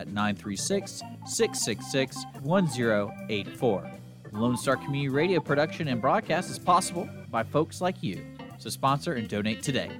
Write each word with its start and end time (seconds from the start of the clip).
at 0.00 0.08
936 0.08 1.02
666 1.26 2.24
1084. 2.42 3.90
Lone 4.32 4.56
Star 4.56 4.76
Community 4.76 5.08
Radio 5.08 5.40
production 5.40 5.88
and 5.88 6.00
broadcast 6.00 6.50
is 6.50 6.58
possible 6.58 7.08
by 7.30 7.42
folks 7.42 7.80
like 7.80 8.02
you. 8.02 8.24
So 8.58 8.70
sponsor 8.70 9.14
and 9.14 9.28
donate 9.28 9.62
today. 9.62 9.90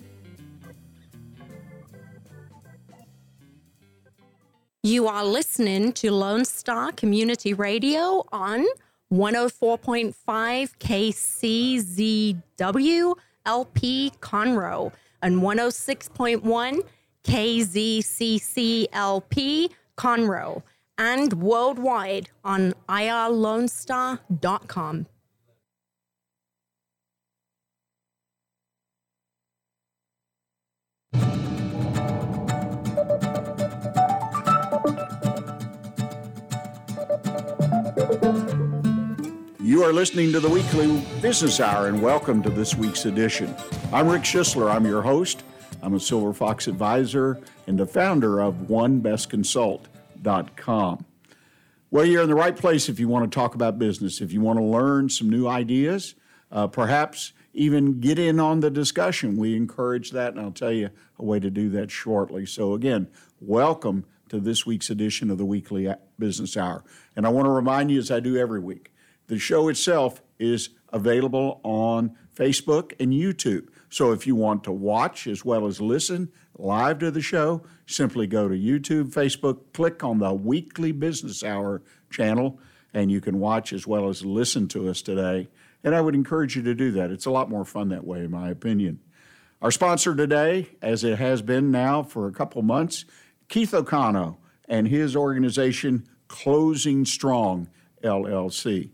You 4.82 5.08
are 5.08 5.24
listening 5.24 5.92
to 5.94 6.10
Lone 6.10 6.44
Star 6.44 6.90
Community 6.92 7.52
Radio 7.52 8.24
on 8.32 8.64
104.5 9.12 10.14
KCZW 12.64 13.14
LP 13.44 14.12
Conroe 14.20 14.92
and 15.22 15.42
106.1 15.42 16.80
KZCCLP 17.24 18.10
Conroe 20.00 20.62
and 20.96 21.34
worldwide 21.34 22.30
on 22.42 22.72
irlonestar.com. 22.88 25.06
You 39.62 39.84
are 39.84 39.92
listening 39.92 40.32
to 40.32 40.40
the 40.40 40.48
weekly 40.48 41.04
business 41.20 41.60
hour, 41.60 41.88
and 41.88 42.00
welcome 42.00 42.42
to 42.42 42.48
this 42.48 42.74
week's 42.74 43.04
edition. 43.04 43.54
I'm 43.92 44.08
Rick 44.08 44.22
Schissler. 44.22 44.74
I'm 44.74 44.86
your 44.86 45.02
host. 45.02 45.42
I'm 45.82 45.94
a 45.94 46.00
Silver 46.00 46.32
Fox 46.32 46.68
advisor 46.68 47.38
and 47.66 47.78
the 47.78 47.86
founder 47.86 48.40
of 48.40 48.54
OneBestConsult.com. 48.68 51.04
Well, 51.90 52.04
you're 52.04 52.22
in 52.22 52.28
the 52.28 52.34
right 52.34 52.56
place 52.56 52.88
if 52.88 52.98
you 53.00 53.08
want 53.08 53.30
to 53.30 53.34
talk 53.34 53.54
about 53.54 53.78
business, 53.78 54.20
if 54.20 54.32
you 54.32 54.40
want 54.40 54.58
to 54.58 54.64
learn 54.64 55.08
some 55.08 55.30
new 55.30 55.48
ideas, 55.48 56.14
uh, 56.52 56.66
perhaps 56.66 57.32
even 57.52 58.00
get 58.00 58.18
in 58.18 58.38
on 58.38 58.60
the 58.60 58.70
discussion. 58.70 59.36
We 59.36 59.56
encourage 59.56 60.12
that, 60.12 60.34
and 60.34 60.40
I'll 60.40 60.52
tell 60.52 60.70
you 60.70 60.90
a 61.18 61.24
way 61.24 61.40
to 61.40 61.50
do 61.50 61.68
that 61.70 61.90
shortly. 61.90 62.46
So, 62.46 62.74
again, 62.74 63.08
welcome 63.40 64.04
to 64.28 64.38
this 64.38 64.64
week's 64.64 64.90
edition 64.90 65.30
of 65.30 65.38
the 65.38 65.44
Weekly 65.44 65.92
Business 66.18 66.56
Hour. 66.56 66.84
And 67.16 67.26
I 67.26 67.30
want 67.30 67.46
to 67.46 67.50
remind 67.50 67.90
you, 67.90 67.98
as 67.98 68.10
I 68.10 68.20
do 68.20 68.36
every 68.36 68.60
week, 68.60 68.92
the 69.26 69.38
show 69.38 69.68
itself 69.68 70.22
is 70.38 70.70
available 70.92 71.60
on 71.62 72.16
Facebook 72.34 72.92
and 73.00 73.12
YouTube. 73.12 73.68
So 73.88 74.12
if 74.12 74.26
you 74.26 74.36
want 74.36 74.64
to 74.64 74.72
watch 74.72 75.26
as 75.26 75.44
well 75.44 75.66
as 75.66 75.80
listen 75.80 76.30
live 76.56 76.98
to 77.00 77.10
the 77.10 77.20
show, 77.20 77.62
simply 77.86 78.26
go 78.26 78.48
to 78.48 78.54
YouTube, 78.54 79.12
Facebook, 79.12 79.72
click 79.72 80.04
on 80.04 80.18
the 80.18 80.32
Weekly 80.32 80.92
Business 80.92 81.42
Hour 81.42 81.82
channel, 82.10 82.58
and 82.92 83.10
you 83.10 83.20
can 83.20 83.38
watch 83.38 83.72
as 83.72 83.86
well 83.86 84.08
as 84.08 84.24
listen 84.24 84.68
to 84.68 84.88
us 84.88 85.02
today. 85.02 85.48
And 85.82 85.94
I 85.94 86.00
would 86.00 86.14
encourage 86.14 86.56
you 86.56 86.62
to 86.62 86.74
do 86.74 86.90
that. 86.92 87.10
It's 87.10 87.26
a 87.26 87.30
lot 87.30 87.48
more 87.48 87.64
fun 87.64 87.88
that 87.88 88.06
way, 88.06 88.20
in 88.20 88.30
my 88.30 88.50
opinion. 88.50 89.00
Our 89.62 89.70
sponsor 89.70 90.14
today, 90.14 90.70
as 90.80 91.04
it 91.04 91.18
has 91.18 91.42
been 91.42 91.70
now 91.70 92.02
for 92.02 92.26
a 92.26 92.32
couple 92.32 92.62
months, 92.62 93.04
Keith 93.48 93.74
O'Connell 93.74 94.40
and 94.68 94.88
his 94.88 95.16
organization, 95.16 96.08
Closing 96.28 97.04
Strong 97.04 97.68
LLC. 98.02 98.90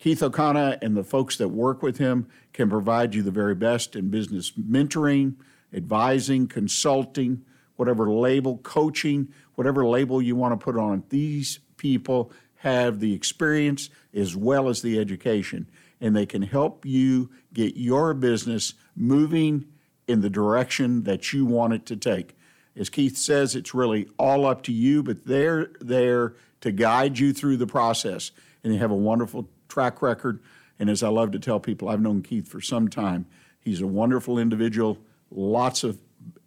Keith 0.00 0.22
O'Connor 0.22 0.78
and 0.80 0.96
the 0.96 1.04
folks 1.04 1.36
that 1.36 1.48
work 1.48 1.82
with 1.82 1.98
him 1.98 2.26
can 2.54 2.70
provide 2.70 3.14
you 3.14 3.22
the 3.22 3.30
very 3.30 3.54
best 3.54 3.94
in 3.94 4.08
business 4.08 4.50
mentoring, 4.52 5.34
advising, 5.74 6.48
consulting, 6.48 7.44
whatever 7.76 8.10
label, 8.10 8.56
coaching, 8.58 9.28
whatever 9.56 9.86
label 9.86 10.22
you 10.22 10.34
want 10.34 10.58
to 10.58 10.64
put 10.64 10.78
on 10.78 10.98
it. 10.98 11.10
These 11.10 11.60
people 11.76 12.32
have 12.56 13.00
the 13.00 13.12
experience 13.12 13.90
as 14.14 14.34
well 14.34 14.70
as 14.70 14.80
the 14.80 14.98
education, 14.98 15.68
and 16.00 16.16
they 16.16 16.26
can 16.26 16.42
help 16.42 16.86
you 16.86 17.30
get 17.52 17.76
your 17.76 18.14
business 18.14 18.72
moving 18.96 19.66
in 20.08 20.22
the 20.22 20.30
direction 20.30 21.02
that 21.02 21.34
you 21.34 21.44
want 21.44 21.74
it 21.74 21.84
to 21.86 21.96
take. 21.96 22.34
As 22.74 22.88
Keith 22.88 23.18
says, 23.18 23.54
it's 23.54 23.74
really 23.74 24.08
all 24.18 24.46
up 24.46 24.62
to 24.62 24.72
you, 24.72 25.02
but 25.02 25.26
they're 25.26 25.72
there 25.78 26.36
to 26.62 26.72
guide 26.72 27.18
you 27.18 27.34
through 27.34 27.58
the 27.58 27.66
process. 27.66 28.30
And 28.64 28.72
they 28.72 28.78
have 28.78 28.90
a 28.90 28.96
wonderful 28.96 29.48
track 29.70 30.02
record. 30.02 30.40
And 30.78 30.90
as 30.90 31.02
I 31.02 31.08
love 31.08 31.30
to 31.32 31.38
tell 31.38 31.60
people, 31.60 31.88
I've 31.88 32.00
known 32.00 32.22
Keith 32.22 32.48
for 32.48 32.60
some 32.60 32.88
time. 32.88 33.24
He's 33.60 33.80
a 33.80 33.86
wonderful 33.86 34.38
individual, 34.38 34.98
lots 35.30 35.82
of, 35.84 35.98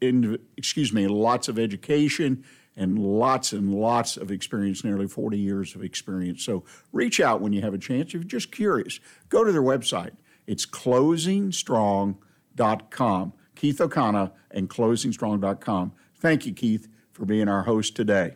excuse 0.02 0.94
me, 0.94 1.08
lots 1.08 1.48
of 1.48 1.58
education 1.58 2.44
and 2.76 2.98
lots 2.98 3.54
and 3.54 3.72
lots 3.74 4.18
of 4.18 4.32
experience, 4.32 4.84
nearly 4.84 5.08
40 5.08 5.38
years 5.38 5.76
of 5.76 5.84
experience. 5.84 6.44
So 6.44 6.64
reach 6.92 7.20
out 7.20 7.40
when 7.42 7.54
you 7.54 7.62
have 7.62 7.76
a 7.76 7.78
chance. 7.78 8.08
If 8.08 8.14
you're 8.16 8.24
just 8.24 8.52
curious, 8.52 9.00
go 9.30 9.44
to 9.44 9.52
their 9.52 9.62
website. 9.62 10.14
It's 10.48 10.66
closingstrong.com. 10.66 13.34
Keith 13.56 13.80
O'Connor 13.80 14.32
and 14.52 14.70
closingstrong.com. 14.70 15.94
Thank 16.18 16.46
you, 16.46 16.54
Keith, 16.54 16.90
for 17.12 17.26
being 17.26 17.48
our 17.48 17.64
host 17.64 17.96
today. 17.96 18.36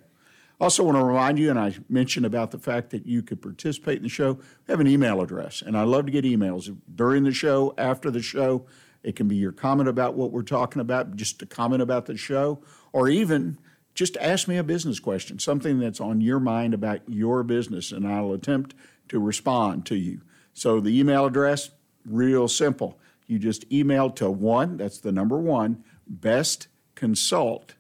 Also, 0.59 0.83
want 0.83 0.97
to 0.97 1.03
remind 1.03 1.37
you, 1.37 1.51
and 1.51 1.59
I 1.59 1.75
mentioned 1.87 2.25
about 2.25 2.49
the 2.49 2.57
fact 2.57 2.89
that 2.89 3.05
you 3.05 3.21
could 3.21 3.41
participate 3.41 3.97
in 3.97 4.03
the 4.03 4.09
show. 4.09 4.33
We 4.33 4.71
have 4.71 4.79
an 4.79 4.87
email 4.87 5.21
address, 5.21 5.61
and 5.61 5.77
I 5.77 5.83
love 5.83 6.07
to 6.07 6.11
get 6.11 6.25
emails 6.25 6.75
during 6.95 7.23
the 7.23 7.31
show, 7.31 7.75
after 7.77 8.09
the 8.09 8.23
show. 8.23 8.65
It 9.03 9.15
can 9.15 9.27
be 9.27 9.35
your 9.35 9.51
comment 9.51 9.87
about 9.87 10.15
what 10.15 10.31
we're 10.31 10.41
talking 10.41 10.81
about, 10.81 11.15
just 11.15 11.41
a 11.43 11.45
comment 11.45 11.83
about 11.83 12.07
the 12.07 12.17
show, 12.17 12.59
or 12.91 13.07
even 13.07 13.59
just 13.93 14.17
ask 14.17 14.47
me 14.47 14.57
a 14.57 14.63
business 14.63 14.99
question, 14.99 15.37
something 15.37 15.79
that's 15.79 16.01
on 16.01 16.21
your 16.21 16.39
mind 16.39 16.73
about 16.73 17.01
your 17.07 17.43
business, 17.43 17.91
and 17.91 18.07
I'll 18.07 18.33
attempt 18.33 18.73
to 19.09 19.19
respond 19.19 19.85
to 19.87 19.95
you. 19.95 20.21
So 20.53 20.79
the 20.79 20.99
email 20.99 21.25
address, 21.25 21.69
real 22.03 22.47
simple. 22.47 22.99
You 23.27 23.37
just 23.37 23.71
email 23.71 24.09
to 24.11 24.31
one, 24.31 24.77
that's 24.77 24.97
the 24.97 25.11
number 25.11 25.37
one, 25.37 25.83
best 26.07 26.67
consult 26.95 27.75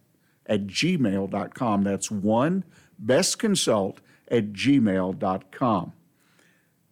at 0.47 0.67
gmail.com. 0.67 1.83
That's 1.83 2.09
one 2.09 2.63
best 2.97 3.37
consult 3.39 4.01
at 4.29 4.53
gmail.com. 4.53 5.93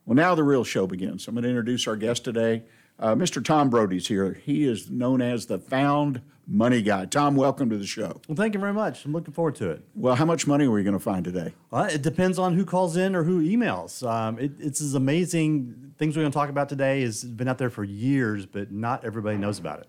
Well, 0.05 0.15
now 0.15 0.35
the 0.35 0.43
real 0.43 0.63
show 0.63 0.85
begins. 0.85 1.27
I'm 1.27 1.33
going 1.33 1.43
to 1.43 1.49
introduce 1.49 1.87
our 1.87 1.95
guest 1.95 2.23
today. 2.23 2.63
Uh, 2.99 3.15
Mr. 3.15 3.43
Tom 3.43 3.69
Brodie's 3.69 4.07
here. 4.07 4.33
He 4.33 4.65
is 4.65 4.89
known 4.89 5.21
as 5.21 5.47
the 5.47 5.57
Found 5.57 6.21
Money 6.47 6.81
Guy. 6.81 7.05
Tom, 7.05 7.35
welcome 7.35 7.69
to 7.71 7.77
the 7.77 7.87
show. 7.87 8.21
Well, 8.27 8.35
thank 8.35 8.53
you 8.53 8.59
very 8.59 8.71
much. 8.71 9.03
I'm 9.03 9.11
looking 9.11 9.33
forward 9.33 9.55
to 9.55 9.71
it. 9.71 9.83
Well, 9.95 10.15
how 10.15 10.25
much 10.25 10.45
money 10.45 10.65
are 10.65 10.71
we 10.71 10.83
going 10.83 10.93
to 10.93 10.99
find 10.99 11.25
today? 11.25 11.53
Well, 11.71 11.85
it 11.85 12.03
depends 12.03 12.37
on 12.37 12.53
who 12.53 12.65
calls 12.65 12.95
in 12.95 13.15
or 13.15 13.23
who 13.23 13.41
emails. 13.41 14.07
Um, 14.07 14.37
it, 14.39 14.51
it's 14.59 14.79
as 14.79 14.93
amazing. 14.93 15.93
Things 15.97 16.15
we're 16.15 16.21
going 16.21 16.31
to 16.31 16.37
talk 16.37 16.49
about 16.49 16.69
today 16.69 17.01
has 17.01 17.23
been 17.23 17.47
out 17.47 17.57
there 17.57 17.71
for 17.71 17.83
years, 17.83 18.45
but 18.45 18.71
not 18.71 19.03
everybody 19.03 19.37
knows 19.37 19.57
about 19.57 19.79
it. 19.79 19.87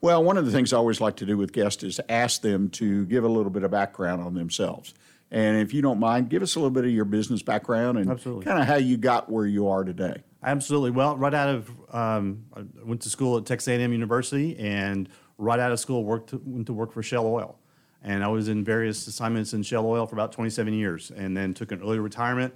Well, 0.00 0.22
one 0.22 0.36
of 0.36 0.44
the 0.44 0.52
things 0.52 0.72
I 0.72 0.76
always 0.76 1.00
like 1.00 1.16
to 1.16 1.26
do 1.26 1.36
with 1.36 1.52
guests 1.52 1.82
is 1.82 2.00
ask 2.08 2.42
them 2.42 2.68
to 2.70 3.06
give 3.06 3.24
a 3.24 3.28
little 3.28 3.50
bit 3.50 3.62
of 3.62 3.70
background 3.70 4.22
on 4.22 4.34
themselves. 4.34 4.94
And 5.30 5.58
if 5.58 5.74
you 5.74 5.82
don't 5.82 5.98
mind, 5.98 6.28
give 6.28 6.42
us 6.42 6.54
a 6.54 6.60
little 6.60 6.70
bit 6.70 6.84
of 6.84 6.90
your 6.90 7.04
business 7.04 7.42
background 7.42 7.98
and 7.98 8.22
kind 8.22 8.60
of 8.60 8.66
how 8.66 8.76
you 8.76 8.96
got 8.96 9.30
where 9.30 9.46
you 9.46 9.68
are 9.68 9.82
today. 9.82 10.22
Absolutely. 10.42 10.92
Well, 10.92 11.16
right 11.16 11.34
out 11.34 11.48
of 11.48 11.70
um, 11.92 12.44
I 12.54 12.62
went 12.84 13.02
to 13.02 13.10
school 13.10 13.36
at 13.36 13.46
Texas 13.46 13.68
A&M 13.68 13.92
University, 13.92 14.56
and 14.56 15.08
right 15.38 15.58
out 15.58 15.72
of 15.72 15.80
school 15.80 16.04
worked 16.04 16.30
to, 16.30 16.40
went 16.44 16.66
to 16.66 16.72
work 16.72 16.92
for 16.92 17.02
Shell 17.02 17.26
Oil, 17.26 17.58
and 18.02 18.22
I 18.22 18.28
was 18.28 18.48
in 18.48 18.62
various 18.62 19.06
assignments 19.08 19.52
in 19.52 19.64
Shell 19.64 19.84
Oil 19.84 20.06
for 20.06 20.14
about 20.14 20.30
27 20.30 20.72
years, 20.72 21.10
and 21.10 21.36
then 21.36 21.52
took 21.54 21.72
an 21.72 21.82
early 21.82 21.98
retirement. 21.98 22.54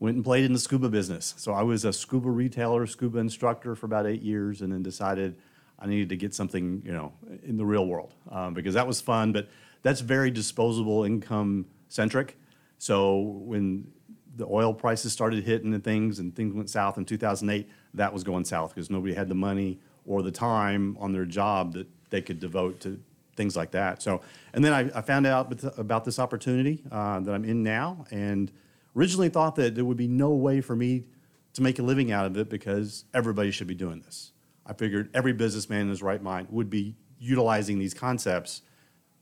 Went 0.00 0.14
and 0.14 0.24
played 0.24 0.44
in 0.44 0.52
the 0.52 0.60
scuba 0.60 0.88
business. 0.88 1.34
So 1.38 1.52
I 1.52 1.62
was 1.62 1.84
a 1.84 1.92
scuba 1.92 2.30
retailer, 2.30 2.86
scuba 2.86 3.18
instructor 3.18 3.74
for 3.74 3.86
about 3.86 4.06
eight 4.06 4.22
years, 4.22 4.60
and 4.60 4.72
then 4.72 4.82
decided 4.82 5.36
I 5.78 5.86
needed 5.86 6.08
to 6.10 6.16
get 6.16 6.34
something, 6.34 6.82
you 6.84 6.92
know, 6.92 7.12
in 7.44 7.56
the 7.56 7.64
real 7.64 7.86
world 7.86 8.14
um, 8.30 8.54
because 8.54 8.74
that 8.74 8.86
was 8.86 9.00
fun. 9.00 9.32
But 9.32 9.48
that's 9.82 10.00
very 10.00 10.30
disposable 10.30 11.04
income 11.04 11.66
centric. 11.88 12.36
So 12.78 13.18
when 13.18 13.90
the 14.36 14.46
oil 14.46 14.74
prices 14.74 15.12
started 15.12 15.44
hitting 15.44 15.74
and 15.74 15.82
things, 15.82 16.18
and 16.18 16.34
things 16.34 16.54
went 16.54 16.70
south 16.70 16.98
in 16.98 17.04
2008, 17.04 17.68
that 17.94 18.12
was 18.12 18.24
going 18.24 18.44
south 18.44 18.74
because 18.74 18.90
nobody 18.90 19.14
had 19.14 19.28
the 19.28 19.34
money 19.34 19.78
or 20.06 20.22
the 20.22 20.30
time 20.30 20.96
on 21.00 21.12
their 21.12 21.24
job 21.24 21.74
that 21.74 21.86
they 22.10 22.22
could 22.22 22.40
devote 22.40 22.80
to 22.80 23.00
things 23.36 23.56
like 23.56 23.70
that. 23.72 24.02
So, 24.02 24.20
and 24.52 24.64
then 24.64 24.72
I, 24.72 24.98
I 24.98 25.02
found 25.02 25.26
out 25.26 25.52
about 25.76 26.04
this 26.04 26.18
opportunity 26.18 26.82
uh, 26.90 27.20
that 27.20 27.32
I'm 27.32 27.44
in 27.44 27.62
now, 27.62 28.04
and 28.10 28.50
Originally 28.98 29.28
thought 29.28 29.54
that 29.54 29.76
there 29.76 29.84
would 29.84 29.96
be 29.96 30.08
no 30.08 30.30
way 30.30 30.60
for 30.60 30.74
me 30.74 31.04
to 31.52 31.62
make 31.62 31.78
a 31.78 31.82
living 31.82 32.10
out 32.10 32.26
of 32.26 32.36
it 32.36 32.48
because 32.48 33.04
everybody 33.14 33.52
should 33.52 33.68
be 33.68 33.74
doing 33.74 34.00
this. 34.00 34.32
I 34.68 34.74
figured 34.74 35.10
every 35.14 35.32
businessman 35.32 35.82
in 35.82 35.88
his 35.88 36.02
right 36.02 36.22
mind 36.22 36.48
would 36.50 36.68
be 36.68 36.94
utilizing 37.18 37.78
these 37.78 37.94
concepts, 37.94 38.62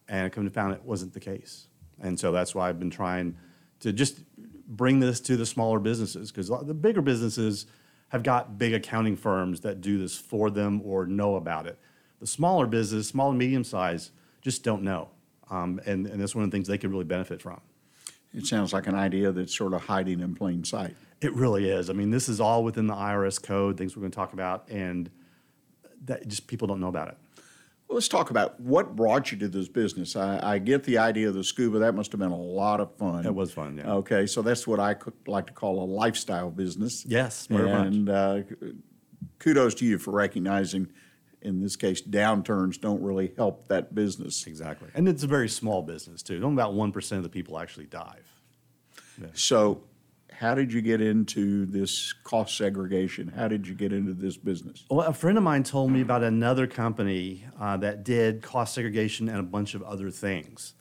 and 0.08 0.26
I 0.26 0.28
come 0.28 0.44
to 0.44 0.50
find 0.50 0.72
it 0.72 0.82
wasn't 0.84 1.14
the 1.14 1.20
case. 1.20 1.68
And 2.00 2.18
so 2.18 2.32
that's 2.32 2.54
why 2.54 2.68
I've 2.68 2.78
been 2.78 2.90
trying 2.90 3.36
to 3.80 3.92
just 3.92 4.20
bring 4.66 5.00
this 5.00 5.20
to 5.20 5.36
the 5.36 5.46
smaller 5.46 5.78
businesses 5.78 6.30
because 6.30 6.48
the 6.48 6.74
bigger 6.74 7.00
businesses 7.00 7.66
have 8.08 8.22
got 8.22 8.58
big 8.58 8.74
accounting 8.74 9.16
firms 9.16 9.60
that 9.60 9.80
do 9.80 9.98
this 9.98 10.16
for 10.16 10.50
them 10.50 10.80
or 10.84 11.06
know 11.06 11.36
about 11.36 11.66
it. 11.66 11.78
The 12.20 12.26
smaller 12.26 12.66
business, 12.66 13.08
small 13.08 13.30
and 13.30 13.38
medium 13.38 13.64
size, 13.64 14.10
just 14.42 14.62
don't 14.62 14.82
know. 14.82 15.10
Um, 15.50 15.80
and, 15.86 16.06
and 16.06 16.20
that's 16.20 16.34
one 16.34 16.44
of 16.44 16.50
the 16.50 16.56
things 16.56 16.68
they 16.68 16.78
could 16.78 16.90
really 16.90 17.04
benefit 17.04 17.40
from. 17.40 17.60
It 18.34 18.46
sounds 18.46 18.72
like 18.72 18.86
an 18.86 18.94
idea 18.94 19.32
that's 19.32 19.56
sort 19.56 19.72
of 19.74 19.82
hiding 19.82 20.20
in 20.20 20.34
plain 20.34 20.64
sight. 20.64 20.96
It 21.20 21.32
really 21.34 21.70
is. 21.70 21.88
I 21.88 21.94
mean, 21.94 22.10
this 22.10 22.28
is 22.28 22.40
all 22.40 22.62
within 22.62 22.86
the 22.86 22.94
IRS 22.94 23.42
code, 23.42 23.78
things 23.78 23.96
we're 23.96 24.00
going 24.00 24.12
to 24.12 24.16
talk 24.16 24.32
about, 24.32 24.68
and 24.68 25.10
that 26.04 26.28
just 26.28 26.46
people 26.46 26.68
don't 26.68 26.80
know 26.80 26.88
about 26.88 27.08
it. 27.08 27.16
Well, 27.88 27.94
let's 27.94 28.08
talk 28.08 28.30
about 28.30 28.58
what 28.58 28.96
brought 28.96 29.30
you 29.30 29.38
to 29.38 29.48
this 29.48 29.68
business. 29.68 30.16
I, 30.16 30.54
I 30.54 30.58
get 30.58 30.82
the 30.82 30.98
idea 30.98 31.28
of 31.28 31.34
the 31.34 31.44
scuba. 31.44 31.78
That 31.78 31.94
must 31.94 32.10
have 32.12 32.18
been 32.18 32.32
a 32.32 32.36
lot 32.36 32.80
of 32.80 32.96
fun. 32.96 33.24
It 33.24 33.34
was 33.34 33.52
fun, 33.52 33.78
yeah. 33.78 33.92
Okay, 33.92 34.26
so 34.26 34.42
that's 34.42 34.66
what 34.66 34.80
I 34.80 34.94
could 34.94 35.14
like 35.28 35.46
to 35.46 35.52
call 35.52 35.84
a 35.84 35.86
lifestyle 35.86 36.50
business. 36.50 37.04
Yes, 37.06 37.46
very 37.46 37.70
much. 37.70 37.86
and 37.86 38.08
uh, 38.08 38.38
kudos 39.38 39.74
to 39.76 39.84
you 39.84 39.98
for 39.98 40.10
recognizing, 40.10 40.88
in 41.42 41.60
this 41.60 41.76
case, 41.76 42.02
downturns 42.02 42.80
don't 42.80 43.00
really 43.02 43.32
help 43.36 43.68
that 43.68 43.94
business. 43.94 44.48
Exactly. 44.48 44.88
And 44.94 45.08
it's 45.08 45.22
a 45.22 45.28
very 45.28 45.48
small 45.48 45.82
business, 45.82 46.24
too. 46.24 46.42
Only 46.42 46.54
about 46.60 46.74
1% 46.74 47.16
of 47.16 47.22
the 47.22 47.28
people 47.28 47.56
actually 47.56 47.86
dive. 47.86 48.26
So, 49.32 49.84
how 50.38 50.54
did 50.54 50.70
you 50.70 50.82
get 50.82 51.00
into 51.00 51.64
this 51.64 52.12
cost 52.12 52.58
segregation? 52.58 53.28
How 53.28 53.48
did 53.48 53.66
you 53.66 53.74
get 53.74 53.92
into 53.92 54.12
this 54.12 54.36
business? 54.36 54.84
Well, 54.90 55.06
a 55.06 55.12
friend 55.14 55.38
of 55.38 55.44
mine 55.44 55.62
told 55.62 55.90
me 55.90 56.02
about 56.02 56.22
another 56.22 56.66
company 56.66 57.46
uh, 57.58 57.78
that 57.78 58.04
did 58.04 58.42
cost 58.42 58.74
segregation 58.74 59.30
and 59.30 59.38
a 59.38 59.42
bunch 59.42 59.74
of 59.74 59.82
other 59.82 60.10
things. 60.10 60.74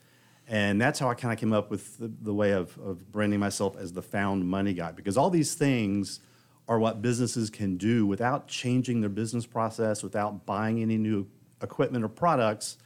And 0.45 0.79
that's 0.79 0.99
how 0.99 1.09
I 1.09 1.13
kind 1.13 1.31
of 1.31 1.39
came 1.39 1.53
up 1.53 1.71
with 1.71 1.97
the, 1.97 2.11
the 2.21 2.33
way 2.33 2.51
of, 2.51 2.77
of 2.79 3.11
branding 3.13 3.39
myself 3.39 3.77
as 3.77 3.93
the 3.93 4.01
found 4.01 4.45
money 4.45 4.73
guy, 4.73 4.91
because 4.91 5.15
all 5.17 5.29
these 5.29 5.55
things 5.55 6.19
are 6.67 6.77
what 6.77 7.01
businesses 7.01 7.49
can 7.49 7.77
do 7.77 8.05
without 8.05 8.49
changing 8.49 8.99
their 8.99 9.09
business 9.09 9.45
process, 9.45 10.03
without 10.03 10.45
buying 10.45 10.81
any 10.81 10.97
new 10.97 11.25
equipment 11.61 12.03
or 12.03 12.09
products. 12.09 12.77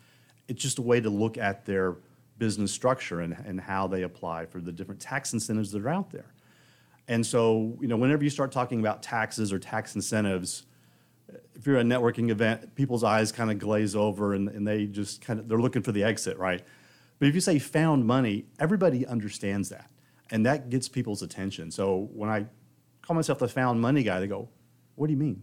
It's 0.48 0.62
just 0.62 0.78
a 0.78 0.84
way 0.84 1.02
to 1.02 1.10
look 1.10 1.38
at 1.38 1.66
their 1.66 1.96
business 2.38 2.72
structure 2.72 3.22
and, 3.22 3.36
and 3.46 3.60
how 3.60 3.88
they 3.88 4.04
apply 4.04 4.46
for 4.46 4.62
the 4.62 4.72
different 4.72 5.02
tax 5.02 5.34
incentives 5.34 5.72
that 5.72 5.82
are 5.84 5.90
out 5.90 6.12
there. 6.12 6.34
And 7.10 7.26
so, 7.26 7.76
you 7.82 7.88
know, 7.88 7.98
whenever 7.98 8.24
you 8.24 8.30
start 8.30 8.52
talking 8.52 8.80
about 8.80 9.02
taxes 9.02 9.52
or 9.52 9.58
tax 9.58 9.96
incentives, 9.96 10.68
if 11.56 11.66
you're 11.66 11.78
at 11.78 11.86
a 11.86 11.90
networking 11.90 12.30
event, 12.30 12.76
people's 12.76 13.04
eyes 13.04 13.32
kind 13.32 13.50
of 13.50 13.58
glaze 13.58 13.96
over 13.96 14.36
and, 14.36 14.48
and 14.48 14.66
they 14.66 14.86
just 14.86 15.20
kind 15.20 15.40
of 15.40 15.50
they're 15.50 15.60
looking 15.60 15.82
for 15.82 15.92
the 15.92 16.04
exit, 16.04 16.38
right? 16.38 16.62
But 17.18 17.28
if 17.28 17.34
you 17.34 17.42
say 17.42 17.58
found 17.58 18.06
money, 18.06 18.46
everybody 18.60 19.08
understands 19.08 19.70
that. 19.70 19.90
And 20.30 20.46
that 20.46 20.70
gets 20.70 20.88
people's 20.88 21.24
attention. 21.24 21.72
So 21.72 22.10
when 22.14 22.30
I 22.30 22.46
call 23.02 23.16
myself 23.16 23.40
the 23.40 23.48
found 23.48 23.82
money 23.82 24.04
guy, 24.04 24.20
they 24.20 24.28
go, 24.28 24.48
What 24.94 25.08
do 25.08 25.14
you 25.14 25.20
mean? 25.20 25.42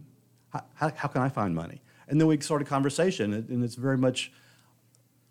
How, 0.49 0.63
how, 0.73 0.91
how 0.95 1.07
can 1.09 1.21
I 1.21 1.27
find 1.27 1.53
money? 1.53 1.81
And 2.07 2.19
then 2.19 2.29
we 2.29 2.39
start 2.39 2.61
a 2.61 2.65
conversation, 2.65 3.33
and 3.33 3.49
and 3.49 3.61
it's 3.61 3.75
very 3.75 3.97
much 3.97 4.31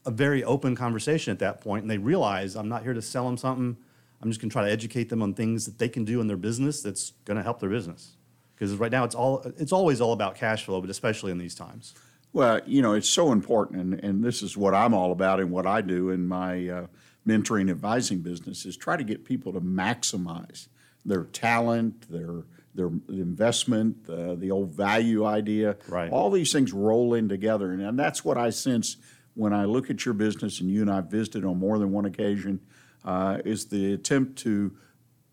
a 0.04 0.10
very 0.10 0.44
open 0.44 0.76
conversation 0.76 1.32
at 1.32 1.38
that 1.38 1.62
point, 1.62 1.84
and 1.84 1.90
they 1.90 1.96
realize 1.96 2.54
I'm 2.54 2.68
not 2.68 2.82
here 2.82 2.92
to 2.92 3.00
sell 3.00 3.24
them 3.24 3.38
something. 3.38 3.78
I'm 4.22 4.30
just 4.30 4.40
going 4.40 4.48
to 4.48 4.52
try 4.52 4.64
to 4.64 4.70
educate 4.70 5.08
them 5.08 5.22
on 5.22 5.34
things 5.34 5.66
that 5.66 5.78
they 5.78 5.88
can 5.88 6.04
do 6.04 6.20
in 6.20 6.26
their 6.26 6.36
business 6.36 6.82
that's 6.82 7.12
going 7.24 7.36
to 7.36 7.42
help 7.42 7.60
their 7.60 7.70
business. 7.70 8.16
Because 8.54 8.74
right 8.74 8.90
now 8.90 9.04
it's 9.04 9.14
all 9.14 9.42
it's 9.58 9.72
always 9.72 10.00
all 10.00 10.12
about 10.12 10.34
cash 10.34 10.64
flow, 10.64 10.80
but 10.80 10.88
especially 10.88 11.30
in 11.30 11.38
these 11.38 11.54
times. 11.54 11.94
Well, 12.32 12.60
you 12.66 12.82
know, 12.82 12.94
it's 12.94 13.08
so 13.08 13.32
important, 13.32 13.80
and, 13.80 14.04
and 14.04 14.24
this 14.24 14.42
is 14.42 14.56
what 14.56 14.74
I'm 14.74 14.92
all 14.94 15.12
about 15.12 15.40
and 15.40 15.50
what 15.50 15.66
I 15.66 15.80
do 15.80 16.10
in 16.10 16.26
my 16.26 16.68
uh, 16.68 16.86
mentoring 17.26 17.70
advising 17.70 18.20
business 18.20 18.66
is 18.66 18.76
try 18.76 18.96
to 18.96 19.04
get 19.04 19.24
people 19.24 19.52
to 19.52 19.60
maximize 19.60 20.68
their 21.04 21.24
talent, 21.24 22.10
their 22.10 22.44
their 22.74 22.90
investment, 23.08 23.96
uh, 24.08 24.34
the 24.34 24.50
old 24.50 24.70
value 24.74 25.24
idea. 25.24 25.76
Right. 25.88 26.12
All 26.12 26.30
these 26.30 26.52
things 26.52 26.74
roll 26.74 27.14
in 27.14 27.28
together, 27.28 27.72
and, 27.72 27.80
and 27.80 27.98
that's 27.98 28.24
what 28.24 28.36
I 28.36 28.50
sense 28.50 28.98
when 29.34 29.52
I 29.52 29.64
look 29.64 29.90
at 29.90 30.04
your 30.04 30.14
business, 30.14 30.60
and 30.60 30.70
you 30.70 30.82
and 30.82 30.90
I 30.90 31.00
visited 31.00 31.44
on 31.44 31.58
more 31.58 31.78
than 31.78 31.90
one 31.90 32.04
occasion, 32.04 32.60
uh, 33.06 33.38
is 33.44 33.66
the 33.66 33.92
attempt 33.94 34.36
to 34.40 34.72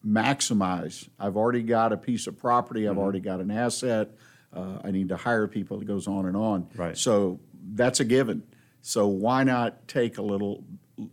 maximize. 0.06 1.08
I've 1.20 1.38
already 1.38 1.64
got 1.64 1.92
a 1.94 1.98
piece 1.98 2.28
of 2.28 2.38
property. 2.38 2.88
I've 2.88 2.98
already 2.98 3.20
got 3.20 3.40
an 3.40 3.52
asset. 3.52 4.12
Uh, 4.54 4.80
I 4.84 4.92
need 4.92 5.10
to 5.10 5.18
hire 5.18 5.48
people. 5.48 5.82
It 5.82 5.88
goes 5.88 6.08
on 6.08 6.26
and 6.26 6.38
on. 6.38 6.68
Right. 6.76 6.98
So 6.98 7.40
that's 7.74 8.00
a 8.00 8.06
given. 8.06 8.44
So 8.82 9.08
why 9.08 9.44
not 9.44 9.88
take 9.88 10.18
a 10.18 10.22
little, 10.22 10.64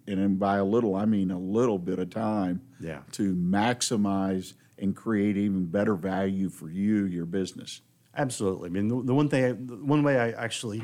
and 0.07 0.39
by 0.39 0.57
a 0.59 0.65
little 0.65 0.95
I 0.97 1.05
mean 1.07 1.31
a 1.31 1.39
little 1.39 1.79
bit 1.79 1.99
of 1.99 2.11
time, 2.11 2.63
Yeah. 2.81 3.01
to 3.13 3.35
maximize 3.35 4.55
and 4.79 4.95
create 4.97 5.37
even 5.37 5.67
better 5.67 5.95
value 5.95 6.49
for 6.51 6.69
you, 6.69 7.05
your 7.05 7.27
business. 7.27 7.81
Absolutely. 8.17 8.69
I 8.69 8.73
mean, 8.73 8.89
the, 8.89 9.03
the 9.03 9.15
one 9.15 9.29
thing, 9.29 9.45
I, 9.45 9.53
the 9.53 9.77
one 9.77 10.03
way 10.03 10.19
I 10.19 10.31
actually 10.31 10.83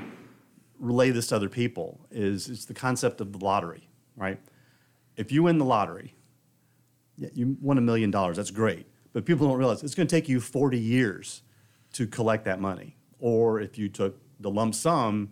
relay 0.79 1.11
this 1.11 1.27
to 1.29 1.37
other 1.37 1.49
people 1.49 2.07
is 2.11 2.49
it's 2.49 2.67
the 2.67 2.75
concept 2.75 3.21
of 3.21 3.33
the 3.33 3.39
lottery, 3.45 3.89
right? 4.17 4.39
If 5.17 5.33
you 5.33 5.45
win 5.45 5.59
the 5.59 5.65
lottery, 5.65 6.15
yeah, 7.17 7.29
you 7.33 7.57
won 7.61 7.79
a 7.79 7.81
million 7.81 8.11
dollars. 8.11 8.37
That's 8.37 8.51
great, 8.51 8.87
but 9.13 9.25
people 9.25 9.49
don't 9.49 9.59
realize 9.59 9.83
it's 9.83 9.95
going 9.95 10.07
to 10.07 10.15
take 10.15 10.29
you 10.29 10.41
40 10.41 10.79
years 10.79 11.43
to 11.95 12.07
collect 12.07 12.45
that 12.45 12.61
money. 12.61 12.97
Or 13.19 13.61
if 13.61 13.79
you 13.79 13.89
took 13.89 14.19
the 14.41 14.51
lump 14.51 14.75
sum 14.75 15.31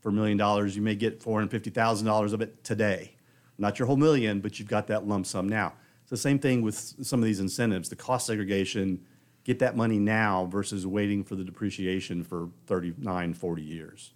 for 0.00 0.08
a 0.08 0.12
million 0.12 0.36
dollars, 0.36 0.74
you 0.74 0.82
may 0.82 0.96
get 0.96 1.20
$450,000 1.20 2.32
of 2.32 2.40
it 2.40 2.64
today. 2.64 3.12
Not 3.58 3.78
your 3.78 3.86
whole 3.86 3.96
million, 3.96 4.40
but 4.40 4.58
you've 4.58 4.68
got 4.68 4.88
that 4.88 5.06
lump 5.06 5.26
sum 5.26 5.48
now. 5.48 5.74
It's 6.02 6.10
the 6.10 6.16
same 6.16 6.38
thing 6.38 6.62
with 6.62 6.76
some 6.76 7.20
of 7.20 7.24
these 7.24 7.40
incentives, 7.40 7.88
the 7.88 7.96
cost 7.96 8.26
segregation, 8.26 9.00
get 9.44 9.58
that 9.60 9.76
money 9.76 9.98
now 9.98 10.46
versus 10.46 10.86
waiting 10.86 11.24
for 11.24 11.36
the 11.36 11.44
depreciation 11.44 12.22
for 12.22 12.50
39, 12.66 13.34
40 13.34 13.62
years. 13.62 14.12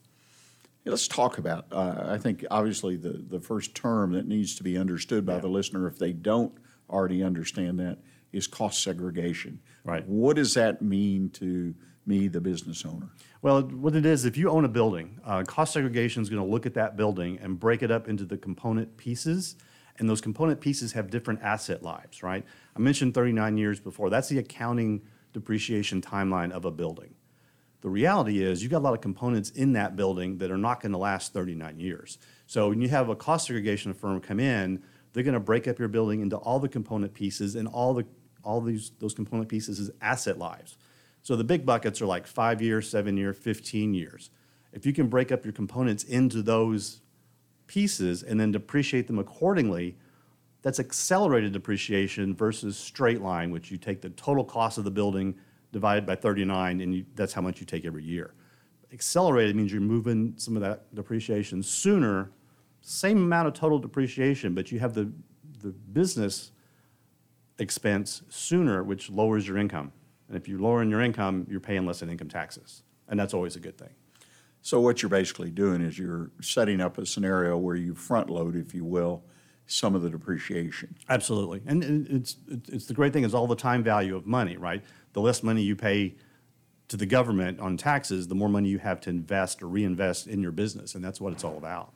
Yeah, 0.84 0.90
Let's 0.90 1.08
talk 1.08 1.38
about, 1.38 1.66
uh, 1.70 2.06
I 2.08 2.18
think 2.18 2.44
obviously 2.50 2.96
the, 2.96 3.22
the 3.28 3.40
first 3.40 3.74
term 3.74 4.12
that 4.12 4.26
needs 4.26 4.54
to 4.56 4.62
be 4.62 4.78
understood 4.78 5.26
by 5.26 5.38
the 5.38 5.48
listener, 5.48 5.86
if 5.86 5.98
they 5.98 6.12
don't 6.12 6.52
already 6.88 7.22
understand 7.22 7.78
that, 7.80 7.98
is 8.32 8.46
cost 8.46 8.82
segregation. 8.82 9.60
Right. 9.84 10.06
What 10.06 10.36
does 10.36 10.54
that 10.54 10.80
mean 10.80 11.30
to 11.30 11.74
me, 12.06 12.28
the 12.28 12.40
business 12.40 12.84
owner? 12.84 13.10
Well, 13.42 13.62
what 13.62 13.94
it 13.94 14.06
is, 14.06 14.24
if 14.24 14.36
you 14.36 14.50
own 14.50 14.64
a 14.64 14.68
building, 14.68 15.20
uh, 15.24 15.42
cost 15.44 15.72
segregation 15.72 16.22
is 16.22 16.28
going 16.28 16.42
to 16.42 16.50
look 16.50 16.66
at 16.66 16.74
that 16.74 16.96
building 16.96 17.38
and 17.40 17.58
break 17.58 17.82
it 17.82 17.90
up 17.90 18.08
into 18.08 18.24
the 18.24 18.36
component 18.36 18.96
pieces. 18.96 19.56
And 19.98 20.08
those 20.08 20.20
component 20.20 20.60
pieces 20.60 20.92
have 20.92 21.10
different 21.10 21.42
asset 21.42 21.82
lives, 21.82 22.22
right? 22.22 22.44
I 22.74 22.78
mentioned 22.78 23.14
39 23.14 23.56
years 23.58 23.80
before. 23.80 24.08
That's 24.08 24.28
the 24.28 24.38
accounting 24.38 25.02
depreciation 25.32 26.00
timeline 26.00 26.52
of 26.52 26.64
a 26.64 26.70
building. 26.70 27.14
The 27.80 27.88
reality 27.88 28.42
is, 28.42 28.62
you've 28.62 28.70
got 28.70 28.78
a 28.78 28.86
lot 28.86 28.94
of 28.94 29.00
components 29.00 29.50
in 29.50 29.72
that 29.72 29.96
building 29.96 30.38
that 30.38 30.50
are 30.50 30.58
not 30.58 30.80
going 30.80 30.92
to 30.92 30.98
last 30.98 31.32
39 31.32 31.78
years. 31.80 32.18
So 32.46 32.68
when 32.68 32.80
you 32.82 32.88
have 32.88 33.08
a 33.08 33.16
cost 33.16 33.46
segregation 33.46 33.94
firm 33.94 34.20
come 34.20 34.38
in, 34.38 34.82
they're 35.12 35.22
going 35.22 35.34
to 35.34 35.40
break 35.40 35.66
up 35.66 35.78
your 35.78 35.88
building 35.88 36.20
into 36.20 36.36
all 36.36 36.58
the 36.58 36.68
component 36.68 37.14
pieces, 37.14 37.54
and 37.56 37.66
all 37.66 37.94
the 37.94 38.04
all 38.42 38.60
these 38.60 38.92
those 38.98 39.14
component 39.14 39.48
pieces 39.48 39.78
is 39.78 39.90
asset 40.00 40.38
lives. 40.38 40.76
So 41.22 41.36
the 41.36 41.44
big 41.44 41.66
buckets 41.66 42.00
are 42.00 42.06
like 42.06 42.26
five 42.26 42.62
years, 42.62 42.88
seven 42.88 43.16
year, 43.16 43.32
15 43.32 43.92
years. 43.94 44.30
If 44.72 44.86
you 44.86 44.92
can 44.92 45.08
break 45.08 45.32
up 45.32 45.44
your 45.44 45.52
components 45.52 46.04
into 46.04 46.42
those 46.42 47.00
pieces 47.66 48.22
and 48.22 48.40
then 48.40 48.52
depreciate 48.52 49.06
them 49.06 49.18
accordingly, 49.18 49.96
that's 50.62 50.80
accelerated 50.80 51.52
depreciation 51.52 52.34
versus 52.34 52.76
straight 52.76 53.20
line, 53.20 53.50
which 53.50 53.70
you 53.70 53.78
take 53.78 54.00
the 54.00 54.10
total 54.10 54.44
cost 54.44 54.78
of 54.78 54.84
the 54.84 54.90
building 54.90 55.34
divided 55.72 56.06
by 56.06 56.14
39, 56.16 56.80
and 56.80 56.94
you, 56.94 57.04
that's 57.14 57.32
how 57.32 57.40
much 57.40 57.60
you 57.60 57.66
take 57.66 57.84
every 57.84 58.04
year. 58.04 58.34
Accelerated 58.92 59.54
means 59.54 59.72
you're 59.72 59.80
moving 59.80 60.34
some 60.36 60.56
of 60.56 60.62
that 60.62 60.92
depreciation 60.94 61.62
sooner, 61.62 62.30
same 62.80 63.18
amount 63.18 63.48
of 63.48 63.54
total 63.54 63.78
depreciation, 63.78 64.54
but 64.54 64.72
you 64.72 64.80
have 64.80 64.94
the, 64.94 65.12
the 65.62 65.70
business 65.70 66.50
expense 67.58 68.22
sooner, 68.28 68.82
which 68.82 69.10
lowers 69.10 69.46
your 69.46 69.58
income. 69.58 69.92
And 70.28 70.36
if 70.36 70.48
you're 70.48 70.60
lowering 70.60 70.90
your 70.90 71.00
income, 71.00 71.46
you're 71.48 71.60
paying 71.60 71.86
less 71.86 72.02
in 72.02 72.10
income 72.10 72.28
taxes. 72.28 72.82
And 73.08 73.18
that's 73.18 73.34
always 73.34 73.56
a 73.56 73.60
good 73.60 73.76
thing. 73.76 73.90
So 74.62 74.80
what 74.80 75.02
you're 75.02 75.10
basically 75.10 75.50
doing 75.50 75.80
is 75.80 75.98
you're 75.98 76.30
setting 76.40 76.80
up 76.80 76.98
a 76.98 77.06
scenario 77.06 77.56
where 77.56 77.76
you 77.76 77.94
front 77.94 78.28
load, 78.28 78.56
if 78.56 78.74
you 78.74 78.84
will, 78.84 79.24
some 79.66 79.94
of 79.94 80.02
the 80.02 80.10
depreciation. 80.10 80.96
Absolutely. 81.08 81.62
And 81.66 81.82
and 81.84 82.06
it's, 82.08 82.36
it's 82.68 82.86
the 82.86 82.94
great 82.94 83.12
thing 83.12 83.24
is 83.24 83.34
all 83.34 83.46
the 83.46 83.56
time 83.56 83.82
value 83.82 84.16
of 84.16 84.26
money, 84.26 84.56
right? 84.56 84.82
The 85.12 85.20
less 85.20 85.42
money 85.42 85.62
you 85.62 85.76
pay 85.76 86.14
to 86.88 86.96
the 86.96 87.06
government 87.06 87.60
on 87.60 87.76
taxes, 87.76 88.28
the 88.28 88.34
more 88.34 88.48
money 88.48 88.68
you 88.68 88.78
have 88.78 89.00
to 89.02 89.10
invest 89.10 89.62
or 89.62 89.68
reinvest 89.68 90.26
in 90.26 90.40
your 90.42 90.52
business. 90.52 90.94
And 90.94 91.04
that's 91.04 91.20
what 91.20 91.32
it's 91.32 91.44
all 91.44 91.56
about. 91.56 91.92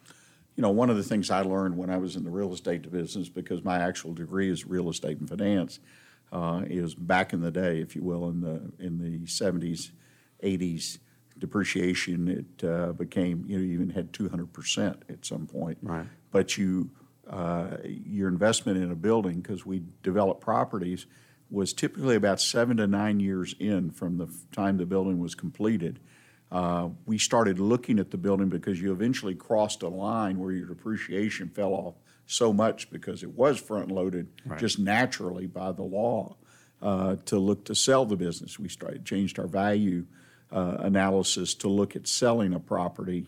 you 0.57 0.63
know, 0.63 0.71
one 0.71 0.89
of 0.89 0.97
the 0.97 1.03
things 1.03 1.31
I 1.31 1.41
learned 1.43 1.77
when 1.77 1.91
I 1.91 1.97
was 1.97 2.17
in 2.17 2.25
the 2.25 2.31
real 2.31 2.53
estate 2.53 2.91
business, 2.91 3.29
because 3.29 3.65
my 3.65 3.79
actual 3.79 4.13
degree 4.13 4.51
is 4.51 4.65
real 4.65 4.89
estate 4.89 5.19
and 5.19 5.29
finance, 5.29 5.81
uh, 6.33 6.63
is 6.67 6.95
back 6.95 7.33
in 7.33 7.41
the 7.41 7.51
day, 7.51 7.81
if 7.81 7.97
you 7.97 8.03
will, 8.03 8.29
in 8.29 8.41
the 8.41 8.73
in 8.79 8.99
the 8.99 9.21
70s, 9.27 9.91
80s, 10.43 10.99
depreciation 11.39 12.29
it 12.29 12.65
uh, 12.65 12.93
became 12.93 13.45
you 13.49 13.59
know 13.59 13.65
you 13.65 13.73
even 13.73 13.91
had 13.91 14.13
200 14.13 14.53
percent 14.53 15.03
at 15.09 15.25
some 15.25 15.47
point. 15.47 15.79
Right. 15.83 16.07
But 16.31 16.57
you 16.57 16.91
uh, 17.29 17.79
your 17.85 18.29
investment 18.29 18.79
in 18.79 18.91
a 18.91 18.95
building 18.95 19.41
because 19.41 19.67
we 19.67 19.83
develop 20.03 20.41
properties 20.41 21.07
was 21.55 21.73
typically 21.73 22.17
about 22.17 22.41
seven 22.41 22.77
to 22.79 22.87
nine 22.87 23.21
years 23.21 23.55
in 23.59 23.91
from 23.91 24.19
the 24.19 24.29
time 24.53 24.77
the 24.77 24.87
building 24.87 25.19
was 25.19 25.35
completed. 25.35 26.01
Uh, 26.51 26.89
we 27.07 27.17
started 27.19 27.59
looking 27.59 27.99
at 27.99 28.11
the 28.11 28.17
building 28.19 28.49
because 28.49 28.81
you 28.81 28.93
eventually 28.93 29.35
crossed 29.35 29.83
a 29.83 29.89
line 29.89 30.39
where 30.39 30.53
your 30.53 30.67
depreciation 30.67 31.49
fell 31.49 31.73
off 31.73 31.95
so 32.27 32.53
much 32.53 32.91
because 32.91 33.23
it 33.23 33.31
was 33.33 33.59
front 33.59 33.91
loaded 33.91 34.29
Right. 34.47 34.59
just 34.59 34.79
naturally 34.79 35.47
by 35.47 35.73
the 35.73 35.83
law 35.83 36.37
uh, 36.83 37.17
to 37.27 37.39
look 37.39 37.65
to 37.67 37.75
sell 37.75 38.05
the 38.05 38.17
business. 38.17 38.59
We 38.59 38.69
started 38.69 39.05
changed 39.05 39.39
our 39.39 39.47
value 39.47 40.07
uh, 40.53 40.77
analysis 40.81 41.55
to 41.55 41.69
look 41.69 41.97
at 41.97 42.07
selling 42.07 42.53
a 42.53 42.61
property 42.61 43.27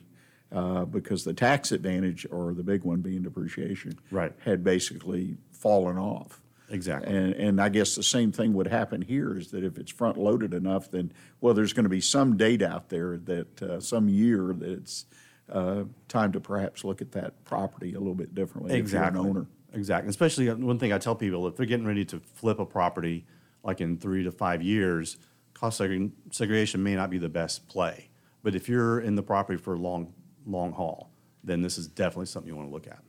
uh, 0.52 0.84
because 0.84 1.24
the 1.24 1.34
tax 1.34 1.72
advantage, 1.72 2.26
or 2.30 2.54
the 2.54 2.62
big 2.62 2.84
one 2.84 3.00
being 3.00 3.22
depreciation, 3.22 3.98
Right. 4.10 4.32
had 4.44 4.62
basically 4.62 5.36
fallen 5.50 5.96
off. 5.98 6.40
Exactly. 6.68 7.14
And, 7.14 7.32
and 7.34 7.60
I 7.60 7.68
guess 7.68 7.94
the 7.94 8.02
same 8.02 8.32
thing 8.32 8.52
would 8.54 8.66
happen 8.66 9.02
here 9.02 9.36
is 9.38 9.50
that 9.52 9.62
if 9.62 9.78
it's 9.78 9.92
front 9.92 10.16
loaded 10.18 10.52
enough, 10.52 10.90
then, 10.90 11.12
well, 11.40 11.54
there's 11.54 11.72
going 11.72 11.84
to 11.84 11.90
be 11.90 12.00
some 12.00 12.36
date 12.36 12.62
out 12.62 12.88
there 12.88 13.16
that, 13.18 13.62
uh, 13.62 13.80
some 13.80 14.08
year 14.08 14.52
that 14.58 14.68
it's 14.68 15.06
uh, 15.50 15.84
time 16.08 16.32
to 16.32 16.40
perhaps 16.40 16.82
look 16.84 17.00
at 17.00 17.12
that 17.12 17.44
property 17.44 17.94
a 17.94 17.98
little 17.98 18.14
bit 18.14 18.34
differently 18.34 18.74
Exactly. 18.74 19.20
an 19.20 19.26
owner. 19.26 19.46
Exactly. 19.72 20.10
Especially 20.10 20.48
uh, 20.48 20.56
one 20.56 20.78
thing 20.78 20.92
I 20.92 20.98
tell 20.98 21.14
people 21.14 21.46
if 21.46 21.56
they're 21.56 21.66
getting 21.66 21.86
ready 21.86 22.04
to 22.06 22.20
flip 22.34 22.58
a 22.58 22.66
property, 22.66 23.24
like 23.62 23.80
in 23.80 23.96
three 23.96 24.24
to 24.24 24.32
five 24.32 24.60
years, 24.62 25.18
cost 25.54 25.80
segre- 25.80 26.10
segregation 26.30 26.82
may 26.82 26.96
not 26.96 27.10
be 27.10 27.18
the 27.18 27.28
best 27.28 27.68
play. 27.68 28.08
But 28.42 28.54
if 28.54 28.68
you're 28.68 29.00
in 29.00 29.14
the 29.14 29.22
property 29.22 29.58
for 29.58 29.74
a 29.74 29.78
long, 29.78 30.12
long 30.46 30.72
haul, 30.72 31.10
then 31.44 31.62
this 31.62 31.78
is 31.78 31.86
definitely 31.86 32.26
something 32.26 32.48
you 32.48 32.56
want 32.56 32.68
to 32.68 32.72
look 32.74 32.86
at. 32.86 33.02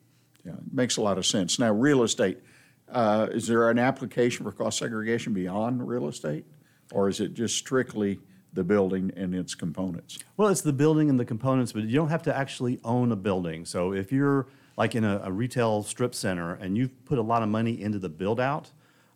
Yeah, 0.46 0.54
it 0.54 0.74
makes 0.74 0.98
a 0.98 1.02
lot 1.02 1.18
of 1.18 1.26
sense. 1.26 1.60
Now, 1.60 1.72
real 1.72 2.04
estate, 2.04 2.40
uh, 2.90 3.28
is 3.32 3.48
there 3.48 3.70
an 3.70 3.80
application 3.80 4.46
for 4.46 4.52
cost 4.52 4.80
segregation 4.80 5.34
beyond 5.34 5.88
real 5.88 6.08
estate? 6.08 6.46
Or 6.92 7.10
is 7.10 7.20
it 7.20 7.34
just 7.34 7.58
strictly 7.58 8.20
the 8.54 8.64
building 8.64 9.12
and 9.16 9.36
its 9.36 9.56
components? 9.56 10.20
Well, 10.38 10.48
it's 10.48 10.62
the 10.62 10.74
building 10.74 11.10
and 11.10 11.20
the 11.20 11.26
components, 11.26 11.74
but 11.74 11.84
you 11.84 11.96
don't 11.96 12.10
have 12.10 12.24
to 12.24 12.36
actually 12.36 12.80
own 12.84 13.12
a 13.12 13.16
building. 13.16 13.66
So 13.66 13.94
if 13.94 14.12
you're 14.12 14.48
like 14.78 14.96
in 14.96 15.04
a, 15.04 15.20
a 15.24 15.32
retail 15.32 15.84
strip 15.84 16.16
center 16.16 16.54
and 16.56 16.78
you've 16.78 17.06
put 17.06 17.18
a 17.18 17.22
lot 17.22 17.44
of 17.44 17.50
money 17.50 17.82
into 17.82 18.00
the 18.00 18.10
build 18.10 18.40
out, 18.40 18.72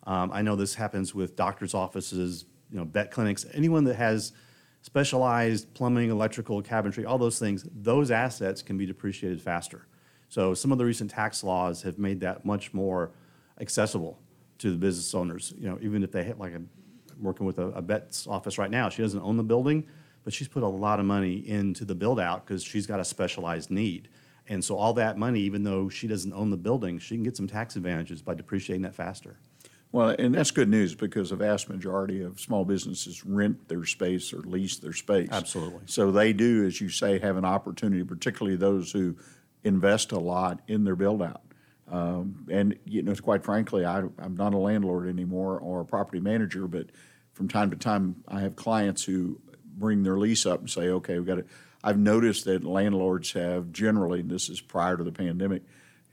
um, 0.05 0.31
I 0.33 0.41
know 0.41 0.55
this 0.55 0.75
happens 0.75 1.15
with 1.15 1.35
doctors' 1.35 1.73
offices, 1.73 2.45
you 2.71 2.77
know, 2.77 2.85
vet 2.85 3.11
clinics, 3.11 3.45
anyone 3.53 3.83
that 3.85 3.95
has 3.95 4.33
specialized 4.81 5.73
plumbing, 5.73 6.09
electrical, 6.09 6.61
cabinetry, 6.61 7.07
all 7.07 7.19
those 7.19 7.37
things, 7.37 7.67
those 7.71 8.09
assets 8.09 8.61
can 8.61 8.77
be 8.77 8.85
depreciated 8.85 9.41
faster. 9.41 9.85
So 10.27 10.53
some 10.53 10.71
of 10.71 10.77
the 10.77 10.85
recent 10.85 11.11
tax 11.11 11.43
laws 11.43 11.83
have 11.83 11.99
made 11.99 12.19
that 12.21 12.45
much 12.45 12.73
more 12.73 13.11
accessible 13.61 14.19
to 14.57 14.71
the 14.71 14.77
business 14.77 15.13
owners. 15.15 15.53
You 15.57 15.69
know, 15.69 15.79
even 15.81 16.03
if 16.03 16.11
they 16.11 16.23
have 16.25 16.39
like 16.39 16.53
a 16.53 16.61
working 17.21 17.45
with 17.45 17.59
a, 17.59 17.67
a 17.67 17.81
vet's 17.81 18.27
office 18.27 18.57
right 18.57 18.71
now. 18.71 18.89
She 18.89 19.01
doesn't 19.01 19.21
own 19.21 19.37
the 19.37 19.43
building, 19.43 19.85
but 20.23 20.33
she's 20.33 20.47
put 20.47 20.63
a 20.63 20.67
lot 20.67 20.99
of 20.99 21.05
money 21.05 21.47
into 21.47 21.85
the 21.85 21.95
build 21.95 22.19
out 22.19 22.45
because 22.45 22.63
she's 22.63 22.87
got 22.87 22.99
a 22.99 23.05
specialized 23.05 23.71
need. 23.71 24.09
And 24.47 24.63
so 24.63 24.75
all 24.75 24.93
that 24.93 25.17
money, 25.17 25.41
even 25.41 25.63
though 25.63 25.87
she 25.87 26.07
doesn't 26.07 26.33
own 26.33 26.49
the 26.49 26.57
building, 26.57 26.99
she 26.99 27.15
can 27.15 27.23
get 27.23 27.37
some 27.37 27.47
tax 27.47 27.75
advantages 27.75 28.21
by 28.21 28.33
depreciating 28.33 28.81
that 28.81 28.95
faster. 28.95 29.37
Well, 29.93 30.15
and 30.17 30.33
that's 30.33 30.51
good 30.51 30.69
news 30.69 30.95
because 30.95 31.31
the 31.31 31.35
vast 31.35 31.69
majority 31.69 32.21
of 32.21 32.39
small 32.39 32.63
businesses 32.63 33.25
rent 33.25 33.67
their 33.67 33.85
space 33.85 34.33
or 34.33 34.37
lease 34.39 34.77
their 34.77 34.93
space. 34.93 35.27
Absolutely. 35.31 35.81
So 35.85 36.11
they 36.11 36.31
do, 36.31 36.65
as 36.65 36.79
you 36.79 36.89
say, 36.89 37.19
have 37.19 37.35
an 37.35 37.43
opportunity, 37.43 38.03
particularly 38.03 38.55
those 38.55 38.91
who 38.91 39.17
invest 39.63 40.13
a 40.13 40.19
lot 40.19 40.61
in 40.67 40.85
their 40.85 40.95
build 40.95 41.21
out. 41.21 41.41
Um, 41.91 42.47
and, 42.49 42.79
you 42.85 43.03
know, 43.03 43.13
quite 43.15 43.43
frankly, 43.43 43.85
I, 43.85 43.99
I'm 44.17 44.35
not 44.37 44.53
a 44.53 44.57
landlord 44.57 45.07
anymore 45.09 45.59
or 45.59 45.81
a 45.81 45.85
property 45.85 46.21
manager, 46.21 46.65
but 46.67 46.87
from 47.33 47.49
time 47.49 47.69
to 47.71 47.75
time, 47.75 48.23
I 48.27 48.39
have 48.41 48.55
clients 48.55 49.03
who 49.03 49.41
bring 49.77 50.03
their 50.03 50.17
lease 50.17 50.45
up 50.45 50.61
and 50.61 50.69
say, 50.69 50.87
okay, 50.89 51.17
we've 51.17 51.27
got 51.27 51.35
to. 51.35 51.45
I've 51.83 51.97
noticed 51.97 52.45
that 52.45 52.63
landlords 52.63 53.33
have 53.33 53.71
generally, 53.71 54.21
and 54.21 54.29
this 54.29 54.49
is 54.49 54.61
prior 54.61 54.95
to 54.95 55.03
the 55.03 55.11
pandemic, 55.11 55.63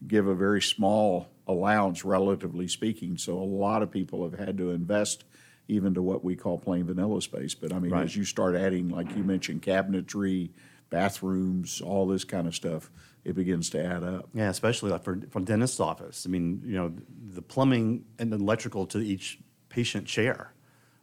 give 0.06 0.26
a 0.26 0.34
very 0.34 0.62
small 0.62 1.28
allowance, 1.46 2.04
relatively 2.04 2.66
speaking. 2.68 3.16
So 3.18 3.38
a 3.38 3.44
lot 3.44 3.82
of 3.82 3.90
people 3.90 4.28
have 4.28 4.38
had 4.38 4.58
to 4.58 4.70
invest 4.70 5.24
even 5.68 5.94
to 5.94 6.02
what 6.02 6.24
we 6.24 6.34
call 6.34 6.58
plain 6.58 6.84
vanilla 6.84 7.20
space. 7.20 7.54
But 7.54 7.72
I 7.72 7.78
mean, 7.78 7.92
Right. 7.92 8.04
as 8.04 8.16
you 8.16 8.24
start 8.24 8.54
adding, 8.56 8.88
like 8.88 9.14
you 9.14 9.22
mentioned, 9.22 9.62
cabinetry, 9.62 10.50
bathrooms, 10.90 11.80
all 11.82 12.06
this 12.06 12.24
kind 12.24 12.46
of 12.46 12.54
stuff, 12.54 12.90
it 13.28 13.34
begins 13.34 13.70
to 13.70 13.84
add 13.84 14.02
up. 14.02 14.28
Yeah, 14.34 14.48
especially 14.48 14.90
like 14.90 15.04
for, 15.04 15.20
for 15.30 15.40
dentist's 15.40 15.80
office. 15.80 16.26
I 16.26 16.30
mean, 16.30 16.62
you 16.64 16.74
know, 16.74 16.92
the 17.30 17.42
plumbing 17.42 18.04
and 18.18 18.32
electrical 18.32 18.86
to 18.86 18.98
each 18.98 19.38
patient 19.68 20.06
chair, 20.06 20.52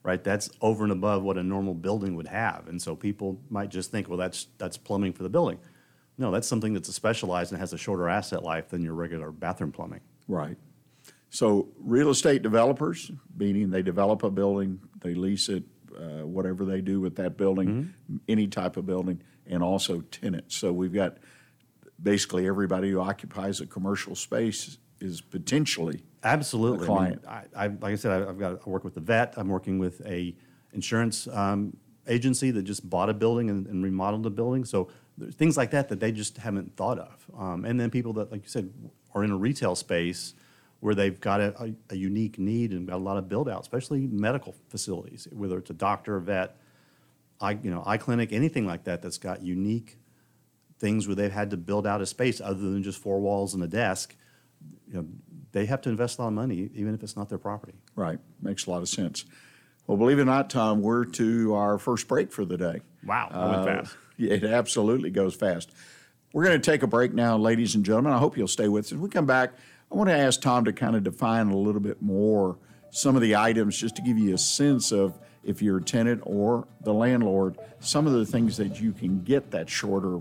right? 0.03 0.23
That's 0.23 0.49
over 0.61 0.83
and 0.83 0.91
above 0.91 1.23
what 1.23 1.37
a 1.37 1.43
normal 1.43 1.73
building 1.73 2.15
would 2.15 2.27
have. 2.27 2.67
And 2.67 2.81
so 2.81 2.95
people 2.95 3.39
might 3.49 3.69
just 3.69 3.91
think, 3.91 4.09
well, 4.09 4.17
that's, 4.17 4.47
that's 4.57 4.77
plumbing 4.77 5.13
for 5.13 5.23
the 5.23 5.29
building. 5.29 5.59
No, 6.17 6.31
that's 6.31 6.47
something 6.47 6.73
that's 6.73 6.93
specialized 6.93 7.51
and 7.51 7.59
has 7.59 7.73
a 7.73 7.77
shorter 7.77 8.09
asset 8.09 8.41
life 8.41 8.69
than 8.69 8.81
your 8.81 8.93
regular 8.93 9.31
bathroom 9.31 9.71
plumbing. 9.71 10.01
Right. 10.27 10.57
So 11.29 11.69
real 11.77 12.09
estate 12.09 12.41
developers, 12.41 13.11
meaning 13.37 13.69
they 13.69 13.81
develop 13.81 14.23
a 14.23 14.31
building, 14.31 14.79
they 15.01 15.13
lease 15.13 15.49
it, 15.49 15.63
uh, 15.95 16.25
whatever 16.25 16.65
they 16.65 16.81
do 16.81 17.01
with 17.01 17.17
that 17.17 17.37
building, 17.37 17.93
any 18.27 18.47
type 18.47 18.77
of 18.77 18.85
building, 18.85 19.21
and 19.45 19.61
also 19.61 20.01
tenants. 20.01 20.55
So 20.55 20.71
we've 20.71 20.93
got 20.93 21.17
basically 22.01 22.47
everybody 22.47 22.91
who 22.91 22.99
occupies 22.99 23.61
a 23.61 23.65
commercial 23.65 24.15
space 24.15 24.77
is 24.99 25.21
potentially 25.21 26.03
Absolutely. 26.23 26.85
a 26.85 26.87
client. 26.87 27.23
I, 27.27 27.41
mean, 27.41 27.49
I, 27.55 27.63
I, 27.63 27.67
like 27.67 27.93
I 27.93 27.95
said, 27.95 28.11
I, 28.11 28.29
I've 28.29 28.39
got 28.39 28.61
I 28.65 28.69
work 28.69 28.83
with 28.83 28.95
the 28.95 29.01
vet. 29.01 29.33
I'm 29.37 29.47
working 29.47 29.79
with 29.79 30.05
a 30.05 30.35
insurance 30.73 31.27
um, 31.27 31.75
agency 32.07 32.51
that 32.51 32.63
just 32.63 32.89
bought 32.89 33.09
a 33.09 33.13
building 33.13 33.49
and, 33.49 33.67
and 33.67 33.83
remodeled 33.83 34.25
a 34.25 34.29
building. 34.29 34.65
So 34.65 34.89
there's 35.17 35.35
things 35.35 35.57
like 35.57 35.71
that 35.71 35.89
that 35.89 35.99
they 35.99 36.11
just 36.11 36.37
haven't 36.37 36.75
thought 36.75 36.99
of. 36.99 37.25
Um, 37.37 37.65
and 37.65 37.79
then 37.79 37.89
people 37.89 38.13
that, 38.13 38.31
like 38.31 38.43
you 38.43 38.49
said, 38.49 38.71
are 39.13 39.23
in 39.23 39.31
a 39.31 39.37
retail 39.37 39.75
space 39.75 40.33
where 40.81 40.93
they've 40.93 41.19
got 41.19 41.39
a, 41.39 41.63
a, 41.63 41.73
a 41.91 41.95
unique 41.95 42.37
need 42.37 42.71
and 42.71 42.87
got 42.87 42.97
a 42.97 43.03
lot 43.03 43.17
of 43.17 43.29
build 43.29 43.49
out, 43.49 43.61
especially 43.61 44.01
medical 44.07 44.53
facilities, 44.69 45.27
whether 45.31 45.57
it's 45.57 45.69
a 45.69 45.73
doctor, 45.73 46.17
a 46.17 46.21
vet, 46.21 46.57
eye, 47.39 47.57
you 47.63 47.71
know, 47.71 47.81
eye 47.85 47.97
clinic, 47.97 48.33
anything 48.33 48.65
like 48.65 48.83
that 48.83 49.01
that's 49.01 49.17
got 49.17 49.41
unique 49.41 49.97
things 50.85 51.07
where 51.07 51.15
they've 51.15 51.31
had 51.31 51.49
to 51.49 51.57
build 51.57 51.87
out 51.87 51.99
a 51.99 52.05
space 52.05 52.39
other 52.39 52.59
than 52.61 52.83
just 52.83 52.99
four 52.99 53.19
walls 53.19 53.55
and 53.55 53.63
a 53.63 53.67
desk. 53.67 54.15
You 54.87 54.93
know, 54.93 55.05
they 55.51 55.65
have 55.65 55.81
to 55.81 55.89
invest 55.89 56.19
a 56.19 56.21
lot 56.21 56.27
of 56.27 56.33
money, 56.35 56.69
even 56.75 56.93
if 56.93 57.01
it's 57.01 57.15
not 57.15 57.27
their 57.27 57.39
property. 57.39 57.73
Right. 57.95 58.19
Makes 58.39 58.67
a 58.67 58.69
lot 58.71 58.83
of 58.83 58.89
sense. 58.89 59.25
Well, 59.87 59.97
believe 59.97 60.19
it 60.19 60.21
or 60.21 60.25
not, 60.25 60.51
Tom, 60.51 60.81
we're 60.83 61.05
to 61.05 61.55
our 61.55 61.79
first 61.79 62.07
break 62.07 62.31
for 62.31 62.45
the 62.45 62.55
day. 62.57 62.81
Wow, 63.03 63.29
that 63.31 63.39
went 63.49 63.55
Uh, 63.61 63.81
fast. 63.83 63.97
It 64.19 64.43
absolutely 64.43 65.09
goes 65.09 65.33
fast. 65.33 65.71
We're 66.33 66.43
going 66.43 66.61
to 66.61 66.71
take 66.71 66.83
a 66.83 66.87
break 66.87 67.13
now, 67.13 67.35
ladies 67.37 67.73
and 67.73 67.83
gentlemen. 67.83 68.13
I 68.13 68.19
hope 68.19 68.37
you'll 68.37 68.47
stay 68.47 68.67
with 68.67 68.85
us. 68.85 68.91
When 68.91 69.01
we 69.01 69.09
come 69.09 69.25
back, 69.25 69.53
I 69.91 69.95
want 69.95 70.09
to 70.09 70.15
ask 70.15 70.39
Tom 70.39 70.65
to 70.65 70.73
kind 70.73 70.95
of 70.95 71.03
define 71.03 71.47
a 71.49 71.57
little 71.57 71.81
bit 71.81 71.99
more 72.01 72.57
some 72.91 73.15
of 73.15 73.21
the 73.23 73.35
items 73.35 73.75
just 73.77 73.95
to 73.95 74.01
give 74.03 74.17
you 74.19 74.33
a 74.35 74.37
sense 74.37 74.91
of 74.91 75.17
if 75.45 75.61
you're 75.61 75.77
a 75.77 75.83
tenant 75.83 76.21
or 76.25 76.67
the 76.81 76.93
landlord, 76.93 77.57
some 77.79 78.07
of 78.07 78.13
the 78.13 78.25
things 78.25 78.57
that 78.57 78.81
you 78.81 78.91
can 78.91 79.23
get 79.23 79.51
that 79.51 79.69
shorter 79.69 80.19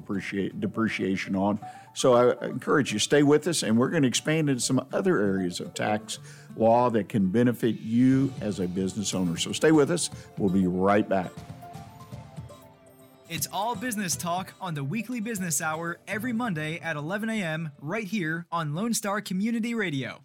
depreciation 0.58 1.34
on. 1.34 1.58
So 1.94 2.14
I 2.14 2.46
encourage 2.46 2.92
you 2.92 2.98
stay 2.98 3.22
with 3.22 3.46
us, 3.46 3.62
and 3.62 3.78
we're 3.78 3.90
going 3.90 4.02
to 4.02 4.08
expand 4.08 4.50
into 4.50 4.60
some 4.60 4.84
other 4.92 5.18
areas 5.20 5.60
of 5.60 5.74
tax 5.74 6.18
law 6.56 6.90
that 6.90 7.08
can 7.08 7.30
benefit 7.30 7.80
you 7.80 8.32
as 8.40 8.60
a 8.60 8.66
business 8.68 9.14
owner. 9.14 9.36
So 9.36 9.52
stay 9.52 9.72
with 9.72 9.90
us. 9.90 10.10
We'll 10.38 10.50
be 10.50 10.66
right 10.66 11.08
back. 11.08 11.30
It's 13.28 13.48
all 13.52 13.74
business 13.74 14.16
talk 14.16 14.52
on 14.60 14.74
the 14.74 14.84
weekly 14.84 15.20
business 15.20 15.62
hour 15.62 15.98
every 16.06 16.32
Monday 16.32 16.78
at 16.80 16.96
11 16.96 17.30
a.m. 17.30 17.72
right 17.80 18.06
here 18.06 18.46
on 18.52 18.74
Lone 18.74 18.92
Star 18.92 19.20
Community 19.20 19.74
Radio. 19.74 20.24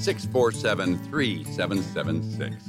647 0.00 0.98
3776. 1.10 2.64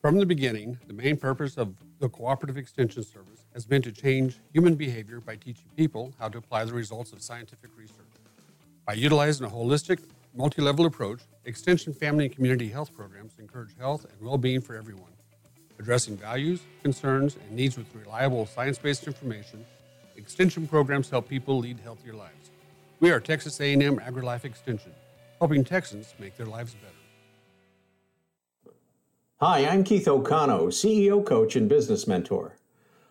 From 0.00 0.18
the 0.18 0.26
beginning, 0.26 0.78
the 0.86 0.92
main 0.92 1.16
purpose 1.16 1.56
of 1.56 1.74
the 1.98 2.08
Cooperative 2.08 2.56
Extension 2.56 3.02
Service 3.02 3.46
has 3.54 3.66
been 3.66 3.82
to 3.82 3.90
change 3.90 4.38
human 4.52 4.74
behavior 4.74 5.20
by 5.20 5.34
teaching 5.34 5.66
people 5.76 6.12
how 6.18 6.28
to 6.28 6.38
apply 6.38 6.64
the 6.64 6.72
results 6.72 7.12
of 7.12 7.22
scientific 7.22 7.70
research. 7.76 8.06
By 8.86 8.92
utilizing 8.92 9.46
a 9.46 9.50
holistic, 9.50 10.00
multi 10.34 10.62
level 10.62 10.86
approach, 10.86 11.22
Extension 11.44 11.92
family 11.92 12.26
and 12.26 12.34
community 12.34 12.68
health 12.68 12.94
programs 12.94 13.32
encourage 13.38 13.76
health 13.78 14.04
and 14.04 14.20
well 14.20 14.38
being 14.38 14.60
for 14.60 14.76
everyone. 14.76 15.12
Addressing 15.78 16.16
values, 16.16 16.60
concerns, 16.82 17.36
and 17.36 17.50
needs 17.52 17.76
with 17.76 17.86
reliable 17.94 18.46
science 18.46 18.78
based 18.78 19.06
information, 19.06 19.64
Extension 20.16 20.66
programs 20.66 21.10
help 21.10 21.28
people 21.28 21.58
lead 21.58 21.78
healthier 21.80 22.14
lives. 22.14 22.45
We 22.98 23.10
are 23.10 23.20
Texas 23.20 23.60
A&M 23.60 23.98
AgriLife 23.98 24.46
Extension, 24.46 24.90
helping 25.38 25.62
Texans 25.62 26.14
make 26.18 26.34
their 26.34 26.46
lives 26.46 26.74
better. 26.74 26.94
Hi, 29.38 29.66
I'm 29.66 29.84
Keith 29.84 30.08
O'Connell, 30.08 30.68
CEO 30.68 31.22
coach 31.22 31.56
and 31.56 31.68
business 31.68 32.06
mentor. 32.06 32.56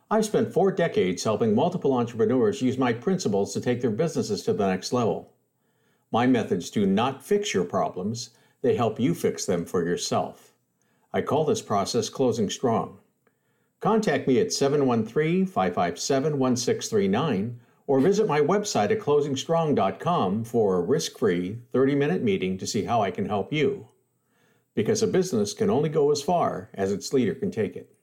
I've 0.09 0.25
spent 0.25 0.51
four 0.51 0.71
decades 0.71 1.23
helping 1.23 1.53
multiple 1.53 1.93
entrepreneurs 1.93 2.63
use 2.63 2.79
my 2.79 2.93
principles 2.93 3.53
to 3.53 3.61
take 3.61 3.79
their 3.79 3.91
businesses 3.91 4.41
to 4.45 4.53
the 4.53 4.67
next 4.67 4.91
level. 4.91 5.31
My 6.11 6.25
methods 6.25 6.71
do 6.71 6.87
not 6.87 7.23
fix 7.23 7.53
your 7.53 7.65
problems, 7.65 8.31
they 8.63 8.75
help 8.75 8.99
you 8.99 9.13
fix 9.13 9.45
them 9.45 9.65
for 9.65 9.85
yourself. 9.85 10.55
I 11.13 11.21
call 11.21 11.45
this 11.45 11.61
process 11.61 12.09
closing 12.09 12.49
strong. 12.49 12.97
Contact 13.81 14.27
me 14.27 14.39
at 14.39 14.51
713 14.51 15.45
557 15.45 16.39
1639 16.39 17.59
or 17.87 17.99
visit 17.99 18.27
my 18.27 18.41
website 18.41 18.91
at 18.91 18.99
closingstrong.com 18.99 20.43
for 20.43 20.77
a 20.77 20.81
risk 20.81 21.17
free 21.17 21.59
30 21.71 21.95
minute 21.95 22.23
meeting 22.23 22.57
to 22.57 22.67
see 22.67 22.83
how 22.83 23.01
I 23.01 23.11
can 23.11 23.25
help 23.25 23.53
you 23.53 23.87
because 24.73 25.01
a 25.01 25.07
business 25.07 25.53
can 25.53 25.69
only 25.69 25.89
go 25.89 26.11
as 26.11 26.21
far 26.21 26.69
as 26.73 26.91
its 26.91 27.13
leader 27.13 27.33
can 27.33 27.49
take 27.49 27.75
it. 27.75 27.95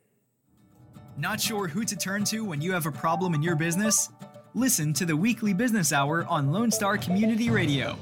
Not 1.19 1.41
sure 1.41 1.69
who 1.69 1.85
to 1.85 1.97
turn 1.97 2.25
to 2.25 2.45
when 2.45 2.61
you 2.61 2.73
have 2.73 2.87
a 2.87 2.93
problem 2.93 3.35
in 3.35 3.43
your 3.43 3.57
business? 3.57 4.09
Listen 4.55 4.93
to 4.95 5.05
the 5.05 5.17
weekly 5.17 5.53
business 5.53 5.93
hour 5.93 6.27
on 6.27 6.51
Lone 6.51 6.71
Star 6.71 6.97
Community 6.97 7.51
Radio. 7.51 7.99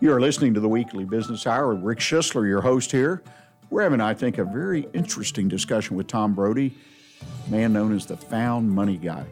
You're 0.00 0.20
listening 0.20 0.54
to 0.54 0.60
the 0.60 0.68
weekly 0.68 1.04
business 1.04 1.46
hour 1.46 1.74
with 1.74 1.82
Rick 1.82 1.98
Schissler, 1.98 2.46
your 2.46 2.60
host 2.60 2.92
here. 2.92 3.22
We're 3.70 3.82
having, 3.82 4.00
I 4.00 4.14
think, 4.14 4.38
a 4.38 4.44
very 4.44 4.86
interesting 4.92 5.48
discussion 5.48 5.96
with 5.96 6.06
Tom 6.06 6.34
Brodie, 6.34 6.74
man 7.48 7.72
known 7.72 7.94
as 7.94 8.06
the 8.06 8.16
found 8.16 8.70
money 8.70 8.96
guy. 8.96 9.24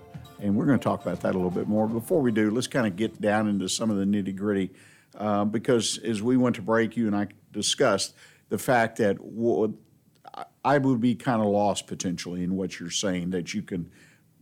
And 0.45 0.55
we're 0.55 0.67
going 0.67 0.79
to 0.79 0.85
talk 0.85 1.01
about 1.01 1.21
that 1.23 1.35
a 1.35 1.39
little 1.39 1.51
bit 1.51 1.69
more. 1.69 1.87
Before 1.87 2.21
we 2.21 2.31
do, 2.31 2.51
let's 2.51 2.67
kind 2.67 2.87
of 2.87 2.97
get 2.97 3.19
down 3.19 3.49
into 3.49 3.67
some 3.67 3.91
of 3.91 3.97
the 3.97 4.05
nitty 4.05 4.37
gritty 4.37 4.73
uh, 5.17 5.47
because 5.47 5.97
as 6.05 6.21
we 6.21 6.37
went 6.37 6.57
to 6.57 6.63
break, 6.63 6.99
you 6.99 7.07
and 7.07 7.17
I 7.17 7.29
discussed 7.51 8.15
the 8.51 8.59
fact 8.59 8.99
that 8.99 9.17
I 10.63 10.77
would 10.77 11.01
be 11.01 11.15
kind 11.15 11.41
of 11.41 11.49
lost 11.49 11.87
potentially 11.87 12.45
in 12.45 12.57
what 12.57 12.79
you're 12.79 12.91
saying 12.91 13.31
that 13.31 13.55
you 13.55 13.63
can 13.63 13.91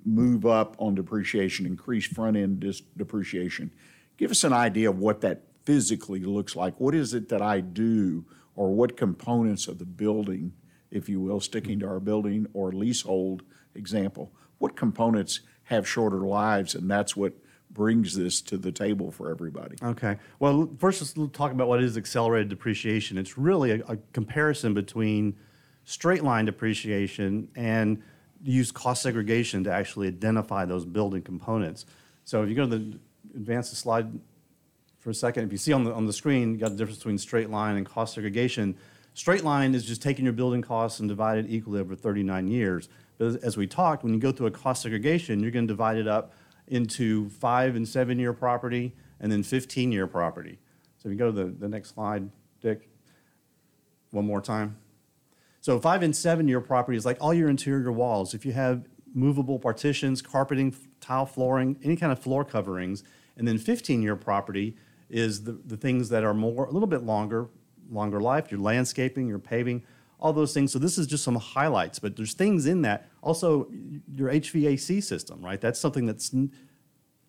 move 0.05 0.45
up 0.45 0.75
on 0.81 0.97
depreciation, 0.97 1.67
increase 1.67 2.05
front 2.05 2.37
end 2.37 2.59
dis- 2.59 2.83
depreciation. 2.97 3.73
Give 4.17 4.33
us 4.33 4.43
an 4.43 4.53
idea 4.53 4.91
of 4.91 4.99
what 4.99 5.21
that 5.21 5.45
physically 5.65 6.25
looks 6.25 6.57
like. 6.57 6.81
What 6.81 6.97
is 6.97 7.15
it 7.15 7.29
that 7.29 7.43
I 7.43 7.61
do, 7.61 8.25
or 8.57 8.75
what 8.75 8.97
components 8.97 9.69
of 9.69 9.79
the 9.79 9.87
building, 9.87 10.53
if 10.91 11.09
you 11.09 11.21
will, 11.21 11.39
sticking 11.39 11.79
to 11.79 11.87
our 11.87 12.01
building 12.01 12.49
or 12.55 12.73
leasehold 12.73 13.45
example, 13.77 14.33
what 14.59 14.75
components 14.75 15.43
have 15.73 15.89
shorter 15.89 16.19
lives, 16.19 16.75
and 16.75 16.91
that's 16.91 17.17
what 17.17 17.33
brings 17.71 18.15
this 18.15 18.41
to 18.43 18.59
the 18.59 18.71
table 18.71 19.11
for 19.11 19.31
everybody. 19.31 19.77
Okay. 19.83 20.19
Well, 20.39 20.71
first 20.79 21.17
let's 21.17 21.33
talk 21.37 21.53
about 21.53 21.69
what 21.69 21.83
is 21.83 21.97
accelerated 21.97 22.49
depreciation. 22.49 23.17
It's 23.19 23.39
really 23.39 23.73
a, 23.73 23.83
a 23.89 23.97
comparison 24.13 24.75
between 24.75 25.37
straight 25.85 26.23
line 26.23 26.45
depreciation 26.45 27.49
and 27.57 28.03
use 28.43 28.71
cost 28.71 29.03
segregation 29.03 29.65
to 29.65 29.73
actually 29.73 30.09
identify 30.09 30.65
those 30.65 30.85
building 30.85 31.23
components. 31.23 31.87
So 32.25 32.43
if 32.43 32.49
you 32.49 32.55
go 32.55 32.69
to 32.69 32.79
the 32.79 32.99
advance 33.35 33.71
the 33.71 33.77
slide 33.77 34.13
for 34.99 35.11
a 35.11 35.15
second, 35.15 35.45
if 35.45 35.53
you 35.53 35.59
see 35.59 35.73
on 35.73 35.85
the 35.85 35.93
on 35.93 36.07
the 36.07 36.13
screen, 36.13 36.53
you 36.53 36.59
got 36.59 36.71
the 36.71 36.77
difference 36.77 36.99
between 36.99 37.19
straight 37.19 37.51
line 37.51 37.77
and 37.77 37.87
cost 37.87 38.15
segregation. 38.15 38.77
Straight 39.15 39.45
line 39.45 39.75
is 39.75 39.85
just 39.85 40.03
taking 40.03 40.25
your 40.25 40.33
building 40.33 40.63
costs 40.63 41.01
and 41.01 41.09
divide 41.09 41.39
it 41.39 41.47
equally 41.49 41.81
over 41.81 41.95
39 41.95 42.49
years. 42.49 42.89
But 43.19 43.43
as 43.43 43.57
we 43.57 43.67
talked, 43.67 44.03
when 44.03 44.15
you 44.15 44.21
go 44.21 44.33
through 44.33 44.47
a 44.47 44.51
cost 44.51 44.83
segregation, 44.83 45.41
you're 45.41 45.51
going 45.51 45.67
to 45.67 45.73
divide 45.73 45.97
it 45.97 46.09
up 46.09 46.33
into 46.69 47.29
five 47.31 47.77
and 47.77 47.87
seven 47.87 48.19
year 48.19 48.33
property 48.33 48.95
and 49.21 49.31
then 49.31 49.43
15 49.43 49.93
year 49.93 50.07
property. 50.07 50.59
So 50.99 51.09
if 51.09 51.13
you 51.13 51.19
go 51.19 51.27
to 51.27 51.33
the, 51.33 51.45
the 51.45 51.69
next 51.69 51.95
slide, 51.95 52.31
Dick, 52.61 52.89
one 54.11 54.27
more 54.27 54.41
time. 54.41 54.77
So 55.61 55.79
five 55.81 56.03
and 56.03 56.15
seven 56.15 56.49
year 56.49 56.61
property 56.61 56.97
is 56.97 57.07
like 57.07 57.19
all 57.21 57.33
your 57.33 57.49
interior 57.49 57.93
walls. 57.93 58.35
If 58.35 58.45
you 58.45 58.53
have 58.53 58.87
movable 59.15 59.59
partitions, 59.59 60.23
carpeting, 60.23 60.75
tile 61.01 61.27
flooring, 61.27 61.77
any 61.83 61.97
kind 61.97 62.13
of 62.13 62.19
floor 62.19 62.45
coverings, 62.45 63.05
and 63.37 63.47
then 63.47 63.59
15 63.59 64.03
year 64.03 64.17
property 64.17 64.77
is 65.09 65.45
the, 65.45 65.53
the 65.53 65.77
things 65.77 66.09
that 66.09 66.25
are 66.25 66.35
more 66.35 66.65
a 66.65 66.71
little 66.71 66.89
bit 66.89 67.03
longer, 67.03 67.49
longer 67.91 68.21
life, 68.21 68.51
your 68.51 68.61
landscaping, 68.61 69.29
your 69.29 69.39
paving, 69.39 69.83
all 70.23 70.33
those 70.33 70.55
things. 70.55 70.73
So 70.73 70.79
this 70.79 70.99
is 70.99 71.09
just 71.09 71.25
some 71.25 71.35
highlights, 71.35 71.99
but 71.99 72.15
there's 72.15 72.33
things 72.33 72.67
in 72.67 72.83
that. 72.83 73.09
Also, 73.23 73.69
your 74.15 74.31
HVAC 74.31 75.03
system, 75.03 75.45
right? 75.45 75.61
That's 75.61 75.81
something 75.81 76.07
that's 76.07 76.33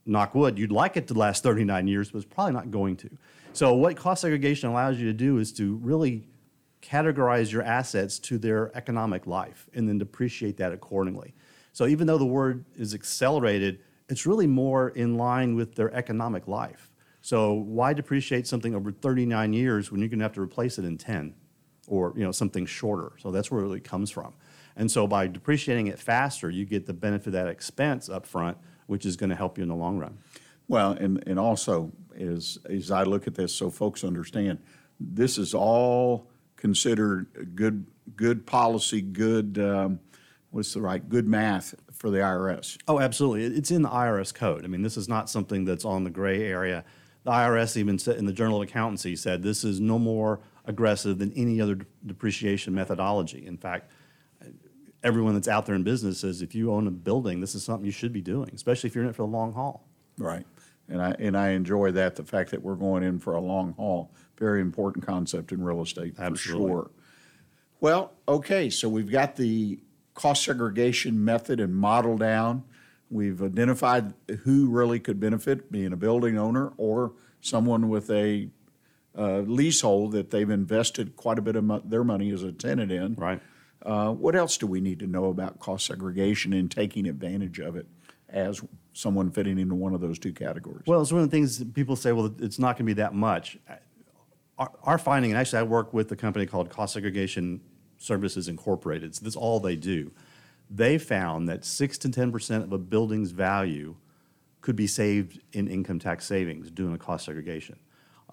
knock 0.05 0.35
wood, 0.35 0.59
you'd 0.59 0.71
like 0.71 0.95
it 0.95 1.07
to 1.07 1.15
last 1.15 1.41
39 1.41 1.87
years, 1.87 2.11
but 2.11 2.19
it's 2.19 2.31
probably 2.31 2.53
not 2.53 2.69
going 2.69 2.95
to. 2.97 3.09
So 3.53 3.73
what 3.73 3.95
cost 3.97 4.21
segregation 4.21 4.69
allows 4.69 4.99
you 4.99 5.07
to 5.07 5.13
do 5.13 5.39
is 5.39 5.51
to 5.53 5.75
really 5.77 6.27
categorize 6.83 7.51
your 7.51 7.63
assets 7.63 8.19
to 8.19 8.37
their 8.37 8.75
economic 8.77 9.25
life 9.25 9.67
and 9.73 9.89
then 9.89 9.97
depreciate 9.97 10.57
that 10.57 10.71
accordingly. 10.71 11.33
So 11.71 11.87
even 11.87 12.05
though 12.05 12.19
the 12.19 12.25
word 12.25 12.63
is 12.75 12.93
accelerated, 12.93 13.79
it's 14.07 14.27
really 14.27 14.45
more 14.45 14.89
in 14.89 15.17
line 15.17 15.55
with 15.55 15.73
their 15.73 15.91
economic 15.95 16.47
life. 16.47 16.91
So 17.21 17.53
why 17.53 17.93
depreciate 17.93 18.45
something 18.45 18.75
over 18.75 18.91
39 18.91 19.53
years 19.53 19.91
when 19.91 19.99
you're 19.99 20.09
going 20.09 20.19
to 20.19 20.25
have 20.25 20.33
to 20.33 20.41
replace 20.41 20.77
it 20.77 20.85
in 20.85 20.97
10 20.97 21.33
or 21.87 22.13
you 22.15 22.23
know 22.23 22.31
something 22.31 22.65
shorter? 22.65 23.13
So 23.19 23.31
that's 23.31 23.51
where 23.51 23.61
it 23.61 23.63
really 23.63 23.79
comes 23.79 24.11
from. 24.11 24.33
And 24.75 24.89
so 24.89 25.07
by 25.07 25.27
depreciating 25.27 25.87
it 25.87 25.99
faster, 25.99 26.49
you 26.49 26.65
get 26.65 26.85
the 26.85 26.93
benefit 26.93 27.27
of 27.27 27.33
that 27.33 27.47
expense 27.47 28.09
up 28.09 28.25
front, 28.25 28.57
which 28.87 29.05
is 29.05 29.15
going 29.15 29.29
to 29.29 29.35
help 29.35 29.57
you 29.57 29.63
in 29.63 29.69
the 29.69 29.75
long 29.75 29.99
run. 29.99 30.17
Well, 30.67 30.91
and, 30.91 31.23
and 31.27 31.39
also 31.39 31.91
as 32.17 32.57
as 32.69 32.91
I 32.91 33.03
look 33.03 33.27
at 33.27 33.35
this, 33.35 33.53
so 33.53 33.69
folks 33.69 34.03
understand, 34.03 34.59
this 34.99 35.37
is 35.37 35.53
all 35.53 36.29
considered 36.55 37.53
good 37.55 37.85
good 38.15 38.45
policy, 38.45 39.01
good 39.01 39.59
um, 39.59 39.99
what's 40.51 40.73
the 40.73 40.81
right 40.81 41.07
good 41.07 41.27
math 41.27 41.75
for 41.91 42.09
the 42.09 42.19
IRS. 42.19 42.77
Oh, 42.87 42.99
absolutely. 42.99 43.57
It's 43.57 43.71
in 43.71 43.81
the 43.81 43.89
IRS 43.89 44.33
code. 44.33 44.63
I 44.63 44.67
mean, 44.67 44.81
this 44.81 44.97
is 44.97 45.09
not 45.09 45.29
something 45.29 45.65
that's 45.65 45.85
on 45.85 46.03
the 46.03 46.09
gray 46.09 46.43
area. 46.43 46.85
The 47.23 47.31
IRS 47.31 47.77
even 47.77 47.97
said 47.97 48.17
in 48.17 48.25
the 48.25 48.33
Journal 48.33 48.61
of 48.61 48.67
Accountancy 48.67 49.15
said 49.15 49.43
this 49.43 49.63
is 49.63 49.79
no 49.79 49.97
more 49.97 50.41
aggressive 50.65 51.17
than 51.19 51.31
any 51.33 51.59
other 51.59 51.77
depreciation 52.05 52.73
methodology. 52.73 53.45
In 53.45 53.57
fact, 53.57 53.91
everyone 55.03 55.33
that's 55.33 55.47
out 55.47 55.65
there 55.65 55.75
in 55.75 55.83
business 55.83 56.19
says 56.19 56.41
if 56.41 56.55
you 56.55 56.71
own 56.71 56.87
a 56.87 56.91
building, 56.91 57.41
this 57.41 57.55
is 57.55 57.63
something 57.63 57.85
you 57.85 57.91
should 57.91 58.13
be 58.13 58.21
doing, 58.21 58.49
especially 58.53 58.89
if 58.89 58.95
you're 58.95 59.03
in 59.03 59.09
it 59.09 59.15
for 59.15 59.23
the 59.23 59.31
long 59.31 59.53
haul. 59.53 59.87
Right. 60.17 60.45
And 60.89 61.01
I 61.01 61.15
and 61.19 61.37
I 61.37 61.49
enjoy 61.49 61.91
that 61.91 62.15
the 62.15 62.23
fact 62.23 62.51
that 62.51 62.61
we're 62.61 62.75
going 62.75 63.03
in 63.03 63.19
for 63.19 63.33
a 63.33 63.41
long 63.41 63.73
haul. 63.73 64.11
Very 64.37 64.61
important 64.61 65.05
concept 65.05 65.51
in 65.51 65.63
real 65.63 65.81
estate 65.81 66.15
Absolutely. 66.17 66.67
for 66.67 66.69
sure. 66.69 66.91
Well, 67.79 68.13
okay, 68.27 68.69
so 68.69 68.87
we've 68.89 69.11
got 69.11 69.35
the 69.35 69.79
cost 70.13 70.43
segregation 70.43 71.23
method 71.23 71.59
and 71.59 71.75
model 71.75 72.17
down. 72.17 72.63
We've 73.09 73.41
identified 73.41 74.13
who 74.43 74.69
really 74.69 74.99
could 74.99 75.19
benefit, 75.19 75.71
being 75.71 75.93
a 75.93 75.97
building 75.97 76.37
owner 76.37 76.73
or 76.77 77.13
someone 77.41 77.89
with 77.89 78.09
a 78.09 78.49
uh, 79.17 79.39
leasehold 79.39 80.13
that 80.13 80.31
they've 80.31 80.49
invested 80.49 81.15
quite 81.15 81.37
a 81.37 81.41
bit 81.41 81.55
of 81.55 81.63
mo- 81.63 81.81
their 81.85 82.03
money 82.03 82.31
as 82.31 82.43
a 82.43 82.51
tenant 82.51 82.91
in. 82.91 83.15
Right. 83.15 83.41
Uh, 83.81 84.11
what 84.11 84.35
else 84.35 84.57
do 84.57 84.65
we 84.65 84.79
need 84.79 84.99
to 84.99 85.07
know 85.07 85.25
about 85.25 85.59
cost 85.59 85.85
segregation 85.85 86.53
and 86.53 86.71
taking 86.71 87.07
advantage 87.07 87.59
of 87.59 87.75
it 87.75 87.85
as 88.29 88.61
someone 88.93 89.29
fitting 89.29 89.59
into 89.59 89.75
one 89.75 89.93
of 89.93 90.01
those 90.01 90.17
two 90.17 90.33
categories? 90.33 90.83
Well, 90.87 91.01
it's 91.01 91.11
one 91.11 91.21
of 91.21 91.29
the 91.29 91.35
things 91.35 91.63
people 91.63 91.95
say, 91.95 92.11
well, 92.11 92.33
it's 92.39 92.59
not 92.59 92.77
going 92.77 92.85
to 92.85 92.93
be 92.95 93.01
that 93.01 93.13
much. 93.13 93.57
Our, 94.57 94.71
our, 94.83 94.97
finding, 94.97 95.31
and 95.31 95.39
actually, 95.39 95.59
I 95.59 95.63
work 95.63 95.93
with 95.93 96.11
a 96.11 96.15
company 96.15 96.45
called 96.45 96.69
Cost 96.69 96.93
Segregation 96.93 97.61
Services 97.97 98.47
Incorporated. 98.47 99.15
So, 99.15 99.25
this 99.25 99.33
is 99.33 99.35
all 99.35 99.59
they 99.59 99.75
do. 99.75 100.11
They 100.69 100.97
found 100.97 101.49
that 101.49 101.65
6 101.65 101.97
to 101.99 102.09
10% 102.09 102.63
of 102.63 102.71
a 102.71 102.77
building's 102.77 103.31
value 103.31 103.95
could 104.61 104.75
be 104.75 104.87
saved 104.87 105.41
in 105.51 105.67
income 105.67 105.99
tax 105.99 106.25
savings 106.25 106.71
doing 106.71 106.93
a 106.93 106.97
cost 106.97 107.25
segregation. 107.25 107.77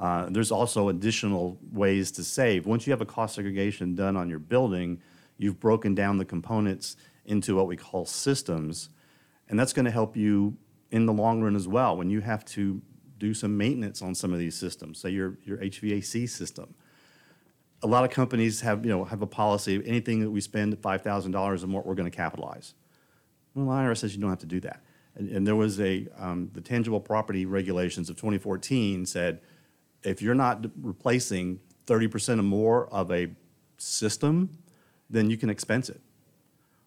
Uh, 0.01 0.27
there's 0.31 0.51
also 0.51 0.89
additional 0.89 1.59
ways 1.71 2.11
to 2.11 2.25
save. 2.25 2.67
Once 2.67 2.87
you 2.87 2.91
have 2.91 3.03
a 3.03 3.07
cost 3.07 3.35
segregation 3.37 3.95
done 3.95 4.17
on 4.17 4.29
your 4.29 4.39
building, 4.41 4.99
You've 5.41 5.59
broken 5.59 5.95
down 5.95 6.19
the 6.19 6.27
components 6.27 6.99
into 7.25 7.57
what 7.57 7.67
we 7.67 7.75
call 7.75 8.05
systems, 8.05 8.91
and 9.49 9.59
that's 9.59 9.73
going 9.73 9.87
to 9.87 9.91
help 9.91 10.15
you 10.15 10.59
in 10.91 11.07
the 11.07 11.15
long 11.15 11.41
run 11.41 11.57
as 11.57 11.67
well 11.67 11.97
when 11.97 12.11
you 12.11 12.21
have 12.21 12.45
to 12.45 12.83
do 13.17 13.33
some 13.33 13.57
maintenance 13.57 14.03
on 14.03 14.15
some 14.15 14.35
of 14.35 14.39
these 14.39 14.55
systems, 14.55 14.99
say 14.99 15.09
your, 15.09 15.39
your 15.47 15.57
HVAC 15.57 16.29
system. 16.29 16.75
A 17.83 17.87
lot 17.87 18.05
of 18.05 18.11
companies 18.11 18.61
have, 18.61 18.85
you 18.85 18.91
know, 18.91 19.05
have 19.05 19.23
a 19.23 19.27
policy, 19.27 19.77
of 19.77 19.87
anything 19.87 20.21
that 20.21 20.31
we 20.31 20.43
spend 20.43 20.77
$5,000 20.77 21.65
or 21.65 21.67
more, 21.67 21.83
we're 21.83 21.95
going 21.95 22.11
to 22.11 22.15
capitalize. 22.15 22.75
Well, 23.55 23.65
the 23.65 23.73
IRS 23.73 23.99
says 23.99 24.15
you 24.15 24.21
don't 24.21 24.29
have 24.29 24.41
to 24.41 24.47
do 24.47 24.61
that. 24.61 24.83
And, 25.15 25.31
and 25.31 25.47
there 25.47 25.57
was 25.57 25.81
a, 25.81 26.07
um, 26.19 26.51
the 26.53 26.61
tangible 26.61 27.01
property 27.01 27.47
regulations 27.47 28.11
of 28.11 28.17
2014 28.17 29.07
said, 29.07 29.41
if 30.03 30.23
you're 30.23 30.35
not 30.35 30.65
replacing 30.81 31.61
30% 31.87 32.39
or 32.39 32.43
more 32.43 32.89
of 32.89 33.11
a 33.11 33.29
system, 33.79 34.51
then 35.09 35.31
you 35.31 35.37
can 35.37 35.51
expense 35.51 35.89
it. 35.89 36.01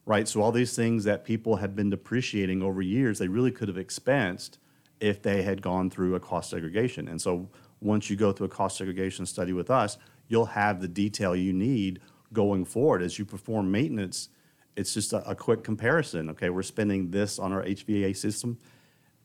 Right? 0.05 0.27
So 0.27 0.41
all 0.41 0.51
these 0.51 0.75
things 0.75 1.05
that 1.05 1.23
people 1.23 1.57
had 1.57 1.75
been 1.75 1.89
depreciating 1.89 2.61
over 2.61 2.81
years, 2.81 3.19
they 3.19 3.27
really 3.27 3.51
could 3.51 3.67
have 3.67 3.77
expensed 3.77 4.57
if 4.99 5.21
they 5.21 5.43
had 5.43 5.61
gone 5.61 5.89
through 5.89 6.15
a 6.15 6.19
cost 6.19 6.49
segregation. 6.49 7.07
And 7.07 7.21
so 7.21 7.49
once 7.81 8.09
you 8.09 8.15
go 8.15 8.31
through 8.31 8.47
a 8.47 8.49
cost 8.49 8.77
segregation 8.77 9.25
study 9.25 9.53
with 9.53 9.69
us, 9.69 9.97
you'll 10.27 10.45
have 10.45 10.81
the 10.81 10.87
detail 10.87 11.35
you 11.35 11.53
need 11.53 11.99
going 12.31 12.65
forward 12.65 13.01
as 13.01 13.19
you 13.19 13.25
perform 13.25 13.71
maintenance. 13.71 14.29
It's 14.75 14.93
just 14.93 15.13
a, 15.13 15.29
a 15.29 15.35
quick 15.35 15.63
comparison. 15.63 16.29
Okay, 16.31 16.49
we're 16.49 16.63
spending 16.63 17.11
this 17.11 17.39
on 17.39 17.53
our 17.53 17.63
HVAC 17.63 18.15
system. 18.17 18.57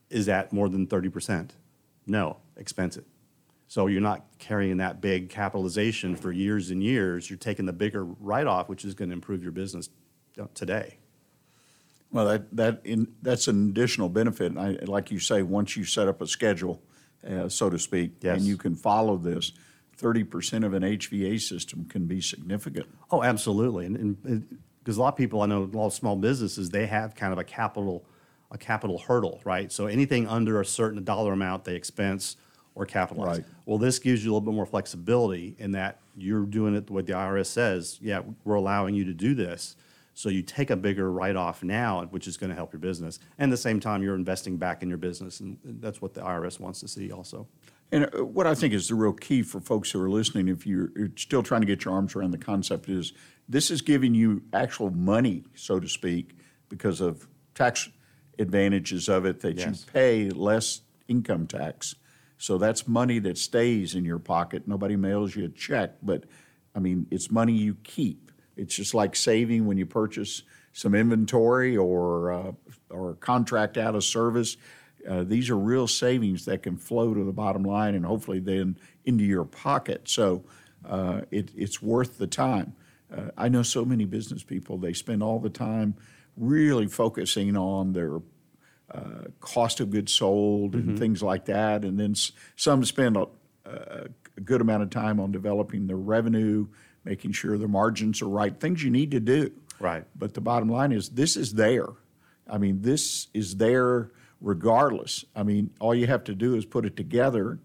Is 0.09 0.25
that 0.27 0.53
more 0.53 0.69
than 0.69 0.87
30%? 0.87 1.51
No, 2.07 2.37
expense 2.57 2.97
it. 2.97 3.05
So 3.69 3.85
you're 3.85 4.01
not 4.01 4.25
carrying 4.39 4.77
that 4.77 4.99
big 4.99 5.29
capitalization 5.29 6.15
for 6.15 6.31
years 6.31 6.71
and 6.71 6.83
years. 6.83 7.29
You're 7.29 7.37
taking 7.37 7.67
the 7.67 7.71
bigger 7.71 8.03
write-off, 8.03 8.67
which 8.67 8.83
is 8.83 8.95
going 8.95 9.09
to 9.09 9.13
improve 9.13 9.43
your 9.43 9.51
business 9.51 9.89
uh, 10.41 10.47
today. 10.55 10.97
Well, 12.11 12.25
that, 12.25 12.55
that 12.55 12.81
in, 12.83 13.09
that's 13.21 13.47
an 13.47 13.69
additional 13.69 14.09
benefit. 14.09 14.53
And 14.53 14.59
I, 14.59 14.69
like 14.85 15.11
you 15.11 15.19
say, 15.19 15.43
once 15.43 15.77
you 15.77 15.83
set 15.83 16.07
up 16.07 16.19
a 16.19 16.25
schedule, 16.25 16.81
uh, 17.23 17.47
so 17.47 17.69
to 17.69 17.77
speak, 17.77 18.13
Yes. 18.21 18.37
and 18.39 18.47
you 18.47 18.57
can 18.57 18.73
follow 18.73 19.17
this, 19.17 19.51
30% 20.01 20.65
of 20.65 20.73
an 20.73 20.81
HVA 20.81 21.39
system 21.39 21.85
can 21.85 22.07
be 22.07 22.21
significant. 22.21 22.87
Oh, 23.11 23.21
absolutely. 23.21 23.85
And 23.85 24.47
because 24.79 24.97
a 24.97 24.99
lot 24.99 25.09
of 25.09 25.15
people 25.15 25.43
I 25.43 25.45
know, 25.45 25.69
a 25.71 25.77
lot 25.77 25.85
of 25.85 25.93
small 25.93 26.15
businesses, 26.15 26.71
they 26.71 26.87
have 26.87 27.13
kind 27.13 27.31
of 27.31 27.37
a 27.37 27.43
capital, 27.43 28.03
a 28.49 28.57
capital 28.57 28.97
hurdle, 28.97 29.41
right? 29.43 29.71
So 29.71 29.85
anything 29.85 30.27
under 30.27 30.59
a 30.59 30.65
certain 30.65 31.03
dollar 31.03 31.33
amount, 31.33 31.65
they 31.65 31.75
expense 31.75 32.35
or 32.79 32.85
capitalize. 32.85 33.39
Right. 33.39 33.45
Well, 33.65 33.77
this 33.77 33.99
gives 33.99 34.23
you 34.23 34.31
a 34.31 34.33
little 34.33 34.45
bit 34.45 34.55
more 34.55 34.65
flexibility 34.65 35.53
in 35.59 35.73
that 35.73 35.99
you're 36.15 36.45
doing 36.45 36.75
it 36.75 36.87
the 36.87 36.93
way 36.93 37.01
the 37.01 37.11
IRS 37.11 37.47
says. 37.47 37.99
Yeah, 38.01 38.21
we're 38.45 38.55
allowing 38.55 38.95
you 38.95 39.03
to 39.03 39.13
do 39.13 39.35
this. 39.35 39.75
So 40.13 40.29
you 40.29 40.41
take 40.41 40.69
a 40.69 40.77
bigger 40.77 41.11
write-off 41.11 41.61
now, 41.61 42.05
which 42.05 42.25
is 42.25 42.37
going 42.37 42.51
to 42.51 42.55
help 42.55 42.71
your 42.71 42.79
business. 42.79 43.19
And 43.37 43.51
at 43.51 43.53
the 43.53 43.57
same 43.57 43.81
time, 43.81 44.01
you're 44.01 44.15
investing 44.15 44.55
back 44.55 44.81
in 44.81 44.87
your 44.87 44.97
business, 44.97 45.41
and 45.41 45.57
that's 45.63 46.01
what 46.01 46.13
the 46.13 46.21
IRS 46.21 46.57
wants 46.57 46.79
to 46.79 46.87
see 46.87 47.11
also. 47.11 47.47
And 47.91 48.05
uh, 48.05 48.23
what 48.23 48.47
I 48.47 48.55
think 48.55 48.73
is 48.73 48.87
the 48.87 48.95
real 48.95 49.11
key 49.13 49.43
for 49.43 49.59
folks 49.59 49.91
who 49.91 50.01
are 50.01 50.09
listening, 50.09 50.47
if 50.47 50.65
you're 50.65 50.91
you're 50.95 51.11
still 51.17 51.43
trying 51.43 51.61
to 51.61 51.67
get 51.67 51.83
your 51.83 51.93
arms 51.93 52.15
around 52.15 52.31
the 52.31 52.37
concept, 52.37 52.87
is 52.87 53.11
this 53.49 53.69
is 53.69 53.81
giving 53.81 54.13
you 54.13 54.41
actual 54.53 54.89
money, 54.89 55.43
so 55.53 55.79
to 55.81 55.87
speak, 55.89 56.37
because 56.69 57.01
of 57.01 57.27
tax 57.55 57.89
advantages 58.37 59.09
of 59.09 59.25
it 59.25 59.41
that 59.41 59.57
Yes. 59.57 59.85
you 59.85 59.91
pay 59.91 60.29
less 60.29 60.81
income 61.09 61.45
tax. 61.47 61.95
So 62.39 62.57
that's 62.57 62.87
money 62.87 63.19
that 63.19 63.37
stays 63.37 63.93
in 63.95 64.05
your 64.05 64.17
pocket. 64.17 64.63
Nobody 64.65 64.95
mails 64.95 65.35
you 65.35 65.45
a 65.45 65.49
check, 65.49 65.97
but 66.01 66.23
I 66.73 66.79
mean, 66.79 67.05
it's 67.11 67.29
money 67.29 67.51
you 67.53 67.75
keep. 67.83 68.31
It's 68.55 68.73
just 68.73 68.93
like 68.93 69.15
saving 69.15 69.67
when 69.67 69.77
you 69.77 69.85
purchase 69.85 70.43
some 70.71 70.95
inventory 70.95 71.75
or 71.75 72.31
uh, 72.31 72.51
or 72.89 73.15
contract 73.15 73.77
out 73.77 73.93
a 73.93 74.01
service. 74.01 74.55
Uh, 75.07 75.23
these 75.23 75.49
are 75.49 75.57
real 75.57 75.85
savings 75.85 76.45
that 76.45 76.63
can 76.63 76.77
flow 76.77 77.13
to 77.13 77.25
the 77.25 77.33
bottom 77.33 77.63
line 77.63 77.93
and 77.93 78.05
hopefully 78.05 78.39
then 78.39 78.77
into 79.03 79.25
your 79.25 79.45
pocket. 79.45 80.07
So 80.07 80.45
uh, 80.87 81.21
it, 81.31 81.51
it's 81.55 81.81
worth 81.81 82.17
the 82.17 82.27
time. 82.27 82.73
Uh, 83.13 83.31
I 83.37 83.49
know 83.49 83.63
so 83.63 83.83
many 83.83 84.05
business 84.05 84.43
people, 84.43 84.77
they 84.77 84.93
spend 84.93 85.23
all 85.23 85.39
the 85.39 85.49
time 85.49 85.95
really 86.37 86.87
focusing 86.87 87.57
on 87.57 87.91
their 87.91 88.19
uh, 88.91 89.25
cost 89.39 89.79
of 89.79 89.89
goods 89.91 90.13
sold 90.13 90.73
and 90.75 90.97
things 90.97 91.21
like 91.21 91.45
that. 91.45 91.83
And 91.85 91.99
then 91.99 92.11
s- 92.11 92.31
some 92.55 92.83
spend 92.85 93.17
a, 93.17 93.27
a 93.65 94.07
good 94.43 94.61
amount 94.61 94.83
of 94.83 94.89
time 94.89 95.19
on 95.19 95.31
developing 95.31 95.87
their 95.87 95.97
revenue, 95.97 96.67
making 97.05 97.31
sure 97.33 97.57
their 97.57 97.67
margins 97.67 98.21
are 98.21 98.27
right, 98.29 98.59
things 98.59 98.83
you 98.83 98.89
need 98.89 99.11
to 99.11 99.19
do. 99.19 99.51
Right. 99.79 100.05
But 100.17 100.33
the 100.33 100.41
bottom 100.41 100.69
line 100.69 100.91
is 100.91 101.09
this 101.09 101.37
is 101.37 101.53
there. 101.53 101.87
I 102.49 102.57
mean, 102.57 102.81
this 102.81 103.27
is 103.33 103.57
there 103.57 104.11
regardless. 104.41 105.23
I 105.35 105.43
mean, 105.43 105.69
all 105.79 105.93
you 105.93 106.07
have 106.07 106.23
to 106.25 106.35
do 106.35 106.55
is 106.55 106.65
put 106.65 106.85
it 106.85 106.95
together 106.97 107.59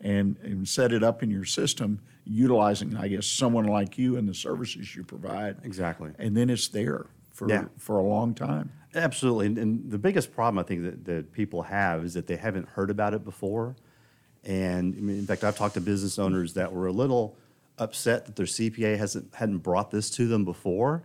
and, 0.00 0.36
and 0.42 0.66
set 0.66 0.92
it 0.92 1.02
up 1.02 1.22
in 1.22 1.30
your 1.30 1.44
system, 1.44 2.00
utilizing, 2.24 2.96
I 2.96 3.08
guess, 3.08 3.26
someone 3.26 3.66
like 3.66 3.98
you 3.98 4.16
and 4.16 4.26
the 4.28 4.34
services 4.34 4.96
you 4.96 5.04
provide. 5.04 5.58
Exactly. 5.62 6.10
And 6.18 6.34
then 6.36 6.48
it's 6.48 6.68
there 6.68 7.06
for, 7.32 7.48
Yeah. 7.50 7.66
for 7.76 7.98
a 7.98 8.02
long 8.02 8.32
time. 8.34 8.72
Absolutely. 8.94 9.46
And, 9.46 9.58
and 9.58 9.90
the 9.90 9.98
biggest 9.98 10.32
problem 10.34 10.58
I 10.58 10.66
think 10.66 10.82
that, 10.82 11.04
that 11.04 11.32
people 11.32 11.62
have 11.62 12.04
is 12.04 12.14
that 12.14 12.26
they 12.26 12.36
haven't 12.36 12.68
heard 12.70 12.90
about 12.90 13.14
it 13.14 13.24
before. 13.24 13.76
And 14.44 14.94
I 14.96 15.00
mean, 15.00 15.18
in 15.18 15.26
fact, 15.26 15.44
I've 15.44 15.56
talked 15.56 15.74
to 15.74 15.80
business 15.80 16.18
owners 16.18 16.54
that 16.54 16.72
were 16.72 16.86
a 16.86 16.92
little 16.92 17.36
upset 17.78 18.26
that 18.26 18.36
their 18.36 18.46
CPA 18.46 18.98
hasn't 18.98 19.34
hadn't 19.34 19.58
brought 19.58 19.90
this 19.90 20.10
to 20.10 20.26
them 20.26 20.44
before. 20.44 21.02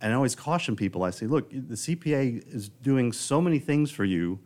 And 0.00 0.12
I 0.12 0.16
always 0.16 0.34
caution 0.34 0.74
people. 0.74 1.04
I 1.04 1.10
say, 1.10 1.26
look, 1.26 1.50
the 1.50 1.76
CPA 1.76 2.52
is 2.52 2.68
doing 2.68 3.12
so 3.12 3.40
many 3.40 3.60
things 3.60 3.90
for 3.90 4.04
you, 4.04 4.40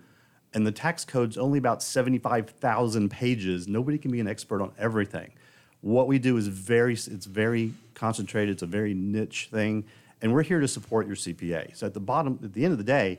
and 0.52 0.66
the 0.66 0.72
tax 0.72 1.04
code's 1.04 1.38
only 1.38 1.58
about 1.58 1.82
seventy-five 1.82 2.50
thousand 2.50 3.10
pages. 3.10 3.66
Nobody 3.66 3.96
can 3.98 4.10
be 4.10 4.20
an 4.20 4.28
expert 4.28 4.60
on 4.60 4.72
everything. 4.78 5.32
What 5.80 6.08
we 6.08 6.18
do 6.18 6.36
is 6.36 6.48
very 6.48 6.94
it's 6.94 7.26
very 7.26 7.72
concentrated. 7.94 8.54
It's 8.54 8.62
a 8.62 8.66
very 8.66 8.92
niche 8.92 9.48
thing, 9.50 9.84
and 10.22 10.32
we're 10.32 10.42
here 10.42 10.60
to 10.60 10.68
support 10.68 11.06
your 11.06 11.16
CPA. 11.16 11.76
So 11.76 11.86
at 11.86 11.94
the 11.94 12.00
bottom, 12.00 12.38
at 12.42 12.52
the 12.52 12.64
end 12.64 12.72
of 12.72 12.78
the 12.78 12.84
day, 12.84 13.18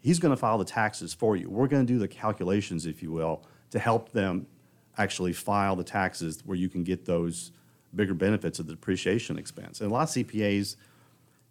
he's 0.00 0.18
going 0.18 0.30
to 0.30 0.36
file 0.36 0.58
the 0.58 0.64
taxes 0.64 1.14
for 1.14 1.36
you. 1.36 1.48
We're 1.48 1.68
going 1.68 1.86
to 1.86 1.92
do 1.92 1.98
the 1.98 2.08
calculations, 2.08 2.86
if 2.86 3.02
you 3.02 3.10
will, 3.10 3.42
to 3.70 3.78
help 3.78 4.12
them 4.12 4.46
actually 4.98 5.32
file 5.32 5.76
the 5.76 5.84
taxes 5.84 6.42
where 6.44 6.56
you 6.56 6.68
can 6.68 6.84
get 6.84 7.04
those 7.04 7.52
bigger 7.94 8.14
benefits 8.14 8.58
of 8.58 8.66
the 8.66 8.74
depreciation 8.74 9.38
expense. 9.38 9.80
And 9.80 9.90
a 9.90 9.94
lot 9.94 10.02
of 10.02 10.08
CPAs 10.10 10.76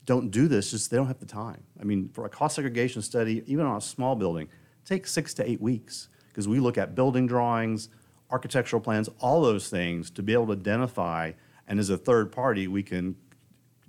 don't 0.06 0.30
do 0.30 0.48
this, 0.48 0.72
just 0.72 0.92
they 0.92 0.98
don't 0.98 1.08
have 1.08 1.20
the 1.20 1.26
time. 1.26 1.64
I 1.80 1.84
mean, 1.84 2.10
for 2.14 2.26
a 2.26 2.30
cost 2.30 2.56
segregation 2.56 3.02
study, 3.02 3.44
even 3.48 3.66
on 3.66 3.78
a 3.78 3.82
small 3.82 4.16
building, 4.16 4.48
takes 4.86 5.12
six 5.12 5.34
to 5.36 5.50
eight 5.50 5.60
weeks 5.60 6.10
because 6.28 6.48
we 6.48 6.60
look 6.60 6.78
at 6.78 6.94
building 6.96 7.26
drawings, 7.26 7.90
architectural 8.30 8.82
plans, 8.82 9.10
all 9.20 9.42
those 9.42 9.70
things 9.70 10.12
to 10.12 10.22
be 10.22 10.34
able 10.34 10.48
to 10.48 10.54
identify. 10.54 11.32
And 11.68 11.80
as 11.80 11.90
a 11.90 11.98
third 11.98 12.32
party, 12.32 12.68
we 12.68 12.84
can, 12.84 13.16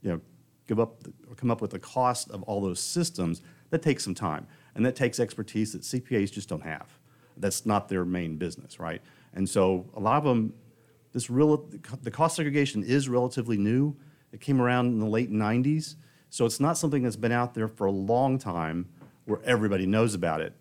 you 0.03 0.13
know, 0.13 0.21
give 0.67 0.81
up 0.81 1.03
come 1.37 1.51
up 1.51 1.61
with 1.61 1.71
the 1.71 1.79
cost 1.79 2.31
of 2.31 2.43
all 2.45 2.61
those 2.61 2.81
systems. 2.81 3.43
That 3.71 3.83
takes 3.83 4.05
some 4.05 4.15
time, 4.15 4.47
and 4.75 4.85
that 4.87 4.97
takes 4.97 5.19
expertise 5.21 5.73
that 5.73 5.83
CPAs 5.83 6.31
just 6.31 6.49
don't 6.49 6.63
have. 6.63 6.99
That's 7.37 7.67
not 7.67 7.89
their 7.89 8.05
main 8.05 8.37
business, 8.37 8.79
right? 8.79 9.03
And 9.35 9.49
so 9.49 9.87
a 9.95 10.01
lot 10.01 10.17
of 10.17 10.25
them, 10.25 10.55
this 11.13 11.29
real 11.29 11.69
the 12.03 12.11
cost 12.11 12.37
segregation 12.37 12.83
is 12.83 13.09
relatively 13.09 13.57
new. 13.57 13.97
It 14.33 14.41
came 14.41 14.61
around 14.61 14.87
in 14.87 14.99
the 14.99 15.07
late 15.07 15.31
'90s, 15.31 15.97
so 16.31 16.47
it's 16.47 16.61
not 16.61 16.79
something 16.79 17.03
that's 17.03 17.17
been 17.17 17.33
out 17.33 17.55
there 17.55 17.69
for 17.69 17.87
a 17.87 17.93
long 17.93 18.39
time 18.39 18.89
where 19.25 19.41
everybody 19.45 19.87
knows 19.87 20.15
about 20.15 20.41
it. 20.41 20.55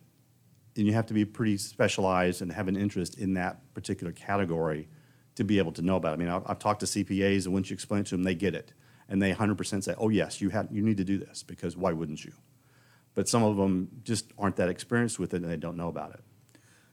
And 0.76 0.86
you 0.86 0.94
have 0.94 1.06
to 1.06 1.14
be 1.14 1.24
pretty 1.24 1.58
specialized 1.58 2.42
and 2.42 2.52
have 2.52 2.68
an 2.68 2.76
interest 2.76 3.18
in 3.18 3.36
that 3.36 3.74
particular 3.74 4.12
category 4.12 4.90
to 5.36 5.44
be 5.44 5.58
able 5.58 5.72
to 5.74 5.82
know 5.82 5.96
about 5.96 6.12
it. 6.12 6.14
I 6.14 6.18
mean, 6.18 6.30
I've, 6.30 6.44
I've 6.46 6.60
talked 6.60 6.82
to 6.82 6.86
CPAs, 6.86 7.46
and 7.46 7.54
once 7.54 7.70
you 7.70 7.74
explain 7.74 8.02
it 8.02 8.08
to 8.08 8.16
them, 8.16 8.24
they 8.24 8.36
get 8.36 8.56
it, 8.56 8.74
and 9.08 9.22
they 9.22 9.32
100% 9.34 9.84
say, 9.84 9.96
"Oh 9.98 10.10
yes, 10.10 10.42
you 10.42 10.50
have 10.50 10.68
you 10.72 10.82
need 10.82 10.98
to 10.98 11.04
do 11.04 11.18
this 11.18 11.44
because 11.44 11.78
why 11.78 11.94
wouldn't 11.94 12.24
you?" 12.26 12.34
But 13.14 13.30
some 13.30 13.44
of 13.44 13.56
them 13.58 13.90
just 14.04 14.32
aren't 14.38 14.58
that 14.58 14.70
experienced 14.70 15.20
with 15.20 15.34
it, 15.34 15.42
and 15.42 15.50
they 15.50 15.58
don't 15.58 15.78
know 15.78 15.88
about 15.88 16.14
it. 16.14 16.22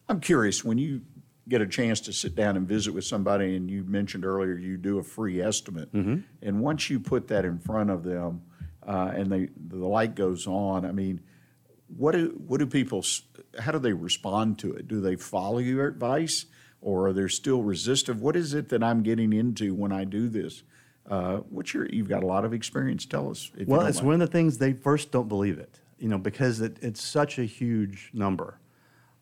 I'm 0.09 0.21
curious 0.21 0.65
when 0.65 0.79
you 0.79 1.03
get 1.49 1.61
a 1.61 1.67
chance 1.67 2.01
to 2.03 2.13
sit 2.13 2.37
down 2.37 2.57
and 2.57 2.69
visit 2.69 2.95
with 2.95 3.05
somebody, 3.05 3.57
and 3.57 3.69
you 3.71 3.83
mentioned 3.83 4.25
earlier 4.25 4.55
you 4.57 4.77
do 4.77 4.99
a 4.99 5.03
free 5.03 5.41
estimate, 5.43 5.93
and 5.93 6.61
once 6.61 6.89
you 6.89 7.01
put 7.01 7.29
that 7.29 7.45
in 7.45 7.59
front 7.59 7.91
of 7.91 8.05
them, 8.05 8.43
uh, 8.87 9.13
and 9.15 9.31
they 9.33 9.49
the 9.57 9.79
light 9.85 10.15
goes 10.15 10.47
on, 10.47 10.85
I 10.85 10.93
mean, 10.93 11.21
what 11.97 12.13
do 12.13 12.41
what 12.47 12.59
do 12.59 12.67
people? 12.67 13.05
How 13.59 13.73
do 13.73 13.79
they 13.79 13.93
respond 13.93 14.59
to 14.61 14.73
it? 14.73 14.87
Do 14.87 15.01
they 15.01 15.17
follow 15.17 15.59
your 15.59 15.87
advice, 15.87 16.47
or 16.81 17.09
are 17.09 17.13
they 17.13 17.27
still 17.29 17.63
resistive? 17.63 18.21
What 18.21 18.37
is 18.37 18.55
it 18.55 18.69
that 18.69 18.83
I'm 18.83 19.03
getting 19.03 19.33
into 19.33 19.75
when 19.75 19.93
I 19.93 20.05
do 20.05 20.29
this? 20.29 20.63
Uh, 21.09 21.39
what's 21.51 21.75
your? 21.75 21.87
You've 21.87 22.09
got 22.09 22.23
a 22.23 22.27
lot 22.27 22.45
of 22.45 22.53
experience. 22.53 23.05
Tell 23.07 23.31
us. 23.31 23.51
Well, 23.67 23.87
it's 23.87 23.99
mind. 23.99 24.07
one 24.07 24.15
of 24.15 24.21
the 24.21 24.27
things 24.33 24.59
they 24.59 24.73
first 24.73 25.11
don't 25.11 25.29
believe 25.29 25.59
it, 25.59 25.81
you 25.99 26.09
know, 26.09 26.19
because 26.19 26.61
it, 26.61 26.79
it's 26.81 27.03
such 27.03 27.39
a 27.39 27.45
huge 27.45 28.11
number. 28.13 28.59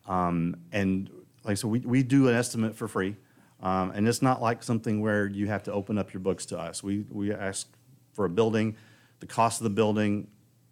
Um, 0.07 0.57
and 0.73 1.11
like 1.45 1.57
so, 1.57 1.69
we, 1.69 1.81
we 1.81 2.03
do 2.03 2.29
an 2.29 2.35
estimate 2.35 2.77
for 2.77 2.87
free, 2.87 3.16
um, 3.62 3.93
and 3.93 4.07
it's 4.07 4.23
not 4.23 4.43
like 4.43 4.62
something 4.62 5.01
where 5.01 5.27
you 5.27 5.47
have 5.47 5.62
to 5.64 5.73
open 5.73 5.97
up 5.99 6.12
your 6.12 6.21
books 6.21 6.47
to 6.47 6.59
us. 6.59 6.83
We 6.83 7.07
we 7.11 7.33
ask 7.33 7.69
for 8.12 8.25
a 8.25 8.31
building, 8.31 8.77
the 9.21 9.27
cost 9.27 9.61
of 9.61 9.64
the 9.64 9.71
building, 9.71 10.29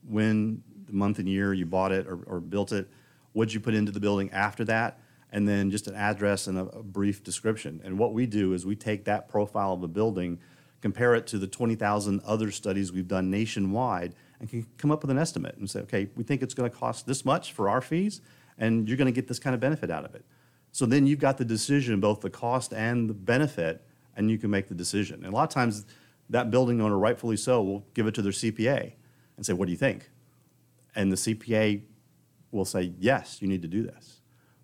when 0.07 0.63
the 0.87 0.93
month 0.93 1.19
and 1.19 1.29
year 1.29 1.55
you 1.55 1.67
bought 1.67 1.93
it 1.93 2.07
or, 2.07 2.19
or 2.27 2.41
built 2.41 2.73
it, 2.73 2.89
what'd 3.33 3.55
you 3.55 3.61
put 3.61 3.75
into 3.75 3.93
the 3.93 4.01
building 4.01 4.31
after 4.33 4.65
that, 4.65 4.99
and 5.33 5.49
then 5.49 5.71
just 5.71 5.87
an 5.87 5.95
address 5.95 6.47
and 6.47 6.59
a, 6.59 6.65
a 6.67 6.83
brief 6.83 7.23
description. 7.23 7.81
And 7.85 7.99
what 7.99 8.13
we 8.13 8.27
do 8.27 8.53
is 8.53 8.67
we 8.67 8.77
take 8.77 9.05
that 9.05 9.29
profile 9.29 9.73
of 9.73 9.83
a 9.83 9.89
building, 9.89 10.39
compare 10.81 11.15
it 11.15 11.27
to 11.29 11.39
the 11.39 11.47
20,000 11.47 12.21
other 12.25 12.51
studies 12.51 12.93
we've 12.93 13.09
done 13.09 13.31
nationwide, 13.31 14.15
and 14.41 14.49
can 14.49 14.67
come 14.77 14.91
up 14.91 15.03
with 15.03 15.11
an 15.11 15.19
estimate 15.19 15.57
and 15.57 15.69
say, 15.69 15.81
okay, 15.81 16.09
we 16.15 16.23
think 16.23 16.43
it's 16.43 16.55
going 16.55 16.71
to 16.71 16.77
cost 16.77 17.07
this 17.07 17.25
much 17.25 17.53
for 17.53 17.69
our 17.69 17.81
fees, 17.81 18.21
and 18.57 18.89
you're 18.89 18.97
going 18.97 19.07
to 19.07 19.13
get 19.13 19.29
this 19.29 19.39
kind 19.39 19.55
of 19.55 19.61
benefit 19.61 19.91
out 19.91 20.05
of 20.05 20.15
it. 20.15 20.25
So 20.73 20.87
then 20.87 21.07
you've 21.07 21.19
got 21.19 21.39
the 21.39 21.45
decision, 21.45 22.01
both 22.01 22.21
the 22.21 22.31
cost 22.31 22.73
and 22.73 23.09
the 23.09 23.15
benefit, 23.15 23.85
and 24.17 24.31
you 24.31 24.39
can 24.39 24.51
make 24.51 24.69
the 24.69 24.75
decision. 24.75 25.25
And 25.25 25.33
a 25.33 25.37
lot 25.37 25.45
of 25.45 25.51
times, 25.51 25.87
that 26.31 26.51
building 26.51 26.81
owner, 26.81 26.99
rightfully 26.99 27.37
so, 27.37 27.63
will 27.63 27.87
give 27.95 28.07
it 28.07 28.15
to 28.15 28.23
their 28.23 28.33
CPA 28.33 28.93
and 29.37 29.47
say, 29.47 29.53
What 29.53 29.67
do 29.67 29.73
you 29.73 29.79
think? 29.79 30.11
And 30.95 31.11
the 31.11 31.17
CPA 31.17 31.83
will 32.51 32.65
say, 32.65 32.93
Yes, 32.99 33.41
you 33.41 33.49
need 33.49 33.63
to 33.63 33.69
do 33.69 33.83
this. 33.83 34.21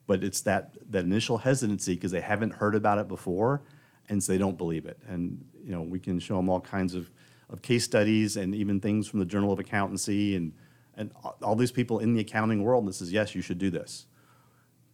But 0.07 0.23
it's 0.23 0.43
that, 0.43 0.77
that 0.91 1.05
initial 1.05 1.39
hesitancy 1.39 1.95
because 1.95 2.11
they 2.11 2.21
haven't 2.21 2.55
heard 2.55 2.75
about 2.75 2.99
it 2.99 3.09
before, 3.09 3.63
and 4.09 4.23
so 4.23 4.33
they 4.33 4.39
don't 4.39 4.59
believe 4.59 4.85
it. 4.85 4.99
And 5.09 5.45
you 5.65 5.73
know, 5.73 5.83
we 5.83 5.99
can 5.99 6.19
show 6.19 6.37
them 6.37 6.49
all 6.49 6.61
kinds 6.61 6.95
of, 6.95 7.11
of 7.51 7.63
case 7.63 7.85
studies 7.85 8.37
and 8.37 8.55
even 8.55 8.81
things 8.81 9.09
from 9.09 9.19
the 9.19 9.25
Journal 9.25 9.53
of 9.53 9.59
Accountancy 9.59 10.37
and, 10.37 10.53
and 10.97 11.11
all 11.43 11.57
these 11.57 11.73
people 11.73 11.99
in 11.99 12.15
the 12.15 12.21
accounting 12.21 12.63
world 12.63 12.87
that 12.87 12.95
says, 12.95 13.13
Yes, 13.13 13.35
you 13.35 13.43
should 13.43 13.59
do 13.59 13.71
this. 13.71 14.07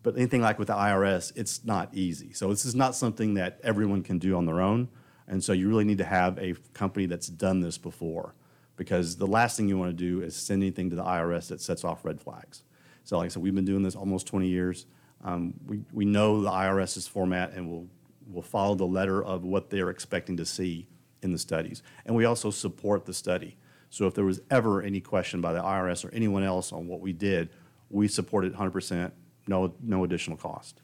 But 0.03 0.17
anything 0.17 0.41
like 0.41 0.59
with 0.59 0.69
the 0.69 0.75
IRS, 0.75 1.33
it's 1.37 1.65
not 1.65 1.91
easy. 1.93 2.33
So 2.33 2.49
this 2.49 2.65
is 2.65 2.75
not 2.75 2.95
something 2.95 3.35
that 3.35 3.61
everyone 3.63 4.03
can 4.03 4.19
do 4.19 4.35
on 4.35 4.47
their 4.47 4.61
own. 4.61 4.89
And 5.29 5.45
so 5.45 5.53
you 5.53 5.69
really 5.69 5.85
need 5.85 5.99
to 5.99 6.05
have 6.05 6.39
a 6.39 6.55
company 6.73 7.07
that's 7.07 7.29
done 7.29 7.61
this 7.61 7.77
before 7.77 8.35
because 8.77 9.17
the 9.17 9.27
last 9.27 9.57
thing 9.57 9.69
you 9.69 9.77
want 9.77 9.91
to 9.91 9.97
do 9.97 10.23
is 10.23 10.35
send 10.35 10.63
anything 10.63 10.89
to 10.91 10.97
the 10.97 11.05
IRS 11.05 11.49
that 11.49 11.61
sets 11.61 11.85
off 11.85 12.05
red 12.05 12.21
flags. 12.21 12.63
So 13.05 13.19
like 13.19 13.27
I 13.27 13.29
said, 13.29 13.43
we've 13.43 13.55
been 13.55 13.67
doing 13.67 13.83
this 13.83 13.95
almost 13.95 14.27
20 14.27 14.49
years. 14.49 14.87
Um, 15.23 15.55
we, 15.67 15.83
we 15.93 16.05
know 16.07 16.41
the 16.41 16.51
IRS's 16.51 17.07
format 17.07 17.53
and 17.53 17.71
we'll, 17.71 17.87
we'll 18.31 18.43
follow 18.43 18.75
the 18.75 18.87
letter 18.87 19.23
of 19.23 19.45
what 19.45 19.71
they're 19.71 19.90
expecting 19.90 20.37
to 20.37 20.47
see 20.47 20.88
in 21.23 21.33
the 21.33 21.38
studies. 21.38 21.83
And 22.07 22.14
we 22.14 22.25
also 22.25 22.51
support 22.51 23.05
the 23.05 23.14
study. 23.14 23.57
So 23.90 24.07
if 24.07 24.14
there 24.14 24.25
was 24.25 24.40
ever 24.51 24.83
any 24.83 25.01
question 25.01 25.40
by 25.40 25.53
the 25.53 25.61
IRS 25.61 26.05
or 26.05 26.14
anyone 26.14 26.45
else 26.45 26.73
on 26.73 26.87
what 26.87 27.01
we 27.01 27.12
did, 27.12 27.51
we 27.90 28.09
support 28.09 28.45
it 28.45 28.55
100%, 28.55 29.11
no, 29.49 29.75
no 29.83 30.05
additional 30.05 30.37
cost 30.37 30.81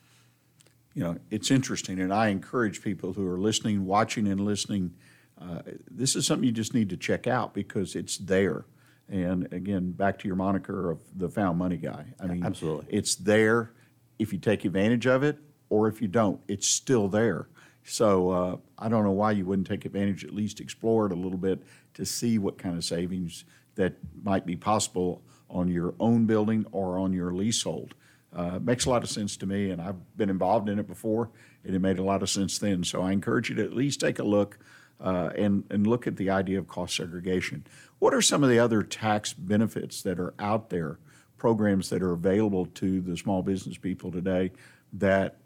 you 0.96 1.02
know, 1.02 1.18
it's 1.30 1.50
interesting, 1.50 2.00
and 2.00 2.12
I 2.12 2.28
encourage 2.28 2.82
people 2.82 3.12
who 3.12 3.28
are 3.28 3.38
listening, 3.38 3.84
watching, 3.84 4.26
and 4.26 4.40
listening. 4.40 4.94
Uh, 5.38 5.60
this 5.90 6.16
is 6.16 6.26
something 6.26 6.46
you 6.46 6.52
just 6.52 6.72
need 6.72 6.88
to 6.88 6.96
check 6.96 7.26
out 7.26 7.52
because 7.52 7.94
it's 7.94 8.16
there. 8.16 8.64
And 9.06 9.52
again, 9.52 9.92
back 9.92 10.18
to 10.20 10.26
your 10.26 10.36
moniker 10.36 10.90
of 10.90 11.00
the 11.14 11.28
found 11.28 11.58
money 11.58 11.76
guy. 11.76 12.06
I 12.18 12.26
mean, 12.28 12.42
absolutely, 12.42 12.86
it's 12.88 13.14
there 13.14 13.72
if 14.18 14.32
you 14.32 14.38
take 14.38 14.64
advantage 14.64 15.06
of 15.06 15.22
it, 15.22 15.38
or 15.68 15.88
if 15.88 16.00
you 16.00 16.08
don't, 16.08 16.40
it's 16.48 16.66
still 16.66 17.08
there. 17.08 17.48
So 17.84 18.30
uh, 18.30 18.56
I 18.78 18.88
don't 18.88 19.04
know 19.04 19.12
why 19.12 19.32
you 19.32 19.46
wouldn't 19.46 19.68
take 19.68 19.84
advantage, 19.84 20.24
at 20.24 20.34
least 20.34 20.60
explore 20.60 21.06
it 21.06 21.12
a 21.12 21.16
little 21.16 21.38
bit 21.38 21.62
to 21.94 22.04
see 22.04 22.38
what 22.38 22.58
kind 22.58 22.76
of 22.76 22.84
savings 22.84 23.44
that 23.76 23.94
might 24.22 24.44
be 24.44 24.56
possible 24.56 25.22
on 25.48 25.68
your 25.68 25.94
own 26.00 26.26
building 26.26 26.66
or 26.72 26.98
on 26.98 27.12
your 27.12 27.32
leasehold. 27.32 27.94
Uh, 28.34 28.58
makes 28.60 28.84
a 28.84 28.90
lot 28.90 29.02
of 29.02 29.08
sense 29.08 29.36
to 29.36 29.46
me, 29.46 29.70
and 29.70 29.80
I've 29.80 30.16
been 30.16 30.28
involved 30.28 30.68
in 30.68 30.78
it 30.78 30.86
before, 30.86 31.30
and 31.64 31.74
it 31.74 31.78
made 31.78 31.98
a 31.98 32.02
lot 32.02 32.22
of 32.22 32.28
sense 32.28 32.58
then. 32.58 32.84
So 32.84 33.00
I 33.02 33.12
encourage 33.12 33.48
you 33.48 33.54
to 33.56 33.64
at 33.64 33.72
least 33.72 34.00
take 34.00 34.18
a 34.18 34.24
look 34.24 34.58
uh, 35.00 35.30
and, 35.36 35.64
and 35.70 35.86
look 35.86 36.06
at 36.06 36.16
the 36.16 36.30
idea 36.30 36.58
of 36.58 36.68
cost 36.68 36.96
segregation. 36.96 37.64
What 37.98 38.12
are 38.12 38.22
some 38.22 38.42
of 38.42 38.50
the 38.50 38.58
other 38.58 38.82
tax 38.82 39.32
benefits 39.32 40.02
that 40.02 40.18
are 40.18 40.34
out 40.38 40.70
there, 40.70 40.98
programs 41.38 41.88
that 41.90 42.02
are 42.02 42.12
available 42.12 42.66
to 42.66 43.00
the 43.00 43.16
small 43.16 43.42
business 43.42 43.78
people 43.78 44.10
today 44.10 44.52
that 44.92 45.36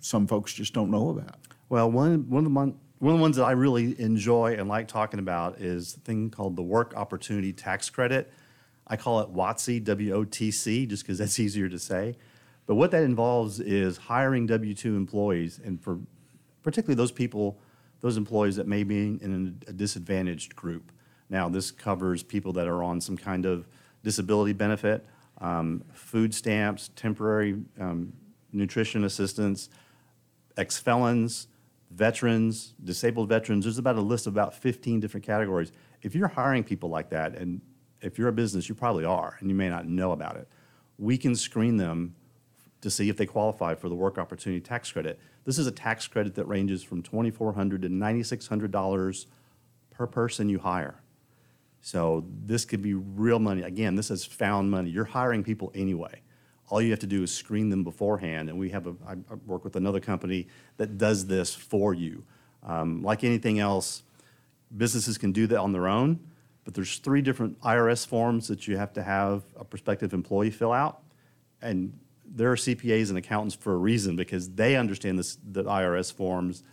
some 0.00 0.26
folks 0.26 0.52
just 0.52 0.72
don't 0.72 0.90
know 0.90 1.10
about? 1.10 1.36
Well, 1.68 1.90
one, 1.90 2.28
one, 2.30 2.46
of, 2.46 2.52
the, 2.52 2.54
one 2.54 3.12
of 3.12 3.18
the 3.18 3.22
ones 3.22 3.36
that 3.36 3.44
I 3.44 3.52
really 3.52 4.00
enjoy 4.00 4.54
and 4.54 4.68
like 4.68 4.88
talking 4.88 5.18
about 5.18 5.60
is 5.60 5.96
a 5.96 6.00
thing 6.00 6.30
called 6.30 6.56
the 6.56 6.62
Work 6.62 6.94
Opportunity 6.96 7.52
Tax 7.52 7.90
Credit. 7.90 8.32
I 8.86 8.96
call 8.96 9.20
it 9.20 9.34
WOTC, 9.34 9.82
W 9.84 10.14
O 10.14 10.24
T 10.24 10.50
C, 10.50 10.86
just 10.86 11.02
because 11.02 11.18
that's 11.18 11.38
easier 11.40 11.68
to 11.68 11.78
say. 11.78 12.16
But 12.66 12.74
what 12.74 12.90
that 12.90 13.02
involves 13.04 13.60
is 13.60 13.96
hiring 13.96 14.46
W 14.46 14.74
2 14.74 14.96
employees, 14.96 15.60
and 15.64 15.80
for 15.80 15.98
particularly 16.62 16.96
those 16.96 17.12
people, 17.12 17.58
those 18.00 18.16
employees 18.16 18.56
that 18.56 18.66
may 18.66 18.82
be 18.82 19.18
in 19.20 19.60
a 19.68 19.72
disadvantaged 19.72 20.56
group. 20.56 20.92
Now, 21.28 21.48
this 21.48 21.70
covers 21.70 22.22
people 22.22 22.52
that 22.54 22.66
are 22.66 22.82
on 22.82 23.00
some 23.00 23.16
kind 23.16 23.46
of 23.46 23.66
disability 24.02 24.52
benefit, 24.52 25.04
um, 25.40 25.84
food 25.92 26.34
stamps, 26.34 26.90
temporary 26.94 27.56
um, 27.80 28.12
nutrition 28.56 29.04
assistance, 29.04 29.68
ex 30.56 30.78
felons, 30.78 31.48
veterans, 31.90 32.74
disabled 32.82 33.28
veterans. 33.28 33.64
There's 33.64 33.78
about 33.78 33.96
a 33.96 34.00
list 34.00 34.26
of 34.26 34.34
about 34.34 34.54
15 34.54 35.00
different 35.00 35.24
categories. 35.24 35.72
If 36.02 36.14
you're 36.14 36.28
hiring 36.28 36.64
people 36.64 36.88
like 36.88 37.10
that, 37.10 37.36
and 37.36 37.60
if 38.00 38.18
you're 38.18 38.28
a 38.28 38.32
business, 38.32 38.68
you 38.68 38.74
probably 38.74 39.04
are, 39.04 39.36
and 39.40 39.48
you 39.48 39.54
may 39.54 39.68
not 39.68 39.86
know 39.86 40.12
about 40.12 40.36
it. 40.36 40.48
We 40.98 41.18
can 41.18 41.34
screen 41.34 41.76
them 41.76 42.14
to 42.80 42.90
see 42.90 43.08
if 43.08 43.16
they 43.16 43.26
qualify 43.26 43.74
for 43.74 43.88
the 43.88 43.94
work 43.94 44.18
opportunity 44.18 44.60
tax 44.60 44.90
credit. 44.92 45.18
This 45.44 45.58
is 45.58 45.66
a 45.66 45.72
tax 45.72 46.06
credit 46.06 46.34
that 46.34 46.46
ranges 46.46 46.82
from 46.82 47.02
$2,400 47.02 47.82
to 47.82 47.88
$9,600 47.88 49.26
per 49.90 50.06
person 50.06 50.48
you 50.48 50.58
hire. 50.58 51.00
So 51.80 52.26
this 52.44 52.64
could 52.64 52.82
be 52.82 52.94
real 52.94 53.38
money. 53.38 53.62
Again, 53.62 53.94
this 53.94 54.10
is 54.10 54.24
found 54.24 54.70
money. 54.70 54.90
You're 54.90 55.04
hiring 55.04 55.44
people 55.44 55.70
anyway. 55.74 56.22
All 56.68 56.82
you 56.82 56.90
have 56.90 57.00
to 57.00 57.06
do 57.06 57.22
is 57.22 57.32
screen 57.32 57.68
them 57.70 57.84
beforehand, 57.84 58.48
and 58.48 58.58
we 58.58 58.70
have 58.70 58.86
a. 58.86 58.94
I 59.06 59.14
work 59.46 59.64
with 59.64 59.76
another 59.76 60.00
company 60.00 60.48
that 60.78 60.98
does 60.98 61.26
this 61.26 61.54
for 61.54 61.94
you. 61.94 62.24
Um, 62.62 63.02
like 63.02 63.22
anything 63.22 63.60
else, 63.60 64.02
businesses 64.76 65.16
can 65.18 65.32
do 65.32 65.46
that 65.46 65.58
on 65.58 65.72
their 65.72 65.86
own 65.86 66.18
but 66.66 66.74
there's 66.74 66.98
three 66.98 67.22
different 67.22 67.58
IRS 67.60 68.04
forms 68.04 68.48
that 68.48 68.66
you 68.66 68.76
have 68.76 68.92
to 68.94 69.02
have 69.02 69.44
a 69.54 69.64
prospective 69.64 70.12
employee 70.12 70.50
fill 70.50 70.72
out. 70.72 71.00
And 71.62 71.96
there 72.26 72.50
are 72.50 72.56
CPAs 72.56 73.08
and 73.08 73.16
accountants 73.16 73.54
for 73.54 73.72
a 73.72 73.76
reason 73.76 74.16
because 74.16 74.50
they 74.50 74.74
understand 74.74 75.16
this, 75.16 75.38
the 75.52 75.62
IRS 75.62 76.12
forms. 76.12 76.64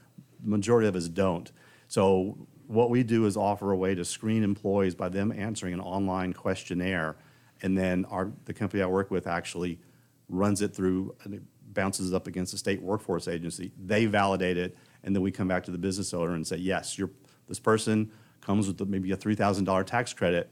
The 0.44 0.50
majority 0.50 0.88
of 0.88 0.96
us 0.96 1.08
don't. 1.08 1.52
So 1.88 2.36
what 2.66 2.90
we 2.90 3.04
do 3.04 3.28
is 3.28 3.38
offer 3.38 3.72
a 3.72 3.78
way 3.78 3.94
to 3.94 4.04
screen 4.04 4.44
employees 4.44 4.96
by 4.96 5.10
them 5.10 5.32
answering 5.32 5.76
an 5.76 5.80
online 5.80 6.34
questionnaire. 6.34 7.16
And 7.64 7.78
then 7.78 8.06
our, 8.06 8.32
the 8.46 8.54
company 8.54 8.84
I 8.84 8.86
work 8.86 9.10
with 9.10 9.26
actually 9.26 9.80
runs 10.30 10.62
it 10.62 10.76
through 10.76 11.16
and 11.24 11.34
it 11.34 11.42
bounces 11.74 12.12
it 12.12 12.16
up 12.16 12.28
against 12.28 12.52
the 12.52 12.58
state 12.58 12.82
workforce 12.82 13.28
agency. 13.28 13.72
They 13.84 14.06
validate 14.06 14.58
it, 14.58 14.78
and 15.04 15.16
then 15.16 15.24
we 15.24 15.32
come 15.32 15.48
back 15.48 15.64
to 15.64 15.72
the 15.72 15.78
business 15.78 16.14
owner 16.14 16.36
and 16.36 16.46
say, 16.46 16.58
yes, 16.58 17.00
this 17.48 17.60
person– 17.60 18.12
comes 18.44 18.68
with 18.68 18.88
maybe 18.88 19.12
a 19.12 19.18
$3,000 19.18 19.86
tax 19.86 20.14
credit. 20.14 20.50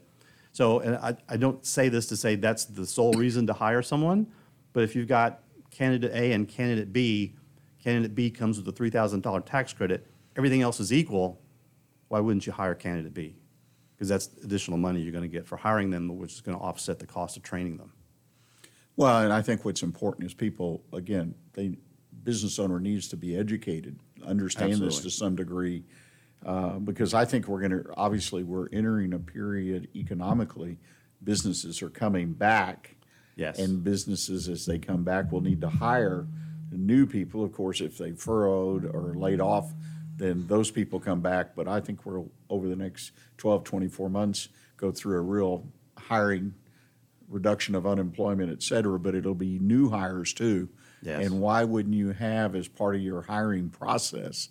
So, 0.52 0.80
and 0.80 0.96
I, 0.96 1.16
I 1.28 1.36
don't 1.36 1.64
say 1.64 1.88
this 1.88 2.06
to 2.06 2.16
say 2.16 2.34
that's 2.36 2.64
the 2.64 2.86
sole 2.86 3.12
reason 3.12 3.46
to 3.46 3.52
hire 3.52 3.82
someone, 3.82 4.26
but 4.72 4.82
if 4.82 4.96
you've 4.96 5.08
got 5.08 5.42
candidate 5.70 6.12
A 6.12 6.32
and 6.32 6.48
candidate 6.48 6.92
B, 6.92 7.34
candidate 7.82 8.14
B 8.14 8.30
comes 8.30 8.58
with 8.58 8.68
a 8.68 8.72
$3,000 8.72 9.46
tax 9.46 9.72
credit, 9.72 10.06
everything 10.36 10.62
else 10.62 10.80
is 10.80 10.92
equal, 10.92 11.40
why 12.08 12.20
wouldn't 12.20 12.46
you 12.46 12.52
hire 12.52 12.74
candidate 12.74 13.14
B? 13.14 13.36
Because 14.02 14.08
that's 14.08 14.42
additional 14.42 14.78
money 14.78 15.00
you're 15.00 15.12
going 15.12 15.22
to 15.22 15.28
get 15.28 15.46
for 15.46 15.56
hiring 15.56 15.90
them, 15.90 16.08
which 16.18 16.32
is 16.32 16.40
going 16.40 16.58
to 16.58 16.64
offset 16.64 16.98
the 16.98 17.06
cost 17.06 17.36
of 17.36 17.44
training 17.44 17.76
them. 17.76 17.92
Well, 18.96 19.22
and 19.22 19.32
I 19.32 19.42
think 19.42 19.64
what's 19.64 19.84
important 19.84 20.26
is 20.26 20.34
people, 20.34 20.82
again, 20.92 21.36
the 21.52 21.78
business 22.24 22.58
owner 22.58 22.80
needs 22.80 23.06
to 23.10 23.16
be 23.16 23.36
educated, 23.36 24.00
understand 24.26 24.72
Absolutely. 24.72 24.96
this 24.96 25.04
to 25.04 25.10
some 25.10 25.36
degree, 25.36 25.84
uh, 26.44 26.80
because 26.80 27.14
I 27.14 27.24
think 27.24 27.46
we're 27.46 27.60
going 27.60 27.84
to 27.84 27.94
obviously 27.96 28.42
we're 28.42 28.66
entering 28.72 29.12
a 29.12 29.20
period 29.20 29.86
economically. 29.94 30.80
Businesses 31.22 31.80
are 31.80 31.88
coming 31.88 32.32
back, 32.32 32.96
yes, 33.36 33.60
and 33.60 33.84
businesses 33.84 34.48
as 34.48 34.66
they 34.66 34.80
come 34.80 35.04
back 35.04 35.30
will 35.30 35.42
need 35.42 35.60
to 35.60 35.68
hire 35.68 36.26
new 36.72 37.06
people. 37.06 37.44
Of 37.44 37.52
course, 37.52 37.80
if 37.80 37.98
they 37.98 38.10
furloughed 38.10 38.84
or 38.84 39.14
laid 39.14 39.40
off, 39.40 39.72
then 40.16 40.46
those 40.46 40.70
people 40.70 41.00
come 41.00 41.20
back. 41.20 41.54
But 41.54 41.68
I 41.68 41.80
think 41.80 42.04
we're 42.04 42.22
over 42.48 42.68
the 42.68 42.76
next 42.76 43.12
12, 43.38 43.64
24 43.64 44.10
months 44.10 44.48
go 44.76 44.90
through 44.90 45.18
a 45.18 45.22
real 45.22 45.66
hiring 45.96 46.54
reduction 47.28 47.74
of 47.74 47.86
unemployment, 47.86 48.50
et 48.50 48.62
cetera. 48.62 48.98
But 48.98 49.14
it'll 49.14 49.34
be 49.34 49.58
new 49.58 49.88
hires 49.90 50.32
too. 50.32 50.68
Yes. 51.02 51.26
And 51.26 51.40
why 51.40 51.64
wouldn't 51.64 51.94
you 51.94 52.12
have 52.12 52.54
as 52.54 52.68
part 52.68 52.94
of 52.94 53.02
your 53.02 53.22
hiring 53.22 53.70
process? 53.70 54.48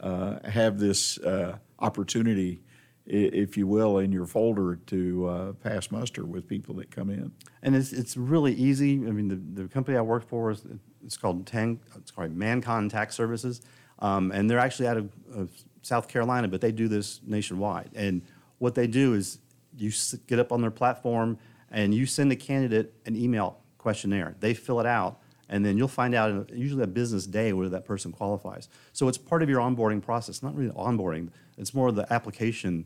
uh, 0.00 0.38
have 0.48 0.78
this 0.78 1.18
uh, 1.18 1.58
opportunity, 1.78 2.62
if 3.06 3.56
you 3.56 3.66
will, 3.66 3.98
in 3.98 4.12
your 4.12 4.26
folder 4.26 4.76
to 4.86 5.26
uh, 5.26 5.52
pass 5.54 5.90
muster 5.90 6.24
with 6.24 6.46
people 6.46 6.74
that 6.76 6.90
come 6.90 7.10
in. 7.10 7.32
And 7.62 7.74
it's, 7.74 7.92
it's 7.92 8.16
really 8.16 8.54
easy. 8.54 8.94
I 8.94 9.10
mean, 9.10 9.28
the, 9.28 9.62
the 9.62 9.68
company 9.68 9.96
I 9.96 10.02
work 10.02 10.28
for 10.28 10.50
is 10.50 10.64
it's 11.04 11.16
called 11.16 11.46
Tang, 11.46 11.80
it's 11.96 12.10
called 12.10 12.36
Mancon 12.36 12.90
Tax 12.90 13.14
Services, 13.14 13.62
um, 13.98 14.30
and 14.32 14.48
they're 14.50 14.58
actually 14.58 14.88
out 14.88 14.96
of, 14.96 15.10
of, 15.34 15.50
South 15.82 16.08
Carolina, 16.08 16.48
but 16.48 16.60
they 16.60 16.72
do 16.72 16.88
this 16.88 17.20
nationwide. 17.24 17.90
And 17.94 18.22
what 18.58 18.74
they 18.74 18.88
do 18.88 19.14
is 19.14 19.38
you 19.76 19.92
get 20.26 20.40
up 20.40 20.50
on 20.50 20.60
their 20.60 20.72
platform 20.72 21.38
and 21.70 21.94
you 21.94 22.06
send 22.06 22.32
a 22.32 22.36
candidate 22.36 22.92
an 23.06 23.14
email 23.14 23.60
questionnaire. 23.78 24.34
They 24.40 24.52
fill 24.52 24.80
it 24.80 24.86
out, 24.86 25.20
and 25.48 25.64
then 25.64 25.78
you'll 25.78 25.86
find 25.86 26.12
out 26.12 26.30
in 26.30 26.58
usually 26.58 26.82
a 26.82 26.88
business 26.88 27.24
day 27.24 27.52
whether 27.52 27.68
that 27.70 27.84
person 27.84 28.10
qualifies. 28.10 28.68
So 28.92 29.06
it's 29.06 29.16
part 29.16 29.44
of 29.44 29.48
your 29.48 29.60
onboarding 29.60 30.02
process. 30.02 30.42
Not 30.42 30.56
really 30.56 30.72
onboarding; 30.72 31.28
it's 31.56 31.72
more 31.72 31.86
of 31.86 31.94
the 31.94 32.12
application 32.12 32.84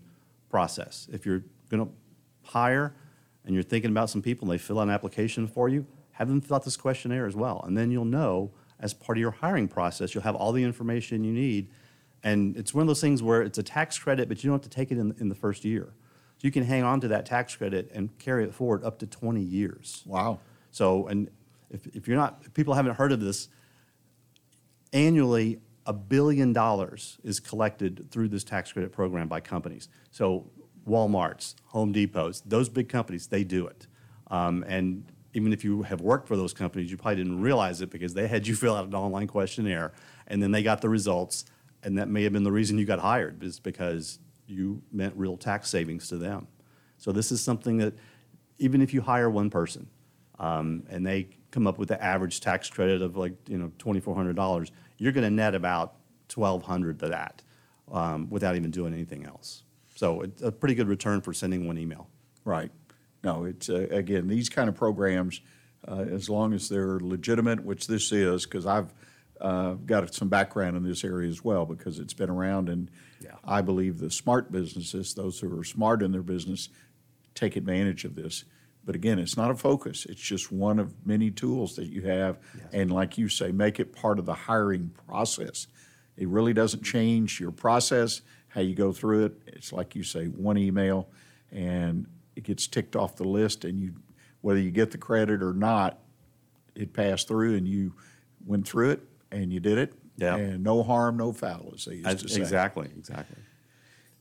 process. 0.50 1.08
If 1.10 1.24
you're 1.24 1.42
going 1.70 1.86
to 1.86 1.92
hire 2.42 2.94
and 3.46 3.54
you're 3.54 3.62
thinking 3.62 3.90
about 3.90 4.10
some 4.10 4.20
people 4.20 4.50
and 4.50 4.58
they 4.58 4.62
fill 4.62 4.78
out 4.78 4.82
an 4.82 4.90
application 4.90 5.46
for 5.46 5.70
you, 5.70 5.86
have 6.12 6.28
them 6.28 6.42
fill 6.42 6.56
out 6.56 6.64
this 6.64 6.76
questionnaire 6.76 7.24
as 7.24 7.34
well, 7.34 7.64
and 7.66 7.78
then 7.78 7.90
you'll 7.90 8.04
know 8.04 8.50
as 8.80 8.94
part 8.94 9.18
of 9.18 9.20
your 9.20 9.30
hiring 9.30 9.68
process, 9.68 10.14
you'll 10.14 10.24
have 10.24 10.34
all 10.34 10.52
the 10.52 10.64
information 10.64 11.22
you 11.22 11.32
need. 11.32 11.70
And 12.22 12.56
it's 12.56 12.74
one 12.74 12.82
of 12.82 12.88
those 12.88 13.00
things 13.00 13.22
where 13.22 13.42
it's 13.42 13.58
a 13.58 13.62
tax 13.62 13.98
credit, 13.98 14.28
but 14.28 14.42
you 14.42 14.50
don't 14.50 14.62
have 14.62 14.70
to 14.70 14.74
take 14.74 14.90
it 14.90 14.98
in, 14.98 15.14
in 15.18 15.28
the 15.28 15.34
first 15.34 15.64
year. 15.64 15.92
So 16.38 16.46
you 16.46 16.50
can 16.50 16.64
hang 16.64 16.82
on 16.82 17.00
to 17.02 17.08
that 17.08 17.26
tax 17.26 17.54
credit 17.54 17.90
and 17.94 18.16
carry 18.18 18.44
it 18.44 18.54
forward 18.54 18.84
up 18.84 18.98
to 19.00 19.06
20 19.06 19.40
years. 19.40 20.02
Wow. 20.06 20.40
So, 20.70 21.06
and 21.06 21.30
if, 21.70 21.86
if 21.88 22.08
you're 22.08 22.16
not, 22.16 22.42
if 22.44 22.54
people 22.54 22.74
haven't 22.74 22.94
heard 22.94 23.12
of 23.12 23.20
this, 23.20 23.48
annually 24.92 25.60
a 25.86 25.92
billion 25.92 26.52
dollars 26.52 27.18
is 27.22 27.40
collected 27.40 28.10
through 28.10 28.28
this 28.28 28.44
tax 28.44 28.72
credit 28.72 28.92
program 28.92 29.28
by 29.28 29.40
companies. 29.40 29.88
So 30.10 30.50
Walmart's, 30.88 31.56
Home 31.68 31.92
Depot's, 31.92 32.40
those 32.42 32.68
big 32.68 32.88
companies, 32.88 33.26
they 33.26 33.44
do 33.44 33.66
it. 33.66 33.86
Um, 34.30 34.64
and 34.66 35.04
even 35.32 35.52
if 35.52 35.64
you 35.64 35.82
have 35.82 36.00
worked 36.00 36.28
for 36.28 36.36
those 36.36 36.52
companies, 36.52 36.90
you 36.90 36.96
probably 36.96 37.16
didn't 37.16 37.40
realize 37.40 37.80
it 37.80 37.90
because 37.90 38.14
they 38.14 38.26
had 38.26 38.46
you 38.46 38.54
fill 38.56 38.74
out 38.74 38.86
an 38.86 38.94
online 38.94 39.26
questionnaire 39.26 39.92
and 40.26 40.42
then 40.42 40.50
they 40.50 40.62
got 40.62 40.80
the 40.80 40.88
results. 40.88 41.44
And 41.82 41.96
that 41.98 42.08
may 42.08 42.22
have 42.24 42.32
been 42.32 42.44
the 42.44 42.52
reason 42.52 42.78
you 42.78 42.84
got 42.84 42.98
hired, 42.98 43.42
is 43.42 43.58
because 43.58 44.18
you 44.46 44.82
meant 44.92 45.14
real 45.16 45.36
tax 45.36 45.70
savings 45.70 46.08
to 46.08 46.18
them. 46.18 46.46
So 46.98 47.12
this 47.12 47.32
is 47.32 47.40
something 47.40 47.78
that 47.78 47.94
even 48.58 48.82
if 48.82 48.92
you 48.92 49.00
hire 49.00 49.30
one 49.30 49.48
person 49.48 49.88
um, 50.38 50.82
and 50.90 51.06
they 51.06 51.28
come 51.50 51.66
up 51.66 51.78
with 51.78 51.88
the 51.88 52.02
average 52.02 52.40
tax 52.40 52.68
credit 52.68 53.00
of 53.00 53.16
like 53.16 53.32
you 53.48 53.56
know 53.56 53.72
twenty 53.78 54.00
four 54.00 54.14
hundred 54.14 54.36
dollars, 54.36 54.70
you're 54.98 55.12
going 55.12 55.24
to 55.24 55.30
net 55.30 55.54
about 55.54 55.94
twelve 56.28 56.62
hundred 56.62 56.98
to 57.00 57.08
that 57.08 57.42
um, 57.90 58.28
without 58.28 58.56
even 58.56 58.70
doing 58.70 58.92
anything 58.92 59.24
else. 59.24 59.64
So 59.94 60.22
it's 60.22 60.42
a 60.42 60.52
pretty 60.52 60.74
good 60.74 60.88
return 60.88 61.20
for 61.20 61.32
sending 61.32 61.66
one 61.66 61.78
email. 61.78 62.08
Right. 62.44 62.70
No, 63.22 63.44
it's, 63.44 63.68
uh, 63.68 63.86
again, 63.90 64.28
these 64.28 64.48
kind 64.48 64.68
of 64.68 64.74
programs, 64.74 65.40
uh, 65.86 66.04
as 66.10 66.28
long 66.30 66.52
as 66.54 66.68
they're 66.68 66.98
legitimate, 67.00 67.64
which 67.64 67.86
this 67.86 68.12
is, 68.12 68.44
because 68.46 68.66
I've 68.66 68.92
uh, 69.40 69.74
got 69.74 70.14
some 70.14 70.28
background 70.28 70.76
in 70.76 70.82
this 70.82 71.04
area 71.04 71.28
as 71.28 71.44
well, 71.44 71.66
because 71.66 71.98
it's 71.98 72.14
been 72.14 72.30
around, 72.30 72.68
and 72.68 72.90
Yeah. 73.22 73.34
I 73.44 73.60
believe 73.62 73.98
the 73.98 74.10
smart 74.10 74.50
businesses, 74.50 75.14
those 75.14 75.40
who 75.40 75.58
are 75.58 75.64
smart 75.64 76.02
in 76.02 76.12
their 76.12 76.22
business, 76.22 76.68
take 77.34 77.56
advantage 77.56 78.04
of 78.04 78.14
this. 78.14 78.44
But 78.84 78.94
again, 78.94 79.18
it's 79.18 79.36
not 79.36 79.50
a 79.50 79.54
focus. 79.54 80.06
It's 80.06 80.20
just 80.20 80.50
one 80.50 80.78
of 80.78 81.06
many 81.06 81.30
tools 81.30 81.76
that 81.76 81.86
you 81.86 82.02
have. 82.02 82.38
And 82.72 82.90
like 82.90 83.18
you 83.18 83.28
say, 83.28 83.52
make 83.52 83.78
it 83.78 83.92
part 83.94 84.18
of 84.18 84.24
the 84.24 84.34
hiring 84.34 84.90
process. 85.06 85.66
It 86.16 86.28
really 86.28 86.54
doesn't 86.54 86.82
change 86.82 87.40
your 87.40 87.50
process, 87.50 88.22
how 88.48 88.62
you 88.62 88.74
go 88.74 88.92
through 88.92 89.26
it. 89.26 89.42
It's 89.46 89.72
like 89.72 89.94
you 89.94 90.02
say, 90.02 90.26
one 90.26 90.56
email, 90.58 91.08
and 91.52 92.06
it 92.36 92.44
gets 92.44 92.66
ticked 92.66 92.96
off 92.96 93.16
the 93.16 93.24
list, 93.24 93.64
and 93.64 93.80
you, 93.80 93.94
whether 94.40 94.60
you 94.60 94.70
get 94.70 94.90
the 94.90 94.98
credit 94.98 95.42
or 95.42 95.52
not, 95.52 95.98
it 96.74 96.92
passed 96.92 97.28
through, 97.28 97.56
and 97.56 97.66
you 97.66 97.94
went 98.44 98.66
through 98.66 98.90
it, 98.90 99.02
and 99.30 99.52
you 99.52 99.60
did 99.60 99.78
it. 99.78 99.94
Yeah. 100.16 100.36
And 100.36 100.62
no 100.62 100.82
harm, 100.82 101.16
no 101.16 101.32
foul, 101.32 101.72
as 101.74 101.86
they 101.86 101.96
used 101.96 102.18
to 102.20 102.28
say. 102.28 102.40
Exactly, 102.40 102.88
exactly. 102.96 103.38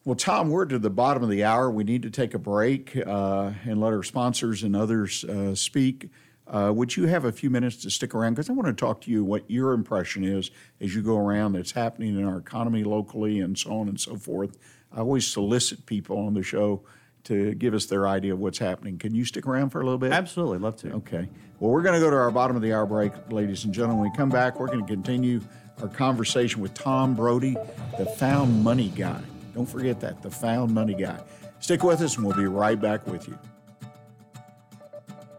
Well, 0.06 0.16
Tom, 0.16 0.50
we're 0.50 0.66
to 0.66 0.80
the 0.80 0.90
bottom 0.90 1.24
of 1.24 1.30
the 1.30 1.44
hour. 1.44 1.70
We 1.70 1.84
need 1.84 2.04
to 2.04 2.10
take 2.10 2.34
a 2.34 2.40
break 2.40 2.98
uh, 3.06 3.52
and 3.66 3.82
let 3.82 3.94
our 3.94 4.04
sponsors 4.04 4.64
and 4.64 4.76
others 4.76 5.26
uh, 5.26 5.56
speak. 5.56 6.10
Uh, 6.48 6.72
would 6.74 6.96
you 6.96 7.06
have 7.06 7.26
a 7.26 7.32
few 7.32 7.50
minutes 7.50 7.76
to 7.84 7.92
stick 7.92 8.16
around? 8.16 8.34
Because 8.34 8.50
I 8.50 8.54
want 8.54 8.68
to 8.68 8.74
talk 8.74 9.02
to 9.02 9.12
you 9.12 9.24
what 9.24 9.44
your 9.52 9.74
impression 9.74 10.24
is 10.24 10.50
as 10.82 10.96
you 10.96 11.02
go 11.02 11.18
around 11.18 11.54
that's 11.54 11.74
happening 11.74 12.18
in 12.18 12.26
our 12.26 12.38
economy 12.38 12.84
locally 12.84 13.40
and 13.40 13.58
so 13.58 13.72
on 13.72 13.88
and 13.88 14.00
so 14.00 14.16
forth. 14.16 14.58
I 14.92 15.00
always 15.00 15.28
solicit 15.28 15.86
people 15.86 16.18
on 16.18 16.34
the 16.34 16.42
show 16.42 16.82
to 17.26 17.54
give 17.56 17.74
us 17.74 17.86
their 17.86 18.08
idea 18.08 18.34
of 18.34 18.40
what's 18.40 18.58
happening. 18.58 18.98
Can 18.98 19.14
you 19.14 19.26
stick 19.26 19.46
around 19.48 19.70
for 19.70 19.82
a 19.82 19.84
little 19.84 19.98
bit? 19.98 20.12
Absolutely, 20.12 20.58
love 20.58 20.76
to. 20.78 20.92
Okay. 20.94 21.28
Well, 21.60 21.72
we're 21.72 21.82
going 21.82 21.96
to 21.96 22.00
go 22.00 22.10
to 22.10 22.16
our 22.16 22.32
bottom 22.32 22.56
of 22.56 22.62
the 22.62 22.74
hour 22.74 22.86
break, 22.86 23.12
ladies 23.30 23.66
and 23.66 23.74
gentlemen. 23.74 24.00
When 24.00 24.12
we 24.12 24.18
come 24.18 24.30
back, 24.30 24.60
we're 24.60 24.68
going 24.68 24.86
to 24.86 24.88
continue 24.88 25.42
our 25.82 25.88
conversation 25.88 26.62
with 26.62 26.74
Tom 26.74 27.16
Brodie, 27.16 27.58
the 27.98 28.06
found 28.06 28.64
money 28.64 28.90
guy. 28.96 29.22
Don't 29.54 29.66
forget 29.66 30.00
that, 30.02 30.22
the 30.22 30.32
found 30.32 30.74
money 30.74 30.94
guy. 30.94 31.20
Stick 31.60 31.84
with 31.84 32.02
us, 32.02 32.16
and 32.16 32.26
we'll 32.26 32.38
be 32.38 32.46
right 32.46 32.80
back 32.80 33.06
with 33.08 33.28
you. 33.28 33.38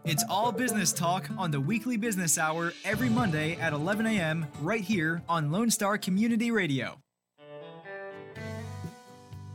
It's 0.03 0.23
all 0.29 0.51
business 0.51 0.91
talk 0.93 1.29
on 1.37 1.51
the 1.51 1.59
weekly 1.59 1.95
business 1.95 2.37
hour 2.37 2.73
every 2.83 3.09
Monday 3.09 3.55
at 3.57 3.71
11 3.71 4.07
a.m. 4.07 4.47
right 4.61 4.81
here 4.81 5.21
on 5.29 5.51
Lone 5.51 5.69
Star 5.69 5.97
Community 5.97 6.49
Radio. 6.49 6.99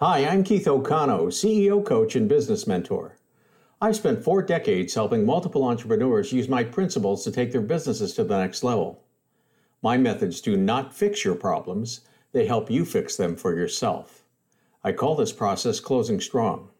Hi, 0.00 0.26
I'm 0.26 0.42
Keith 0.42 0.66
O'Connell, 0.66 1.26
CEO 1.26 1.82
coach 1.84 2.16
and 2.16 2.28
business 2.28 2.66
mentor. 2.66 3.14
I've 3.80 3.94
spent 3.94 4.24
four 4.24 4.42
decades 4.42 4.92
helping 4.92 5.24
multiple 5.24 5.62
entrepreneurs 5.62 6.32
use 6.32 6.48
my 6.48 6.64
principles 6.64 7.22
to 7.22 7.30
take 7.30 7.52
their 7.52 7.60
businesses 7.60 8.12
to 8.14 8.24
the 8.24 8.36
next 8.36 8.64
level. 8.64 9.04
My 9.82 9.96
methods 9.96 10.40
do 10.40 10.56
not 10.56 10.92
fix 10.92 11.24
your 11.24 11.36
problems, 11.36 12.00
they 12.32 12.44
help 12.44 12.72
you 12.72 12.84
fix 12.84 13.14
them 13.14 13.36
for 13.36 13.56
yourself. 13.56 14.24
I 14.82 14.90
call 14.90 15.14
this 15.14 15.32
process 15.32 15.78
closing 15.78 16.20
strong. 16.20 16.70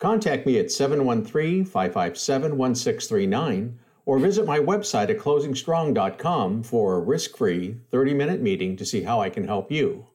Contact 0.00 0.44
me 0.44 0.58
at 0.58 0.72
713 0.72 1.64
557 1.64 2.58
1639 2.58 3.78
or 4.04 4.18
visit 4.18 4.46
my 4.46 4.58
website 4.58 5.10
at 5.10 5.18
closingstrong.com 5.18 6.64
for 6.64 6.96
a 6.96 7.00
risk 7.00 7.36
free 7.36 7.76
30 7.92 8.14
minute 8.14 8.40
meeting 8.40 8.76
to 8.78 8.84
see 8.84 9.02
how 9.02 9.20
I 9.20 9.30
can 9.30 9.46
help 9.46 9.70
you 9.70 10.08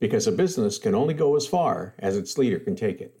because 0.00 0.26
a 0.26 0.32
business 0.32 0.78
can 0.78 0.94
only 0.94 1.14
go 1.14 1.36
as 1.36 1.46
far 1.46 1.94
as 1.98 2.16
its 2.16 2.38
leader 2.38 2.58
can 2.58 2.76
take 2.76 3.00
it. 3.00 3.20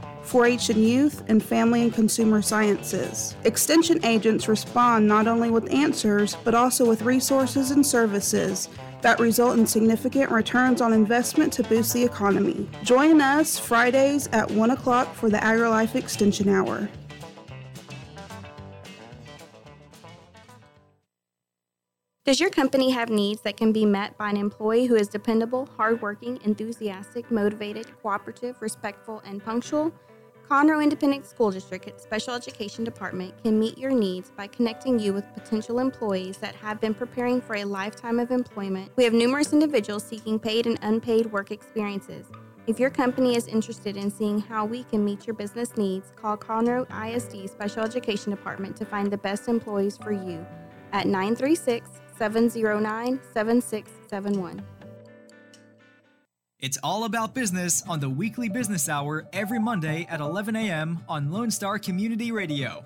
4 0.23 0.45
H 0.45 0.69
and 0.69 0.83
youth, 0.83 1.23
and 1.27 1.43
family 1.43 1.81
and 1.81 1.93
consumer 1.93 2.41
sciences. 2.41 3.35
Extension 3.43 4.03
agents 4.05 4.47
respond 4.47 5.07
not 5.07 5.27
only 5.27 5.49
with 5.49 5.71
answers, 5.73 6.35
but 6.43 6.55
also 6.55 6.85
with 6.87 7.01
resources 7.01 7.71
and 7.71 7.85
services 7.85 8.69
that 9.01 9.19
result 9.19 9.57
in 9.57 9.65
significant 9.65 10.31
returns 10.31 10.79
on 10.81 10.93
investment 10.93 11.51
to 11.53 11.63
boost 11.63 11.93
the 11.93 12.03
economy. 12.03 12.69
Join 12.83 13.19
us 13.19 13.57
Fridays 13.57 14.27
at 14.27 14.49
1 14.49 14.71
o'clock 14.71 15.13
for 15.15 15.29
the 15.29 15.37
AgriLife 15.37 15.95
Extension 15.95 16.49
Hour. 16.49 16.87
Does 22.23 22.39
your 22.39 22.51
company 22.51 22.91
have 22.91 23.09
needs 23.09 23.41
that 23.41 23.57
can 23.57 23.71
be 23.73 23.83
met 23.83 24.15
by 24.17 24.29
an 24.29 24.37
employee 24.37 24.85
who 24.85 24.95
is 24.95 25.07
dependable, 25.07 25.67
hardworking, 25.75 26.39
enthusiastic, 26.45 27.29
motivated, 27.31 27.87
cooperative, 28.01 28.61
respectful, 28.61 29.21
and 29.25 29.43
punctual? 29.43 29.91
Conroe 30.51 30.83
Independent 30.83 31.25
School 31.25 31.49
District 31.49 32.01
Special 32.01 32.33
Education 32.33 32.83
Department 32.83 33.33
can 33.41 33.57
meet 33.57 33.77
your 33.77 33.91
needs 33.91 34.31
by 34.31 34.47
connecting 34.47 34.99
you 34.99 35.13
with 35.13 35.23
potential 35.33 35.79
employees 35.79 36.35
that 36.39 36.55
have 36.55 36.81
been 36.81 36.93
preparing 36.93 37.39
for 37.39 37.55
a 37.55 37.63
lifetime 37.63 38.19
of 38.19 38.31
employment. 38.31 38.91
We 38.97 39.05
have 39.05 39.13
numerous 39.13 39.53
individuals 39.53 40.03
seeking 40.03 40.39
paid 40.39 40.67
and 40.67 40.77
unpaid 40.81 41.31
work 41.31 41.51
experiences. 41.51 42.25
If 42.67 42.81
your 42.81 42.89
company 42.89 43.37
is 43.37 43.47
interested 43.47 43.95
in 43.95 44.11
seeing 44.11 44.41
how 44.41 44.65
we 44.65 44.83
can 44.83 45.05
meet 45.05 45.25
your 45.25 45.35
business 45.35 45.77
needs, 45.77 46.11
call 46.17 46.35
Conroe 46.35 46.85
ISD 46.91 47.49
Special 47.49 47.85
Education 47.85 48.31
Department 48.31 48.75
to 48.75 48.83
find 48.83 49.09
the 49.09 49.19
best 49.19 49.47
employees 49.47 49.95
for 49.95 50.11
you 50.11 50.45
at 50.91 51.07
936 51.07 51.89
709 52.17 53.21
7671. 53.33 54.61
It's 56.61 56.77
all 56.83 57.05
about 57.05 57.33
business 57.33 57.83
on 57.87 58.01
the 58.01 58.09
weekly 58.09 58.47
business 58.47 58.87
hour 58.87 59.25
every 59.33 59.57
Monday 59.57 60.05
at 60.07 60.21
11 60.21 60.55
a.m. 60.55 61.03
on 61.09 61.31
Lone 61.31 61.49
Star 61.49 61.79
Community 61.79 62.31
Radio. 62.31 62.85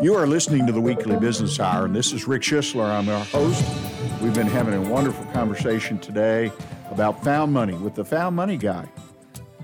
You 0.00 0.14
are 0.14 0.26
listening 0.26 0.66
to 0.66 0.72
the 0.72 0.80
Weekly 0.80 1.18
Business 1.18 1.60
Hour, 1.60 1.84
and 1.84 1.94
this 1.94 2.14
is 2.14 2.26
Rick 2.26 2.40
Schissler. 2.40 2.86
I'm 2.86 3.10
our 3.10 3.24
host. 3.26 3.62
We've 4.22 4.32
been 4.32 4.46
having 4.46 4.72
a 4.72 4.80
wonderful 4.80 5.26
conversation 5.26 5.98
today 5.98 6.50
about 6.90 7.22
found 7.22 7.52
money 7.52 7.74
with 7.74 7.94
the 7.94 8.04
found 8.04 8.34
money 8.34 8.56
guy, 8.56 8.88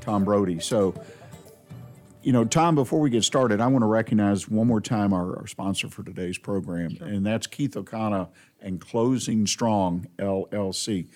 Tom 0.03 0.25
Brodie. 0.25 0.61
So, 0.61 0.95
you 2.25 2.33
know, 2.33 2.45
Tom, 2.47 2.75
before 2.75 3.01
we 3.01 3.11
get 3.11 3.23
started, 3.23 3.61
I 3.61 3.67
want 3.67 3.83
to 3.83 3.87
recognize 3.87 4.49
one 4.49 4.67
more 4.67 4.81
time 4.81 5.13
our, 5.13 5.37
our 5.41 5.47
sponsor 5.47 5.91
for 5.91 6.03
today's 6.03 6.39
program, 6.39 6.97
and 7.01 7.25
that's 7.25 7.47
Keith 7.47 7.77
O'Connor 7.77 8.29
and 8.63 8.81
Closing 8.81 9.47
Strong 9.47 10.07
LLC. 10.19 11.09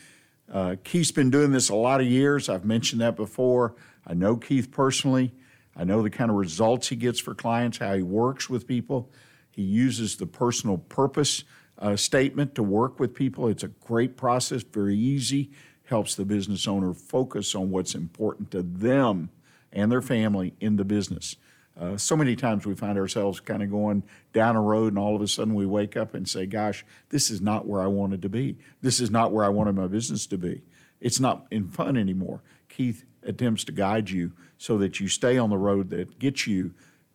Uh, 0.52 0.76
Keith's 0.84 1.10
been 1.10 1.30
doing 1.30 1.50
this 1.50 1.70
a 1.70 1.74
lot 1.74 2.02
of 2.02 2.06
years. 2.06 2.50
I've 2.50 2.66
mentioned 2.66 3.00
that 3.00 3.16
before. 3.16 3.74
I 4.06 4.12
know 4.12 4.36
Keith 4.36 4.70
personally. 4.70 5.32
I 5.74 5.84
know 5.84 6.02
the 6.02 6.10
kind 6.10 6.30
of 6.30 6.36
results 6.36 6.88
he 6.88 6.96
gets 6.96 7.18
for 7.18 7.34
clients, 7.34 7.78
how 7.78 7.94
he 7.94 8.02
works 8.02 8.50
with 8.50 8.66
people. 8.66 9.10
He 9.50 9.62
uses 9.62 10.16
the 10.16 10.26
personal 10.26 10.76
purpose 10.76 11.44
uh, 11.78 11.96
statement 11.96 12.54
to 12.56 12.62
work 12.62 13.00
with 13.00 13.14
people. 13.14 13.48
It's 13.48 13.62
a 13.62 13.68
great 13.68 14.18
process, 14.18 14.62
very 14.62 14.96
easy, 14.96 15.52
helps 15.84 16.16
the 16.16 16.26
business 16.26 16.68
owner 16.68 16.92
focus 16.92 17.54
on 17.54 17.70
what's 17.70 17.94
important 17.94 18.50
to 18.50 18.62
them 18.62 19.30
and 19.72 19.90
their 19.90 20.02
family 20.02 20.54
in 20.60 20.76
the 20.76 20.84
business. 20.84 21.36
Uh, 21.78 21.96
so 21.96 22.16
many 22.16 22.34
times 22.34 22.66
we 22.66 22.74
find 22.74 22.98
ourselves 22.98 23.38
kind 23.38 23.62
of 23.62 23.70
going 23.70 24.02
down 24.32 24.56
a 24.56 24.60
road, 24.60 24.88
and 24.88 24.98
all 24.98 25.14
of 25.14 25.22
a 25.22 25.28
sudden 25.28 25.54
we 25.54 25.64
wake 25.64 25.96
up 25.96 26.14
and 26.14 26.28
say, 26.28 26.44
Gosh, 26.44 26.84
this 27.10 27.30
is 27.30 27.40
not 27.40 27.66
where 27.66 27.80
I 27.80 27.86
wanted 27.86 28.22
to 28.22 28.28
be. 28.28 28.56
This 28.82 28.98
is 29.00 29.10
not 29.10 29.32
where 29.32 29.44
I 29.44 29.48
wanted 29.48 29.76
my 29.76 29.86
business 29.86 30.26
to 30.26 30.38
be. 30.38 30.62
It's 31.00 31.20
not 31.20 31.46
in 31.50 31.68
fun 31.68 31.96
anymore. 31.96 32.42
Keith 32.68 33.04
attempts 33.22 33.64
to 33.64 33.72
guide 33.72 34.10
you 34.10 34.32
so 34.56 34.76
that 34.78 34.98
you 34.98 35.06
stay 35.06 35.38
on 35.38 35.50
the 35.50 35.58
road 35.58 35.90
that 35.90 36.18
gets 36.18 36.46
you 36.46 36.74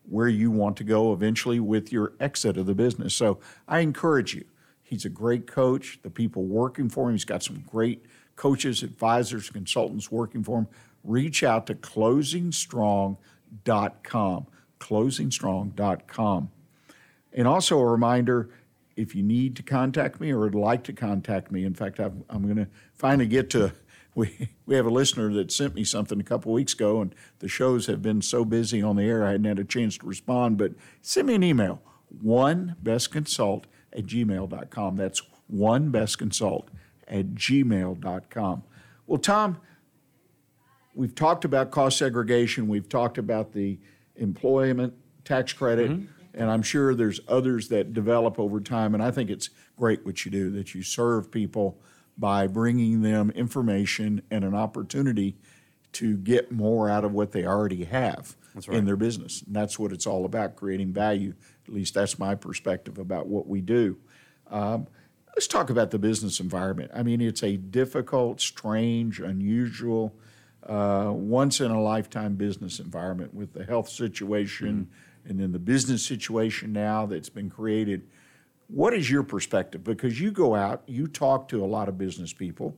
where 0.10 0.28
you 0.28 0.52
want 0.52 0.78
to 0.78 0.84
go 0.84 1.14
eventually 1.14 1.60
with 1.60 1.92
your 1.92 2.14
exit 2.20 2.58
of 2.58 2.66
the 2.66 2.76
business. 2.76 3.14
So 3.14 3.40
I 3.68 3.80
encourage 3.80 4.34
you. 4.34 4.46
He's 4.82 5.06
a 5.06 5.10
great 5.10 5.48
coach. 5.48 6.00
The 6.04 6.10
people 6.10 6.44
working 6.44 6.90
for 6.90 7.08
him, 7.08 7.16
he's 7.16 7.26
got 7.26 7.44
some 7.44 7.64
great 7.68 8.06
coaches, 8.36 8.84
advisors, 8.84 9.50
consultants 9.50 10.12
working 10.12 10.44
for 10.44 10.60
him. 10.60 10.68
Reach 11.04 11.44
out 11.44 11.68
to 11.68 11.76
closingstrong.com. 11.76 14.48
Closingstrong.com. 14.80 16.50
And 17.36 17.48
also 17.48 17.80
a 17.80 17.86
reminder 17.86 18.50
if 18.96 19.16
you 19.16 19.24
need 19.24 19.56
to 19.56 19.64
contact 19.64 20.22
me 20.22 20.32
or 20.32 20.40
would 20.40 20.56
like 20.56 20.84
to 20.84 20.94
contact 20.94 21.52
me, 21.52 21.66
in 21.66 21.74
fact, 21.74 22.00
I'm, 22.00 22.24
I'm 22.30 22.44
going 22.44 22.58
to 22.58 22.68
finally 22.94 23.28
get 23.28 23.50
to 23.52 23.74
we 24.16 24.50
we 24.66 24.76
have 24.76 24.86
a 24.86 24.92
listener 24.92 25.34
that 25.34 25.52
sent 25.52 25.74
me 25.74 25.84
something 25.84 26.20
a 26.20 26.24
couple 26.24 26.54
weeks 26.54 26.74
ago, 26.74 27.02
and 27.02 27.16
the 27.40 27.48
shows 27.48 27.88
have 27.88 28.02
been 28.02 28.22
so 28.22 28.46
busy 28.46 28.82
on 28.82 28.96
the 28.96 29.04
air 29.04 29.26
I 29.26 29.32
hadn't 29.32 29.46
had 29.46 29.60
a 29.60 29.64
chance 29.64 29.98
to 29.98 30.06
respond. 30.06 30.58
But 30.58 30.74
send 31.02 31.28
me 31.28 31.36
an 31.36 31.44
email, 31.44 31.82
one 32.22 32.76
bestconsult 32.84 33.64
at 33.92 34.06
gmail.com. 34.06 34.96
That's 34.96 35.22
one 35.48 35.92
bestconsult 35.92 36.68
at 37.08 37.34
gmail.com. 37.34 38.64
Well, 39.08 39.20
Tom, 39.20 39.58
we've 40.94 41.16
talked 41.16 41.46
about 41.46 41.72
cost 41.72 41.98
segregation, 41.98 42.68
we've 42.68 42.90
talked 42.90 43.18
about 43.18 43.54
the 43.54 43.80
employment 44.16 44.94
tax 45.26 45.54
credit. 45.54 45.92
Mm-hmm. 45.92 46.06
And 46.36 46.50
I'm 46.50 46.64
sure 46.64 46.96
there's 46.96 47.20
others 47.28 47.68
that 47.68 47.94
develop 47.94 48.40
over 48.40 48.60
time. 48.60 48.96
And 48.96 49.04
I 49.04 49.12
think 49.12 49.30
it's 49.30 49.52
great 49.78 50.04
what 50.04 50.26
you 50.26 50.32
do, 50.32 50.50
that 50.52 50.74
you 50.74 50.82
serve 50.82 51.30
people 51.30 51.80
by 52.18 52.48
bringing 52.48 53.02
them 53.02 53.30
information 53.32 54.24
and 54.32 54.44
an 54.44 54.56
opportunity 54.56 55.38
to 55.94 56.18
get 56.18 56.52
more 56.52 56.90
out 56.90 57.06
of 57.06 57.12
what 57.12 57.34
they 57.34 57.46
already 57.46 57.84
have 57.84 58.36
right. 58.56 58.70
in 58.70 58.86
their 58.86 58.96
business. 58.96 59.44
And 59.44 59.56
that's 59.56 59.78
what 59.78 59.92
it's 59.92 60.08
all 60.08 60.26
about 60.26 60.56
creating 60.56 60.92
value. 60.92 61.36
At 61.68 61.74
least 61.74 61.94
that's 61.94 62.18
my 62.18 62.34
perspective 62.34 62.98
about 62.98 63.28
what 63.28 63.48
we 63.48 63.62
do. 63.62 63.98
Um, 64.50 64.88
let's 65.36 65.48
talk 65.48 65.70
about 65.70 65.92
the 65.92 66.00
business 66.00 66.40
environment. 66.40 66.92
I 66.96 67.04
mean, 67.04 67.22
it's 67.22 67.44
a 67.44 67.58
difficult, 67.58 68.42
strange, 68.42 69.20
unusual, 69.20 70.16
uh, 70.68 71.12
once 71.12 71.62
in 71.62 71.72
a 71.72 71.82
lifetime 71.82 72.36
business 72.36 72.80
environment 72.80 73.34
with 73.34 73.54
the 73.54 73.64
health 73.66 73.90
situation 73.90 74.88
mm-hmm. 74.88 75.30
and 75.30 75.40
then 75.40 75.52
the 75.52 75.60
business 75.60 76.06
situation 76.06 76.72
now 76.72 77.06
that's 77.06 77.30
been 77.30 77.50
created 77.50 78.08
what 78.68 78.94
is 78.94 79.10
your 79.10 79.24
perspective? 79.24 79.84
Because 79.84 80.20
you 80.20 80.32
go 80.32 80.56
out, 80.56 80.82
you 80.88 81.08
talk 81.08 81.48
to 81.50 81.64
a 81.64 81.68
lot 81.68 81.88
of 81.90 81.98
business 81.98 82.34
people. 82.34 82.76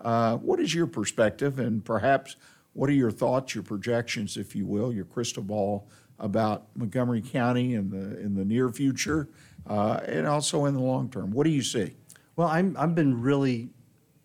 Uh, 0.00 0.36
what 0.38 0.60
is 0.60 0.74
your 0.74 0.86
perspective, 0.86 1.58
and 1.58 1.84
perhaps 1.84 2.36
what 2.72 2.90
are 2.90 2.94
your 2.94 3.10
thoughts, 3.10 3.54
your 3.54 3.64
projections, 3.64 4.36
if 4.36 4.54
you 4.54 4.66
will, 4.66 4.92
your 4.92 5.04
crystal 5.04 5.42
ball 5.42 5.88
about 6.18 6.66
Montgomery 6.74 7.22
County 7.22 7.74
in 7.74 7.90
the 7.90 8.18
in 8.20 8.34
the 8.34 8.44
near 8.44 8.70
future, 8.70 9.28
uh, 9.66 10.00
and 10.06 10.26
also 10.26 10.64
in 10.66 10.74
the 10.74 10.80
long 10.80 11.08
term? 11.08 11.30
What 11.30 11.44
do 11.44 11.50
you 11.50 11.62
see? 11.62 11.94
Well, 12.34 12.48
I'm 12.48 12.76
I've 12.78 12.94
been 12.94 13.20
really 13.20 13.70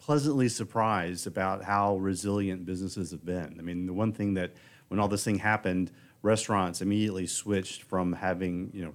pleasantly 0.01 0.49
surprised 0.49 1.27
about 1.27 1.63
how 1.63 1.95
resilient 1.97 2.65
businesses 2.65 3.11
have 3.11 3.23
been. 3.23 3.55
I 3.59 3.61
mean, 3.61 3.85
the 3.85 3.93
one 3.93 4.11
thing 4.11 4.33
that 4.33 4.51
when 4.87 4.99
all 4.99 5.07
this 5.07 5.23
thing 5.23 5.37
happened, 5.37 5.91
restaurants 6.23 6.81
immediately 6.81 7.27
switched 7.27 7.83
from 7.83 8.13
having 8.13 8.71
you 8.73 8.83
know 8.83 8.93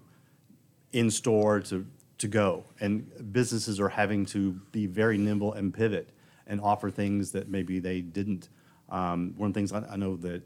in 0.92 1.10
store 1.10 1.60
to 1.60 1.86
to 2.18 2.28
go. 2.28 2.64
And 2.80 3.32
businesses 3.32 3.78
are 3.78 3.88
having 3.88 4.26
to 4.26 4.52
be 4.72 4.86
very 4.86 5.16
nimble 5.16 5.52
and 5.52 5.72
pivot 5.72 6.10
and 6.46 6.60
offer 6.60 6.90
things 6.90 7.32
that 7.32 7.48
maybe 7.48 7.78
they 7.78 8.00
didn't. 8.00 8.48
Um, 8.88 9.34
one 9.36 9.48
of 9.48 9.54
the 9.54 9.58
things 9.58 9.72
I, 9.72 9.84
I, 9.90 9.96
know 9.96 10.16
that 10.16 10.42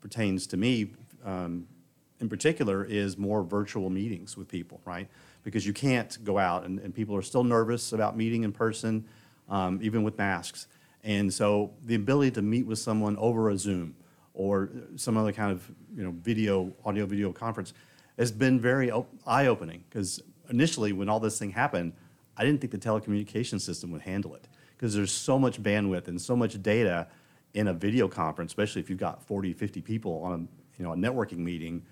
pertains 0.00 0.46
to 0.48 0.56
me 0.56 0.92
um, 1.24 1.66
in 2.20 2.28
particular 2.28 2.84
is 2.84 3.18
more 3.18 3.42
virtual 3.42 3.90
meetings 3.90 4.36
with 4.36 4.48
people, 4.48 4.80
right? 4.84 5.08
Because 5.42 5.66
you 5.66 5.72
can't 5.72 6.22
go 6.22 6.38
out 6.38 6.64
and, 6.64 6.78
and 6.78 6.94
people 6.94 7.16
are 7.16 7.22
still 7.22 7.42
nervous 7.42 7.92
about 7.92 8.16
meeting 8.16 8.44
in 8.44 8.52
person, 8.52 9.06
um, 9.50 9.78
even 9.82 10.02
with 10.02 10.16
masks. 10.16 10.66
And 11.04 11.32
so 11.32 11.72
the 11.84 11.94
ability 11.94 12.30
to 12.32 12.42
meet 12.42 12.66
with 12.66 12.78
someone 12.78 13.16
over 13.18 13.50
a 13.50 13.58
Zoom 13.58 13.96
or 14.32 14.70
some 14.96 15.16
other 15.16 15.32
kind 15.32 15.52
of 15.52 15.70
you 15.94 16.04
know 16.04 16.12
video, 16.12 16.72
audio 16.84 17.04
video 17.04 17.32
conference 17.32 17.74
has 18.18 18.32
been 18.32 18.60
very 18.60 18.90
eye 19.26 19.46
opening 19.46 19.84
because 19.88 20.22
initially, 20.50 20.92
when 20.92 21.08
all 21.08 21.20
this 21.20 21.38
thing 21.38 21.50
happened, 21.50 21.92
I 22.36 22.44
didn't 22.44 22.60
think 22.60 22.72
the 22.72 22.78
telecommunication 22.78 23.60
system 23.60 23.90
would 23.92 24.02
handle 24.02 24.34
it 24.34 24.48
because 24.76 24.94
there's 24.94 25.12
so 25.12 25.38
much 25.38 25.62
bandwidth 25.62 26.08
and 26.08 26.20
so 26.20 26.36
much 26.36 26.60
data 26.62 27.06
in 27.54 27.68
a 27.68 27.72
video 27.72 28.08
conference, 28.08 28.50
especially 28.52 28.80
if 28.80 28.88
you've 28.88 28.98
got 28.98 29.22
40, 29.26 29.52
50 29.52 29.82
people 29.82 30.22
on 30.22 30.32
a, 30.32 30.78
you 30.80 30.84
know, 30.84 30.92
a 30.92 30.96
networking 30.96 31.38
meeting, 31.38 31.82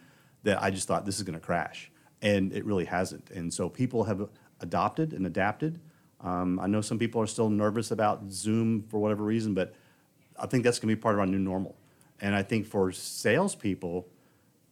that 0.45 0.63
I 0.63 0.71
just 0.71 0.87
thought 0.87 1.05
this 1.05 1.17
is 1.17 1.23
going 1.23 1.39
to 1.39 1.45
crash. 1.45 1.91
And 2.23 2.53
it 2.53 2.65
really 2.65 2.85
hasn't. 2.85 3.31
And 3.31 3.53
so 3.53 3.69
people 3.69 4.05
have 4.05 4.29
adopted 4.61 5.13
and 5.13 5.27
adapted. 5.27 5.81
Um, 6.21 6.59
I 6.59 6.67
know 6.67 6.81
some 6.81 6.99
people 6.99 7.21
are 7.21 7.27
still 7.27 7.49
nervous 7.49 7.91
about 7.91 8.31
Zoom 8.31 8.83
for 8.83 8.99
whatever 8.99 9.23
reason, 9.23 9.55
but 9.55 9.75
I 10.39 10.47
think 10.47 10.65
that's 10.65 10.79
going 10.79 10.89
to 10.89 10.97
be 10.97 11.01
part 11.01 11.15
of 11.15 11.21
our 11.21 11.27
new 11.27 11.39
normal. 11.39 11.77
And 12.21 12.35
I 12.35 12.43
think 12.43 12.67
for 12.67 12.91
salespeople, 12.91 14.07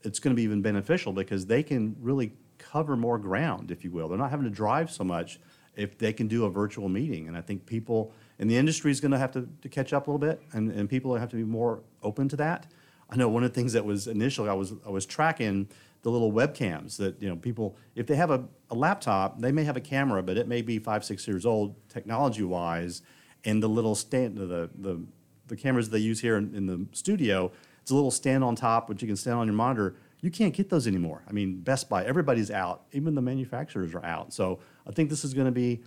it's 0.02 0.18
going 0.18 0.34
to 0.34 0.36
be 0.36 0.42
even 0.42 0.62
beneficial 0.62 1.12
because 1.12 1.46
they 1.46 1.62
can 1.62 1.96
really 2.00 2.32
cover 2.58 2.96
more 2.96 3.18
ground, 3.18 3.70
if 3.70 3.84
you 3.84 3.90
will. 3.90 4.08
They're 4.08 4.18
not 4.18 4.30
having 4.30 4.44
to 4.44 4.50
drive 4.50 4.90
so 4.90 5.04
much 5.04 5.38
if 5.76 5.98
they 5.98 6.12
can 6.12 6.26
do 6.26 6.44
a 6.44 6.50
virtual 6.50 6.88
meeting. 6.88 7.28
And 7.28 7.36
I 7.36 7.40
think 7.40 7.66
people 7.66 8.12
in 8.38 8.48
the 8.48 8.56
industry 8.56 8.90
is 8.90 9.00
going 9.00 9.12
to 9.12 9.18
have 9.18 9.32
to, 9.32 9.48
to 9.62 9.68
catch 9.68 9.92
up 9.92 10.06
a 10.06 10.10
little 10.10 10.18
bit, 10.18 10.40
and, 10.52 10.70
and 10.70 10.88
people 10.88 11.14
have 11.14 11.28
to 11.30 11.36
be 11.36 11.44
more 11.44 11.80
open 12.02 12.28
to 12.30 12.36
that. 12.36 12.66
I 13.08 13.16
know 13.16 13.28
one 13.28 13.44
of 13.44 13.50
the 13.50 13.54
things 13.54 13.72
that 13.74 13.84
was 13.84 14.08
initially 14.08 14.48
I 14.48 14.54
was 14.54 14.72
I 14.84 14.90
was 14.90 15.06
tracking 15.06 15.68
the 16.06 16.10
little 16.12 16.30
webcams 16.30 16.98
that 16.98 17.20
you 17.20 17.28
know 17.28 17.34
people 17.34 17.76
if 17.96 18.06
they 18.06 18.14
have 18.14 18.30
a, 18.30 18.44
a 18.70 18.76
laptop 18.76 19.40
they 19.40 19.50
may 19.50 19.64
have 19.64 19.76
a 19.76 19.80
camera 19.80 20.22
but 20.22 20.36
it 20.36 20.46
may 20.46 20.62
be 20.62 20.78
five 20.78 21.04
six 21.04 21.26
years 21.26 21.44
old 21.44 21.74
technology 21.88 22.44
wise 22.44 23.02
and 23.44 23.60
the 23.60 23.68
little 23.68 23.96
stand 23.96 24.36
the 24.36 24.70
the, 24.78 25.02
the 25.48 25.56
cameras 25.56 25.90
they 25.90 25.98
use 25.98 26.20
here 26.20 26.36
in, 26.36 26.54
in 26.54 26.66
the 26.66 26.86
studio 26.92 27.50
it's 27.82 27.90
a 27.90 27.94
little 27.94 28.12
stand 28.12 28.44
on 28.44 28.54
top 28.54 28.88
which 28.88 29.02
you 29.02 29.08
can 29.08 29.16
stand 29.16 29.36
on 29.36 29.48
your 29.48 29.56
monitor 29.56 29.96
you 30.22 30.30
can't 30.30 30.54
get 30.54 30.70
those 30.70 30.86
anymore. 30.86 31.22
I 31.28 31.32
mean, 31.32 31.60
Best 31.60 31.88
Buy, 31.88 32.04
everybody's 32.04 32.50
out. 32.50 32.84
Even 32.92 33.14
the 33.14 33.22
manufacturers 33.22 33.94
are 33.94 34.04
out. 34.04 34.32
So 34.32 34.60
I 34.86 34.90
think 34.90 35.10
this 35.10 35.24
is 35.24 35.34
going 35.34 35.44
to 35.44 35.52
be 35.52 35.82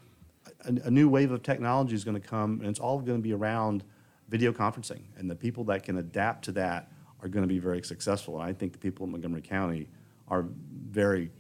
a, 0.66 0.88
a 0.88 0.92
new 0.92 1.10
wave 1.10 1.32
of 1.32 1.42
technology 1.42 1.96
is 1.96 2.04
going 2.04 2.22
to 2.22 2.26
come, 2.26 2.60
and 2.62 2.70
it's 2.70 2.80
all 2.80 3.00
going 3.00 3.18
to 3.18 3.24
be 3.24 3.34
around 3.34 3.84
video 4.30 4.54
conferencing. 4.54 5.02
And 5.18 5.30
the 5.30 5.36
people 5.36 5.64
that 5.66 5.84
can 5.84 5.98
adapt 5.98 6.46
to 6.46 6.52
that 6.54 6.92
are 7.22 7.28
going 7.28 7.44
to 7.44 7.48
be 7.48 7.60
very 7.60 7.82
successful. 7.84 8.40
And 8.40 8.44
I 8.44 8.54
think 8.54 8.72
the 8.72 8.78
people 8.78 9.06
in 9.06 9.12
Montgomery 9.12 9.42
County 9.42 9.90
are 10.30 10.46
very 10.90 11.32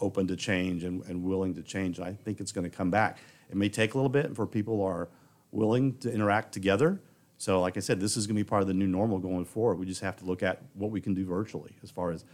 open 0.00 0.26
to 0.28 0.36
change 0.36 0.84
and, 0.84 1.02
and 1.04 1.22
willing 1.22 1.54
to 1.54 1.62
change. 1.62 2.00
I 2.00 2.12
think 2.12 2.40
it's 2.40 2.52
going 2.52 2.68
to 2.68 2.76
come 2.76 2.90
back. 2.90 3.18
It 3.50 3.56
may 3.56 3.68
take 3.68 3.94
a 3.94 3.96
little 3.96 4.10
bit 4.10 4.34
for 4.34 4.46
people 4.46 4.82
are 4.82 5.08
willing 5.52 5.96
to 5.98 6.12
interact 6.12 6.52
together. 6.52 7.00
So, 7.36 7.60
like 7.60 7.76
I 7.76 7.80
said, 7.80 8.00
this 8.00 8.16
is 8.16 8.26
going 8.26 8.36
to 8.36 8.44
be 8.44 8.48
part 8.48 8.62
of 8.62 8.68
the 8.68 8.74
new 8.74 8.86
normal 8.86 9.18
going 9.18 9.44
forward. 9.44 9.78
We 9.78 9.86
just 9.86 10.00
have 10.00 10.16
to 10.16 10.24
look 10.24 10.42
at 10.42 10.62
what 10.74 10.90
we 10.90 11.00
can 11.00 11.14
do 11.14 11.24
virtually 11.24 11.76
as 11.82 11.90
far 11.90 12.10
as 12.10 12.24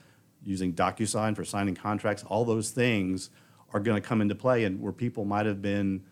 using 0.43 0.73
DocuSign 0.73 1.37
for 1.37 1.45
signing 1.45 1.75
contracts. 1.75 2.25
All 2.25 2.45
those 2.45 2.71
things 2.71 3.31
are 3.73 3.81
going 3.81 4.01
to 4.01 4.07
come 4.07 4.21
into 4.21 4.35
play, 4.35 4.65
and 4.65 4.81
where 4.81 4.93
people 4.93 5.25
might 5.25 5.47
have 5.47 5.63
been 5.63 6.03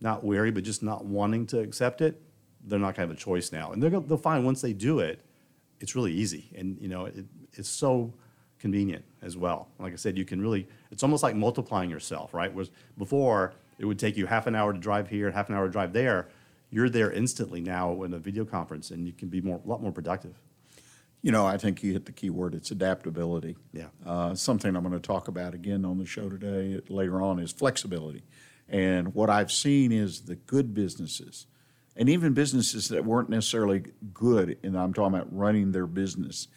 not 0.00 0.24
wary, 0.24 0.50
but 0.50 0.62
just 0.62 0.82
not 0.82 1.04
wanting 1.04 1.46
to 1.46 1.60
accept 1.60 2.00
it, 2.00 2.20
they're 2.64 2.78
not 2.78 2.94
going 2.94 2.94
to 2.94 3.00
have 3.02 3.10
a 3.10 3.14
choice 3.14 3.52
now. 3.52 3.72
And 3.72 3.82
they'll, 3.82 4.00
they'll 4.00 4.18
find 4.18 4.44
once 4.44 4.60
they 4.60 4.72
do 4.72 5.00
it, 5.00 5.20
it's 5.80 5.94
really 5.94 6.12
easy. 6.12 6.52
And, 6.56 6.78
you 6.80 6.88
know, 6.88 7.06
it, 7.06 7.24
it's 7.52 7.68
so 7.68 8.14
convenient 8.66 9.04
as 9.22 9.36
well. 9.36 9.68
Like 9.78 9.92
I 9.92 9.96
said, 9.96 10.18
you 10.18 10.24
can 10.24 10.40
really, 10.40 10.66
it's 10.90 11.04
almost 11.04 11.22
like 11.22 11.36
multiplying 11.36 11.88
yourself, 11.88 12.34
right? 12.34 12.52
Was 12.52 12.70
before 12.98 13.54
it 13.78 13.84
would 13.84 13.98
take 13.98 14.16
you 14.16 14.26
half 14.26 14.48
an 14.48 14.56
hour 14.56 14.72
to 14.72 14.78
drive 14.78 15.08
here, 15.08 15.30
half 15.30 15.48
an 15.48 15.54
hour 15.54 15.66
to 15.66 15.72
drive 15.72 15.92
there. 15.92 16.28
You're 16.70 16.88
there 16.88 17.12
instantly 17.12 17.60
now 17.60 18.02
in 18.02 18.12
a 18.12 18.18
video 18.18 18.44
conference, 18.44 18.90
and 18.90 19.06
you 19.06 19.12
can 19.12 19.28
be 19.28 19.40
more, 19.40 19.60
a 19.64 19.68
lot 19.68 19.80
more 19.80 19.92
productive. 19.92 20.34
You 21.22 21.30
know, 21.30 21.46
I 21.46 21.58
think 21.58 21.84
you 21.84 21.92
hit 21.92 22.06
the 22.06 22.12
key 22.12 22.30
word. 22.30 22.54
It's 22.54 22.72
adaptability. 22.72 23.56
Yeah. 23.72 23.90
Uh, 24.04 24.34
something 24.34 24.74
I'm 24.74 24.82
going 24.82 25.00
to 25.00 25.00
talk 25.00 25.28
about 25.28 25.54
again 25.54 25.84
on 25.84 25.98
the 25.98 26.06
show 26.06 26.28
today 26.28 26.80
later 26.88 27.22
on 27.22 27.38
is 27.38 27.52
flexibility. 27.52 28.24
And 28.68 29.14
what 29.14 29.30
I've 29.30 29.52
seen 29.52 29.92
is 29.92 30.22
the 30.22 30.34
good 30.34 30.74
businesses, 30.74 31.46
and 31.96 32.08
even 32.08 32.34
businesses 32.34 32.88
that 32.88 33.04
weren't 33.04 33.30
necessarily 33.30 33.84
good, 34.12 34.58
and 34.64 34.76
I'm 34.76 34.92
talking 34.92 35.14
about 35.14 35.34
running 35.34 35.70
their 35.70 35.86
business, 35.86 36.48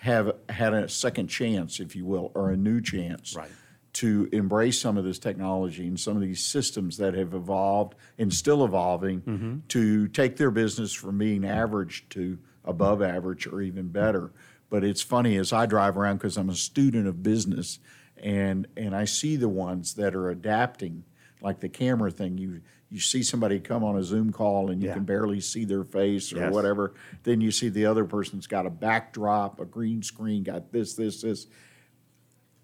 have 0.00 0.32
had 0.48 0.74
a 0.74 0.88
second 0.88 1.28
chance, 1.28 1.80
if 1.80 1.96
you 1.96 2.04
will, 2.04 2.30
or 2.34 2.50
a 2.50 2.56
new 2.56 2.80
chance. 2.80 3.34
Right. 3.36 3.50
To 3.94 4.28
embrace 4.30 4.78
some 4.78 4.98
of 4.98 5.04
this 5.04 5.18
technology 5.18 5.86
and 5.86 5.98
some 5.98 6.16
of 6.16 6.22
these 6.22 6.44
systems 6.44 6.98
that 6.98 7.14
have 7.14 7.32
evolved 7.32 7.94
and 8.18 8.32
still 8.32 8.62
evolving 8.62 9.22
mm-hmm. 9.22 9.56
to 9.68 10.08
take 10.08 10.36
their 10.36 10.50
business 10.50 10.92
from 10.92 11.16
being 11.16 11.46
average 11.46 12.06
to 12.10 12.38
above 12.62 13.00
average 13.00 13.46
or 13.46 13.62
even 13.62 13.88
better. 13.88 14.32
But 14.68 14.84
it's 14.84 15.00
funny 15.00 15.36
as 15.36 15.50
I 15.52 15.64
drive 15.64 15.96
around 15.96 16.18
because 16.18 16.36
I'm 16.36 16.50
a 16.50 16.54
student 16.54 17.06
of 17.06 17.22
business, 17.22 17.78
and 18.18 18.66
and 18.76 18.94
I 18.94 19.06
see 19.06 19.36
the 19.36 19.48
ones 19.48 19.94
that 19.94 20.14
are 20.14 20.28
adapting, 20.28 21.04
like 21.40 21.60
the 21.60 21.68
camera 21.68 22.10
thing. 22.10 22.36
You 22.36 22.60
you 22.90 23.00
see 23.00 23.22
somebody 23.22 23.58
come 23.58 23.82
on 23.82 23.96
a 23.96 24.02
Zoom 24.02 24.32
call 24.32 24.70
and 24.70 24.80
you 24.80 24.88
Yeah. 24.88 24.94
can 24.94 25.04
barely 25.04 25.40
see 25.40 25.64
their 25.64 25.82
face 25.84 26.32
or 26.32 26.38
Yes. 26.38 26.52
whatever. 26.52 26.94
Then 27.24 27.40
you 27.40 27.50
see 27.50 27.68
the 27.68 27.86
other 27.86 28.04
person's 28.04 28.46
got 28.46 28.64
a 28.64 28.70
backdrop, 28.70 29.60
a 29.60 29.64
green 29.64 30.02
screen, 30.02 30.44
got 30.44 30.72
this, 30.72 30.94
this, 30.94 31.22
this. 31.22 31.46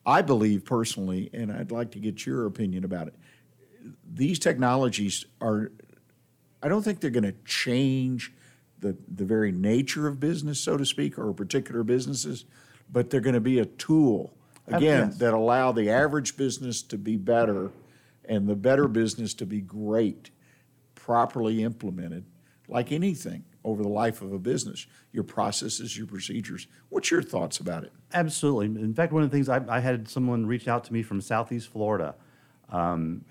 I 0.07 0.23
believe 0.23 0.65
personally, 0.65 1.31
and 1.33 1.53
I'd 1.53 1.71
like 1.71 1.91
to 1.93 1.99
get 1.99 2.25
your 2.27 2.47
opinion 2.47 2.85
about 2.85 3.09
it. 3.09 3.15
These 4.15 4.39
technologies 4.39 5.25
are, 5.41 5.73
I 6.63 6.69
don't 6.69 6.83
think 6.83 7.01
they're 7.01 7.11
going 7.11 7.25
to 7.25 7.35
change 7.45 8.33
the, 8.79 8.97
the 9.09 9.25
very 9.25 9.53
nature 9.53 10.07
of 10.09 10.19
business, 10.21 10.59
so 10.61 10.77
to 10.77 10.85
speak, 10.85 11.19
or 11.19 11.33
particular 11.33 11.83
businesses, 11.85 12.45
but 12.91 13.11
they're 13.11 13.21
going 13.21 13.35
to 13.35 13.41
be 13.41 13.59
a 13.61 13.65
tool, 13.65 14.35
oh, 14.69 14.77
again, 14.77 15.09
yes. 15.09 15.19
that 15.19 15.35
allow 15.35 15.73
the 15.73 15.89
average 15.91 16.37
business 16.37 16.83
to 16.83 16.99
be 16.99 17.17
better 17.17 17.71
and 18.25 18.49
the 18.49 18.57
better 18.57 18.89
business 18.89 19.35
to 19.35 19.47
be 19.47 19.61
great, 19.61 20.31
properly 20.95 21.63
implemented, 21.63 22.25
like 22.69 22.93
anything 22.93 23.45
over 23.65 23.83
the 23.83 23.89
life 23.89 24.23
of 24.23 24.33
a 24.33 24.39
business, 24.39 24.87
your 25.13 25.25
processes, 25.25 25.97
your 25.97 26.07
procedures. 26.07 26.67
What's 26.89 27.11
your 27.11 27.23
thoughts 27.23 27.59
about 27.59 27.85
it? 27.85 27.93
Absolutely. 28.13 28.67
In 28.83 28.95
fact, 28.95 29.13
one 29.13 29.23
of 29.23 29.31
the 29.31 29.37
things 29.37 29.49
I, 29.49 29.63
I 29.69 29.81
had 29.81 30.09
someone 30.09 30.47
reach 30.47 30.69
out 30.69 30.85
to 30.85 30.93
me 30.93 31.03
from 31.03 31.21
Southeast 31.21 31.69
Florida, 31.69 32.15
um, 32.71 33.25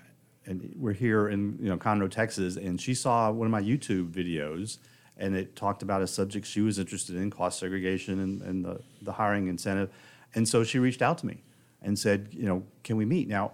and 0.46 0.74
we're 0.76 0.92
here 0.92 1.28
in 1.28 1.56
you 1.60 1.68
know 1.68 1.76
Conroe, 1.76 2.10
Texas, 2.10 2.56
and 2.56 2.80
she 2.80 2.94
saw 2.94 3.30
one 3.30 3.46
of 3.46 3.50
my 3.52 3.62
YouTube 3.62 4.10
videos, 4.10 4.78
and 5.16 5.36
it 5.36 5.54
talked 5.54 5.82
about 5.82 6.02
a 6.02 6.06
subject 6.06 6.46
she 6.46 6.60
was 6.60 6.78
interested 6.78 7.16
in, 7.16 7.30
cost 7.30 7.58
segregation 7.58 8.18
and, 8.20 8.42
and 8.42 8.64
the, 8.64 8.80
the 9.02 9.12
hiring 9.12 9.48
incentive, 9.48 9.90
and 10.34 10.48
so 10.48 10.64
she 10.64 10.78
reached 10.78 11.02
out 11.02 11.18
to 11.18 11.26
me 11.26 11.42
and 11.82 11.98
said, 11.98 12.28
you 12.30 12.46
know, 12.46 12.62
can 12.84 12.96
we 12.96 13.04
meet 13.04 13.28
now? 13.28 13.52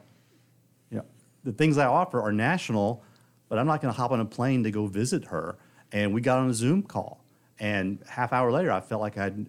The 1.49 1.55
things 1.55 1.79
I 1.79 1.87
offer 1.87 2.21
are 2.21 2.31
national, 2.31 3.03
but 3.49 3.59
I'm 3.59 3.67
not 3.67 3.81
going 3.81 3.91
to 3.91 3.99
hop 3.99 4.11
on 4.11 4.21
a 4.21 4.25
plane 4.27 4.63
to 4.65 4.71
go 4.71 4.85
visit 4.85 5.25
her. 5.25 5.57
And 5.93 6.13
we 6.13 6.21
got 6.21 6.41
on 6.41 6.51
a 6.51 6.53
Zoom 6.53 6.83
call, 6.83 7.25
and 7.59 8.01
half 8.07 8.35
hour 8.35 8.53
later, 8.53 8.71
I 8.71 8.81
felt 8.83 9.01
like 9.01 9.17
I'd 9.17 9.47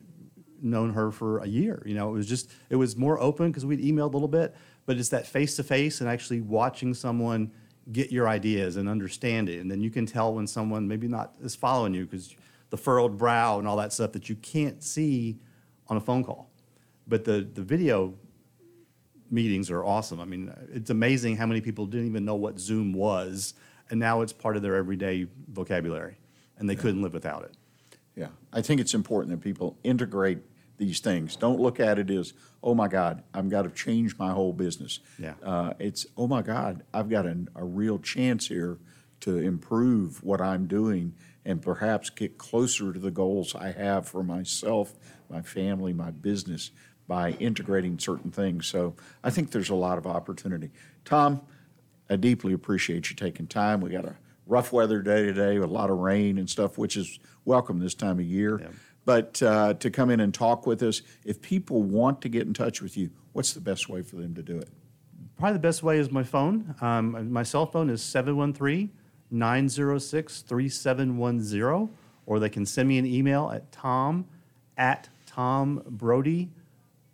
known 0.61 0.93
her 0.93 1.11
for 1.11 1.39
a 1.39 1.45
year. 1.45 1.83
You 1.85 1.95
know, 1.95 2.07
it 2.07 2.13
was 2.13 2.25
just 2.25 2.51
it 2.69 2.77
was 2.77 2.95
more 2.95 3.19
open 3.19 3.47
because 3.47 3.65
we'd 3.65 3.81
emailed 3.81 4.13
a 4.13 4.15
little 4.15 4.29
bit, 4.29 4.55
but 4.85 4.95
it's 4.95 5.09
that 5.09 5.27
face 5.27 5.57
to 5.57 5.63
face 5.63 5.99
and 5.99 6.09
actually 6.09 6.39
watching 6.39 6.93
someone 6.93 7.51
get 7.91 8.13
your 8.13 8.29
ideas 8.29 8.77
and 8.77 8.87
understand 8.87 9.49
it, 9.49 9.59
and 9.59 9.69
then 9.69 9.81
you 9.81 9.89
can 9.89 10.05
tell 10.05 10.33
when 10.33 10.47
someone 10.47 10.87
maybe 10.87 11.09
not 11.09 11.33
is 11.41 11.53
following 11.53 11.93
you 11.93 12.05
because 12.05 12.33
the 12.69 12.77
furrowed 12.77 13.17
brow 13.17 13.59
and 13.59 13.67
all 13.67 13.75
that 13.75 13.91
stuff 13.91 14.13
that 14.13 14.29
you 14.29 14.37
can't 14.37 14.81
see 14.81 15.37
on 15.89 15.97
a 15.97 15.99
phone 15.99 16.23
call. 16.23 16.49
But 17.09 17.25
the 17.25 17.45
the 17.53 17.61
video 17.61 18.13
meetings 19.31 19.69
are 19.69 19.83
awesome. 19.83 20.19
I 20.19 20.25
mean, 20.25 20.53
it's 20.71 20.89
amazing 20.89 21.37
how 21.37 21.45
many 21.45 21.61
people 21.61 21.85
didn't 21.85 22.07
even 22.07 22.25
know 22.25 22.35
what 22.35 22.59
Zoom 22.59 22.93
was, 22.93 23.53
and 23.89 23.99
now 23.99 24.21
it's 24.21 24.33
part 24.33 24.55
of 24.55 24.61
their 24.61 24.75
everyday 24.75 25.27
vocabulary, 25.47 26.17
and 26.57 26.69
they 26.69 26.75
couldn't 26.75 27.01
live 27.01 27.13
without 27.13 27.43
it. 27.43 27.55
Yeah, 28.15 28.29
I 28.51 28.61
think 28.61 28.81
it's 28.81 28.93
important 28.93 29.31
that 29.31 29.43
people 29.43 29.77
integrate 29.83 30.39
these 30.77 30.99
things. 30.99 31.35
Don't 31.35 31.59
look 31.59 31.79
at 31.79 31.99
it 31.99 32.09
as, 32.09 32.33
oh 32.63 32.73
my 32.73 32.87
God, 32.87 33.23
I've 33.33 33.49
got 33.49 33.63
to 33.63 33.69
change 33.69 34.17
my 34.17 34.31
whole 34.31 34.53
business. 34.53 34.99
Yeah. 35.19 35.33
Uh, 35.43 35.73
it's, 35.77 36.05
oh 36.17 36.27
my 36.27 36.41
God, 36.41 36.83
I've 36.93 37.09
got 37.09 37.25
an, 37.25 37.49
a 37.55 37.63
real 37.63 37.99
chance 37.99 38.47
here 38.47 38.79
to 39.21 39.37
improve 39.37 40.23
what 40.23 40.41
I'm 40.41 40.65
doing 40.65 41.13
and 41.45 41.61
perhaps 41.61 42.09
get 42.09 42.37
closer 42.37 42.93
to 42.93 42.99
the 42.99 43.11
goals 43.11 43.55
I 43.55 43.71
have 43.71 44.07
for 44.07 44.23
myself, 44.23 44.93
my 45.29 45.41
family, 45.41 45.93
my 45.93 46.11
business 46.11 46.71
by 47.09 47.31
integrating 47.31 47.97
certain 47.97 48.29
things. 48.29 48.67
So 48.67 48.95
I 49.23 49.31
think 49.31 49.49
there's 49.49 49.71
a 49.71 49.75
lot 49.75 49.97
of 49.97 50.05
opportunity. 50.05 50.69
Tom, 51.03 51.41
I 52.07 52.15
deeply 52.15 52.53
appreciate 52.53 53.09
you 53.09 53.15
taking 53.15 53.47
time. 53.47 53.81
We 53.81 53.89
got 53.89 54.05
a 54.05 54.15
rough 54.45 54.71
weather 54.71 55.01
day 55.01 55.23
today 55.25 55.57
with 55.57 55.69
a 55.69 55.73
lot 55.73 55.89
of 55.89 55.97
rain 55.97 56.37
and 56.37 56.47
stuff, 56.47 56.77
which 56.77 56.95
is 56.95 57.19
welcome 57.45 57.79
this 57.79 57.95
time 57.95 58.19
of 58.19 58.25
year. 58.25 58.69
But 59.05 59.41
uh, 59.41 59.73
to 59.73 59.89
come 59.89 60.11
in 60.11 60.19
and 60.19 60.31
talk 60.31 60.67
with 60.67 60.83
us, 60.83 61.01
if 61.25 61.41
people 61.41 61.81
want 61.81 62.21
to 62.21 62.29
get 62.29 62.45
in 62.45 62.53
touch 62.53 62.79
with 62.79 62.95
you, 62.95 63.09
what's 63.33 63.53
the 63.53 63.61
best 63.61 63.89
way 63.89 64.03
for 64.03 64.17
them 64.17 64.35
to 64.35 64.43
do 64.43 64.57
it? 64.57 64.69
Probably 65.39 65.53
the 65.53 65.59
best 65.59 65.81
way 65.81 65.97
is 65.97 66.11
my 66.11 66.23
phone. 66.23 66.75
Um, 66.79 67.31
my 67.31 67.41
cell 67.41 67.65
phone 67.65 67.89
is 67.89 68.03
713 68.03 68.91
906 69.31 70.41
3710, 70.41 71.95
or 72.27 72.39
they 72.39 72.49
can 72.49 72.67
send 72.67 72.87
me 72.87 72.99
an 72.99 73.05
email 73.07 73.49
at 73.51 73.71
tom 73.71 74.25
at 74.77 75.09
tombrodie, 75.25 76.49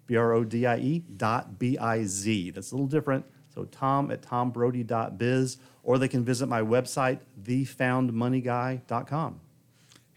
B 0.08 0.16
R 0.16 0.34
O 0.34 0.44
D 0.44 0.66
I 0.66 0.78
E, 0.78 1.04
dot 1.18 1.60
B 1.60 1.78
I 1.78 2.04
Z. 2.04 2.52
That's 2.52 2.72
a 2.72 2.76
little 2.76 2.88
different. 2.88 3.26
So 3.54 3.66
tom 3.66 4.12
at 4.12 4.22
tombrodie.biz, 4.22 5.58
or 5.84 5.98
they 5.98 6.08
can 6.08 6.24
visit 6.26 6.48
my 6.48 6.62
website, 6.62 7.20
thefoundmoneyguy.com. 7.42 9.40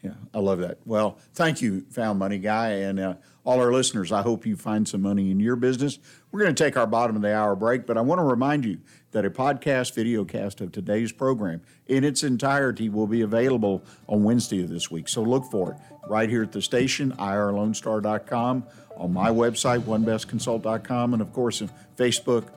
Yeah, 0.02 0.14
I 0.32 0.38
love 0.38 0.60
that. 0.60 0.78
Well, 0.84 1.18
thank 1.34 1.60
you, 1.60 1.84
Found 1.90 2.20
Money 2.20 2.38
Guy, 2.38 2.68
and 2.68 3.00
uh, 3.00 3.14
all 3.44 3.60
our 3.60 3.72
listeners. 3.72 4.12
I 4.12 4.22
hope 4.22 4.46
you 4.46 4.56
find 4.56 4.86
some 4.86 5.02
money 5.02 5.30
in 5.30 5.40
your 5.40 5.56
business. 5.56 5.98
We're 6.30 6.40
going 6.40 6.54
to 6.54 6.64
take 6.64 6.76
our 6.76 6.86
bottom 6.86 7.16
of 7.16 7.22
the 7.22 7.34
hour 7.34 7.56
break, 7.56 7.84
but 7.84 7.96
I 7.96 8.00
want 8.02 8.20
to 8.20 8.22
remind 8.22 8.64
you 8.64 8.78
that 9.12 9.24
a 9.24 9.30
podcast 9.30 9.94
video 9.94 10.24
cast 10.24 10.60
of 10.60 10.72
today's 10.72 11.12
program 11.12 11.60
in 11.86 12.04
its 12.04 12.22
entirety 12.22 12.88
will 12.88 13.06
be 13.06 13.22
available 13.22 13.82
on 14.06 14.22
Wednesday 14.22 14.62
of 14.62 14.68
this 14.68 14.90
week. 14.90 15.08
So 15.08 15.22
look 15.22 15.44
for 15.50 15.72
it 15.72 15.78
right 16.08 16.28
here 16.28 16.42
at 16.42 16.52
the 16.52 16.62
station, 16.62 17.12
irlonestar.com, 17.12 18.64
on 18.96 19.12
my 19.12 19.30
website, 19.30 19.80
onebestconsult.com, 19.80 21.12
and 21.12 21.22
of 21.22 21.32
course, 21.32 21.62
on 21.62 21.70
Facebook, 21.96 22.48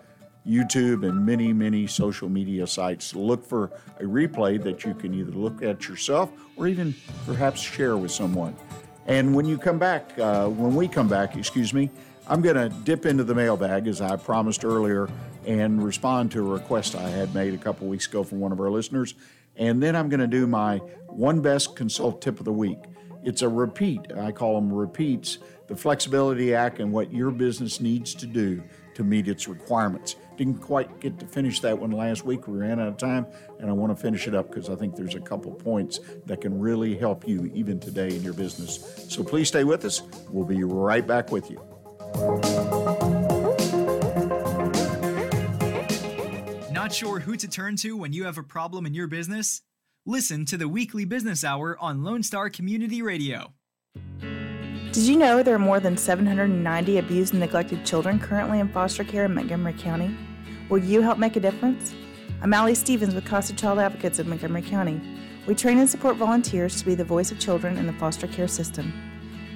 YouTube, 0.48 1.08
and 1.08 1.26
many, 1.26 1.54
many 1.54 1.88
social 1.88 2.28
media 2.28 2.66
sites. 2.66 3.16
Look 3.16 3.46
for 3.46 3.72
a 4.00 4.04
replay 4.04 4.62
that 4.64 4.84
you 4.84 4.94
can 4.94 5.14
either 5.14 5.32
look 5.32 5.62
at 5.62 5.88
yourself 5.88 6.32
or 6.56 6.68
even 6.68 6.96
perhaps 7.26 7.62
share 7.62 7.98
with 7.98 8.12
someone. 8.12 8.56
And 9.08 9.36
when 9.36 9.46
you 9.46 9.58
come 9.58 9.80
back, 9.80 10.18
uh, 10.20 10.48
when 10.48 10.76
we 10.76 10.88
come 10.88 11.08
back, 11.08 11.36
excuse 11.36 11.74
me, 11.74 11.90
I'm 12.32 12.42
going 12.42 12.56
to 12.56 12.70
dip 12.70 13.06
into 13.06 13.26
the 13.26 13.36
mailbag 13.36 13.90
as 13.90 14.00
I 14.00 14.16
promised 14.16 14.64
earlier 14.64 15.10
and 15.46 15.84
respond 15.84 16.32
to 16.32 16.40
a 16.40 16.50
request 16.50 16.96
I 16.96 17.10
had 17.10 17.36
made 17.36 17.54
a 17.54 17.58
couple 17.58 17.88
weeks 17.88 18.08
ago 18.08 18.24
from 18.24 18.40
one 18.40 18.54
of 18.54 18.60
our 18.62 18.72
listeners. 18.72 19.16
And 19.58 19.84
then 19.84 19.98
I'm 19.98 20.08
going 20.08 20.22
to 20.22 20.28
do 20.28 20.48
my 20.48 20.78
one 21.08 21.42
best 21.42 21.76
consult 21.76 22.22
tip 22.22 22.40
of 22.40 22.46
the 22.46 22.54
week. 22.54 22.78
It's 23.26 23.42
a 23.42 23.50
repeat. 23.50 24.14
I 24.18 24.32
call 24.32 24.56
them 24.56 24.72
repeats 24.72 25.40
the 25.68 25.76
Flexibility 25.76 26.56
Act 26.56 26.80
and 26.80 26.94
what 26.94 27.12
your 27.12 27.32
business 27.32 27.82
needs 27.82 28.16
to 28.16 28.26
do 28.26 28.64
to 28.94 29.04
meet 29.04 29.28
its 29.28 29.50
requirements. 29.50 30.16
Didn't 30.38 30.60
quite 30.60 31.02
get 31.02 31.20
to 31.20 31.26
finish 31.26 31.60
that 31.60 31.78
one 31.78 31.92
last 31.92 32.24
week. 32.24 32.48
We 32.48 32.60
ran 32.60 32.80
out 32.80 32.88
of 32.88 32.96
time, 32.96 33.26
and 33.60 33.70
I 33.70 33.74
want 33.74 33.94
to 33.94 34.02
finish 34.02 34.26
it 34.30 34.34
up 34.34 34.48
because 34.48 34.70
I 34.70 34.76
think 34.76 34.96
there's 34.96 35.16
a 35.16 35.20
couple 35.20 35.52
points 35.52 36.00
that 36.28 36.40
can 36.40 36.58
really 36.58 36.96
help 36.96 37.28
you 37.28 37.52
even 37.54 37.78
today 37.78 38.16
in 38.16 38.24
your 38.24 38.34
business. 38.34 39.06
So 39.10 39.22
please 39.22 39.50
stay 39.50 39.66
with 39.66 39.84
us. 39.84 40.02
We'll 40.30 40.46
be 40.46 40.64
right 40.64 41.06
back 41.06 41.30
with 41.30 41.52
you. 41.52 41.71
Not 46.72 46.94
sure 46.94 47.20
who 47.20 47.36
to 47.38 47.48
turn 47.48 47.76
to 47.78 47.96
when 47.96 48.12
you 48.12 48.26
have 48.26 48.38
a 48.38 48.44
problem 48.44 48.86
in 48.86 48.94
your 48.94 49.08
business? 49.08 49.62
Listen 50.06 50.46
to 50.46 50.58
the 50.58 50.68
weekly 50.68 51.06
business 51.06 51.44
hour 51.44 51.78
on 51.80 52.04
Lone 52.04 52.24
Star 52.24 52.50
Community 52.50 53.02
Radio. 53.02 53.54
Did 54.92 55.04
you 55.04 55.16
know 55.16 55.42
there 55.42 55.56
are 55.56 55.60
more 55.60 55.80
than 55.80 55.96
790 55.96 56.98
abused 56.98 57.34
and 57.34 57.40
neglected 57.40 57.86
children 57.86 58.20
currently 58.20 58.60
in 58.60 58.68
foster 58.68 59.06
care 59.06 59.24
in 59.24 59.34
Montgomery 59.34 59.74
County? 59.74 60.14
Will 60.70 60.80
you 60.80 61.02
help 61.02 61.18
make 61.18 61.38
a 61.38 61.40
difference? 61.40 61.94
I'm 62.42 62.54
Allie 62.54 62.76
Stevens 62.76 63.16
with 63.16 63.26
Casa 63.26 63.54
Child 63.54 63.80
Advocates 63.80 64.20
of 64.20 64.28
Montgomery 64.28 64.64
County. 64.64 65.00
We 65.48 65.56
train 65.56 65.78
and 65.78 65.90
support 65.90 66.18
volunteers 66.18 66.78
to 66.80 66.86
be 66.86 66.96
the 66.96 67.06
voice 67.06 67.32
of 67.32 67.40
children 67.40 67.78
in 67.78 67.88
the 67.88 67.94
foster 67.94 68.28
care 68.28 68.48
system. 68.48 69.11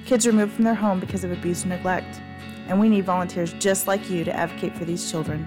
Kids 0.06 0.24
removed 0.24 0.52
from 0.52 0.62
their 0.62 0.74
home 0.74 1.00
because 1.00 1.24
of 1.24 1.32
abuse 1.32 1.62
and 1.62 1.70
neglect, 1.70 2.20
and 2.68 2.78
we 2.78 2.88
need 2.88 3.04
volunteers 3.04 3.52
just 3.54 3.88
like 3.88 4.08
you 4.08 4.22
to 4.22 4.32
advocate 4.32 4.76
for 4.76 4.84
these 4.84 5.10
children. 5.10 5.44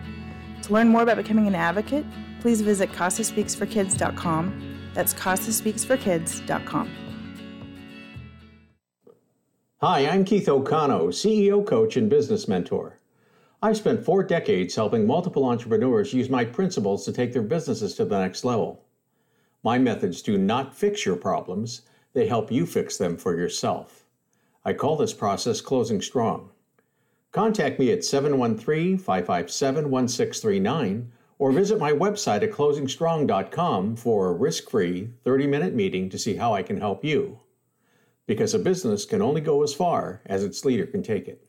To 0.63 0.73
learn 0.73 0.89
more 0.89 1.01
about 1.01 1.15
becoming 1.15 1.47
an 1.47 1.55
advocate, 1.55 2.05
please 2.41 2.59
visit 2.59 2.91
CasaSpeaksForKids.com. 2.91 4.91
That's 4.93 5.13
CasaSpeaksForKids.com. 5.13 6.89
Hi, 9.77 10.07
I'm 10.07 10.25
Keith 10.25 10.49
O'Connell, 10.49 11.07
CEO 11.07 11.65
coach 11.65 11.95
and 11.95 12.09
business 12.09 12.49
mentor. 12.49 12.97
I've 13.61 13.77
spent 13.77 14.03
four 14.03 14.23
decades 14.23 14.75
helping 14.75 15.07
multiple 15.07 15.45
entrepreneurs 15.45 16.13
use 16.13 16.29
my 16.29 16.43
principles 16.43 17.05
to 17.05 17.13
take 17.13 17.31
their 17.31 17.43
businesses 17.43 17.95
to 17.95 18.03
the 18.03 18.19
next 18.19 18.43
level. 18.43 18.83
My 19.63 19.77
methods 19.77 20.21
do 20.21 20.37
not 20.37 20.75
fix 20.75 21.05
your 21.05 21.15
problems, 21.15 21.83
they 22.11 22.27
help 22.27 22.51
you 22.51 22.65
fix 22.65 22.97
them 22.97 23.15
for 23.15 23.37
yourself. 23.37 24.05
I 24.65 24.73
call 24.73 24.97
this 24.97 25.13
process 25.13 25.61
closing 25.61 26.01
strong. 26.01 26.51
Contact 27.31 27.79
me 27.79 27.91
at 27.91 28.03
713 28.03 28.97
557 28.97 29.89
1639 29.89 31.11
or 31.37 31.51
visit 31.51 31.79
my 31.79 31.91
website 31.91 32.43
at 32.43 32.51
closingstrong.com 32.51 33.95
for 33.95 34.27
a 34.27 34.33
risk 34.33 34.69
free 34.69 35.09
30 35.23 35.47
minute 35.47 35.73
meeting 35.73 36.09
to 36.09 36.19
see 36.19 36.35
how 36.35 36.53
I 36.53 36.63
can 36.63 36.79
help 36.79 37.05
you 37.05 37.39
because 38.27 38.53
a 38.53 38.59
business 38.59 39.05
can 39.05 39.23
only 39.23 39.41
go 39.41 39.63
as 39.63 39.73
far 39.73 40.21
as 40.27 40.43
its 40.43 40.63
leader 40.63 40.85
can 40.85 41.01
take 41.01 41.27
it. 41.27 41.48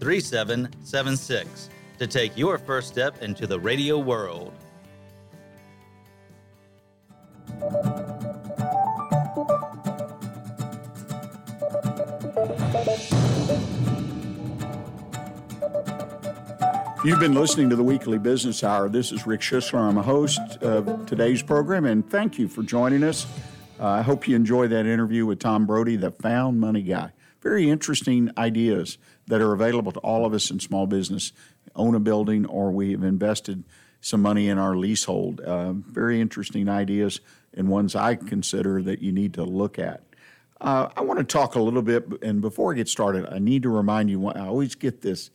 3776 0.00 1.70
to 1.98 2.06
take 2.06 2.36
your 2.36 2.58
first 2.58 2.88
step 2.88 3.22
into 3.22 3.46
the 3.46 3.58
radio 3.58 3.98
world. 3.98 4.52
You've 17.04 17.20
been 17.20 17.34
listening 17.34 17.70
to 17.70 17.76
the 17.76 17.84
Weekly 17.84 18.18
Business 18.18 18.64
Hour. 18.64 18.88
This 18.88 19.12
is 19.12 19.26
Rick 19.28 19.40
Schissler. 19.40 19.78
I'm 19.78 19.96
a 19.96 20.02
host 20.02 20.40
of 20.60 21.06
today's 21.06 21.40
program, 21.40 21.84
and 21.84 22.08
thank 22.10 22.36
you 22.36 22.48
for 22.48 22.64
joining 22.64 23.04
us. 23.04 23.26
Uh, 23.78 23.86
I 23.86 24.02
hope 24.02 24.26
you 24.26 24.34
enjoy 24.34 24.66
that 24.68 24.86
interview 24.86 25.24
with 25.24 25.38
Tom 25.38 25.66
Brodie, 25.66 25.94
the 25.94 26.10
Found 26.10 26.58
Money 26.58 26.82
Guy. 26.82 27.12
Very 27.46 27.70
interesting 27.70 28.32
ideas 28.36 28.98
that 29.28 29.40
are 29.40 29.52
available 29.52 29.92
to 29.92 30.00
all 30.00 30.26
of 30.26 30.34
us 30.34 30.50
in 30.50 30.58
small 30.58 30.88
business. 30.88 31.32
Own 31.76 31.94
a 31.94 32.00
building, 32.00 32.44
or 32.44 32.72
we 32.72 32.90
have 32.90 33.04
invested 33.04 33.62
some 34.00 34.20
money 34.20 34.48
in 34.48 34.58
our 34.58 34.74
leasehold. 34.74 35.40
Uh, 35.40 35.72
very 35.74 36.20
interesting 36.20 36.68
ideas, 36.68 37.20
and 37.54 37.68
ones 37.68 37.94
I 37.94 38.16
consider 38.16 38.82
that 38.82 39.00
you 39.00 39.12
need 39.12 39.34
to 39.34 39.44
look 39.44 39.78
at. 39.78 40.02
Uh, 40.60 40.88
I 40.96 41.02
want 41.02 41.20
to 41.20 41.24
talk 41.24 41.54
a 41.54 41.60
little 41.60 41.82
bit, 41.82 42.20
and 42.20 42.40
before 42.40 42.72
I 42.72 42.76
get 42.76 42.88
started, 42.88 43.32
I 43.32 43.38
need 43.38 43.62
to 43.62 43.68
remind 43.68 44.10
you. 44.10 44.26
I 44.26 44.40
always 44.40 44.74
get 44.74 45.02
this 45.02 45.30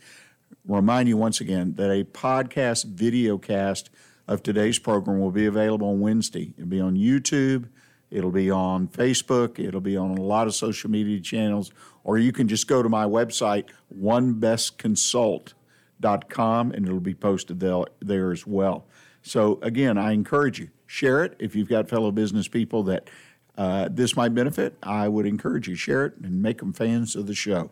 remind 0.67 1.07
you 1.07 1.15
once 1.15 1.39
again 1.39 1.75
that 1.75 1.89
a 1.89 2.03
podcast 2.03 2.87
video 2.87 3.37
cast 3.37 3.89
of 4.27 4.43
today's 4.43 4.79
program 4.79 5.21
will 5.21 5.31
be 5.31 5.45
available 5.45 5.87
on 5.87 6.01
Wednesday. 6.01 6.53
It'll 6.57 6.67
be 6.67 6.81
on 6.81 6.97
YouTube, 6.97 7.69
it'll 8.11 8.31
be 8.31 8.51
on 8.51 8.87
Facebook, 8.89 9.57
it'll 9.57 9.81
be 9.81 9.97
on 9.97 10.11
a 10.11 10.21
lot 10.21 10.45
of 10.45 10.53
social 10.53 10.91
media 10.91 11.19
channels, 11.19 11.71
or 12.03 12.17
you 12.17 12.31
can 12.31 12.47
just 12.47 12.67
go 12.67 12.83
to 12.83 12.89
my 12.89 13.05
website, 13.05 13.69
onebestconsult.com, 13.99 16.71
and 16.71 16.85
it'll 16.85 16.99
be 16.99 17.15
posted 17.15 17.59
there, 17.59 18.31
as 18.31 18.45
well. 18.45 18.85
So, 19.23 19.59
again, 19.61 19.97
I 19.97 20.11
encourage 20.11 20.59
you, 20.59 20.69
share 20.85 21.23
it. 21.23 21.35
If 21.39 21.55
you've 21.55 21.69
got 21.69 21.89
fellow 21.89 22.11
business 22.11 22.47
people 22.47 22.83
that 22.83 23.09
uh, 23.57 23.89
this 23.91 24.15
might 24.15 24.35
benefit, 24.35 24.77
I 24.83 25.07
would 25.07 25.25
encourage 25.25 25.67
you, 25.67 25.73
share 25.75 26.05
it 26.05 26.17
and 26.21 26.41
make 26.41 26.59
them 26.59 26.73
fans 26.73 27.15
of 27.15 27.27
the 27.27 27.35
show. 27.35 27.71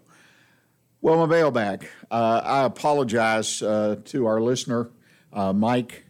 Well, 1.02 1.18
my 1.18 1.26
mailbag. 1.26 1.88
Uh, 2.12 2.42
I 2.44 2.66
apologize 2.66 3.62
uh, 3.62 3.96
to 4.06 4.26
our 4.26 4.42
listener, 4.42 4.90
uh, 5.32 5.54
Mike 5.54 6.06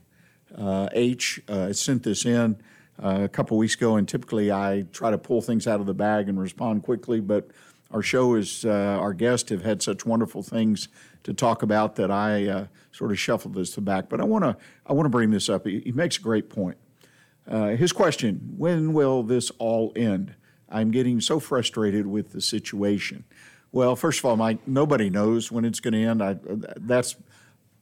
uh, 0.58 0.90
H. 0.92 1.42
Uh, 1.48 1.72
sent 1.74 2.04
this 2.04 2.26
in 2.26 2.58
uh, 3.02 3.22
a 3.24 3.30
couple 3.30 3.58
weeks 3.58 3.76
ago, 3.76 3.96
and 3.96 4.08
typically 4.08 4.52
I 4.52 4.86
try 4.92 5.12
to 5.12 5.18
pull 5.18 5.42
things 5.42 5.68
out 5.68 5.80
of 5.80 5.86
the 5.86 5.94
bag 5.94 6.28
and 6.30 6.40
respond 6.40 6.84
quickly, 6.84 7.20
but 7.20 7.50
our 7.92 8.02
show 8.02 8.36
is 8.36 8.66
uh, 8.66 8.70
our 8.70 9.14
guests 9.14 9.50
have 9.50 9.64
had 9.64 9.82
such 9.82 10.06
wonderful 10.06 10.44
things 10.44 10.90
to 11.24 11.34
talk 11.34 11.64
about 11.64 11.96
that 11.96 12.12
I 12.12 12.48
uh, 12.48 12.68
sort 12.92 13.12
of 13.12 13.20
shuffled 13.20 13.56
this 13.56 13.72
to 13.72 13.82
back. 13.82 14.10
But 14.10 14.22
I 14.22 14.26
want 14.26 14.44
to 14.44 14.58
I 14.86 14.94
want 14.94 15.06
to 15.06 15.10
bring 15.10 15.32
this 15.32 15.50
up. 15.50 15.66
He, 15.66 15.80
he 15.80 15.92
makes 15.92 16.18
a 16.18 16.22
great 16.22 16.50
point. 16.50 16.78
Uh, 17.48 17.70
his 17.70 17.92
question: 17.92 18.54
When 18.58 18.94
will 18.94 19.24
this 19.24 19.52
all 19.58 19.92
end? 19.96 20.36
I'm 20.70 20.92
getting 20.92 21.20
so 21.20 21.40
frustrated 21.40 22.06
with 22.06 22.32
the 22.32 22.42
situation. 22.42 23.24
Well, 23.72 23.96
first 23.96 24.20
of 24.20 24.26
all, 24.26 24.36
Mike, 24.36 24.68
nobody 24.68 25.10
knows 25.10 25.52
when 25.52 25.66
it's 25.66 25.80
going 25.80 25.94
to 25.94 26.04
end. 26.04 26.24
I, 26.24 26.38
that's 26.78 27.16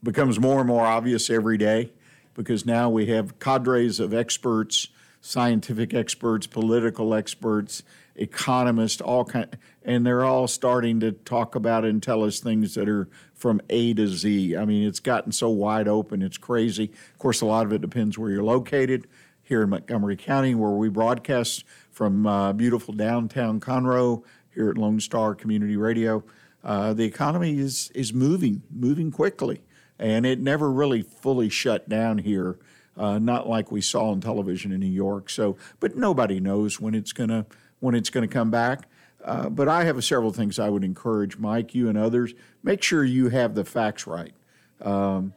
becomes 0.03 0.39
more 0.39 0.59
and 0.59 0.67
more 0.67 0.85
obvious 0.85 1.29
every 1.29 1.57
day 1.57 1.91
because 2.33 2.65
now 2.65 2.89
we 2.89 3.07
have 3.07 3.39
cadres 3.39 3.99
of 3.99 4.13
experts, 4.13 4.89
scientific 5.21 5.93
experts, 5.93 6.47
political 6.47 7.13
experts, 7.13 7.83
economists, 8.15 9.01
all 9.01 9.25
kind, 9.25 9.57
and 9.83 10.05
they're 10.05 10.23
all 10.23 10.47
starting 10.47 10.99
to 10.99 11.11
talk 11.11 11.55
about 11.55 11.85
and 11.85 12.01
tell 12.01 12.23
us 12.23 12.39
things 12.39 12.75
that 12.75 12.89
are 12.89 13.07
from 13.33 13.61
A 13.69 13.93
to 13.93 14.07
Z. 14.07 14.55
I 14.55 14.65
mean, 14.65 14.87
it's 14.87 14.99
gotten 14.99 15.31
so 15.31 15.49
wide 15.49 15.87
open, 15.87 16.21
it's 16.21 16.37
crazy. 16.37 16.91
Of 17.13 17.19
course, 17.19 17.41
a 17.41 17.45
lot 17.45 17.65
of 17.65 17.73
it 17.73 17.81
depends 17.81 18.17
where 18.17 18.31
you're 18.31 18.43
located. 18.43 19.07
Here 19.43 19.63
in 19.63 19.69
Montgomery 19.69 20.17
County, 20.17 20.55
where 20.55 20.71
we 20.71 20.89
broadcast 20.89 21.63
from 21.89 22.27
uh, 22.27 22.51
beautiful 22.51 22.93
downtown 22.93 23.61
Conroe, 23.61 24.23
here 24.57 24.71
at 24.71 24.77
Lone 24.77 24.99
Star 24.99 25.35
Community 25.35 25.77
Radio. 25.77 26.23
Uh, 26.63 26.91
the 26.91 27.03
economy 27.03 27.59
is 27.59 27.91
is 27.93 28.11
moving, 28.11 28.63
moving 28.71 29.11
quickly, 29.11 29.61
and 29.99 30.25
it 30.25 30.39
never 30.41 30.71
really 30.71 31.03
fully 31.03 31.47
shut 31.47 31.87
down 31.87 32.17
here. 32.17 32.57
Uh, 32.97 33.19
not 33.19 33.47
like 33.47 33.71
we 33.71 33.81
saw 33.81 34.11
on 34.11 34.19
television 34.19 34.71
in 34.71 34.79
New 34.79 34.87
York. 34.87 35.29
So, 35.29 35.57
but 35.79 35.95
nobody 35.95 36.39
knows 36.39 36.79
when 36.79 36.95
it's 36.95 37.13
gonna 37.13 37.45
when 37.79 37.95
it's 37.95 38.09
gonna 38.09 38.27
come 38.27 38.49
back. 38.49 38.87
Uh, 39.23 39.49
but 39.49 39.67
I 39.67 39.83
have 39.83 40.03
several 40.03 40.31
things 40.31 40.57
I 40.57 40.69
would 40.69 40.83
encourage 40.83 41.37
Mike, 41.37 41.75
you, 41.75 41.89
and 41.89 41.97
others. 41.97 42.33
Make 42.63 42.81
sure 42.81 43.03
you 43.03 43.29
have 43.29 43.55
the 43.55 43.65
facts 43.65 44.07
right. 44.07 44.33
Um, 44.81 45.33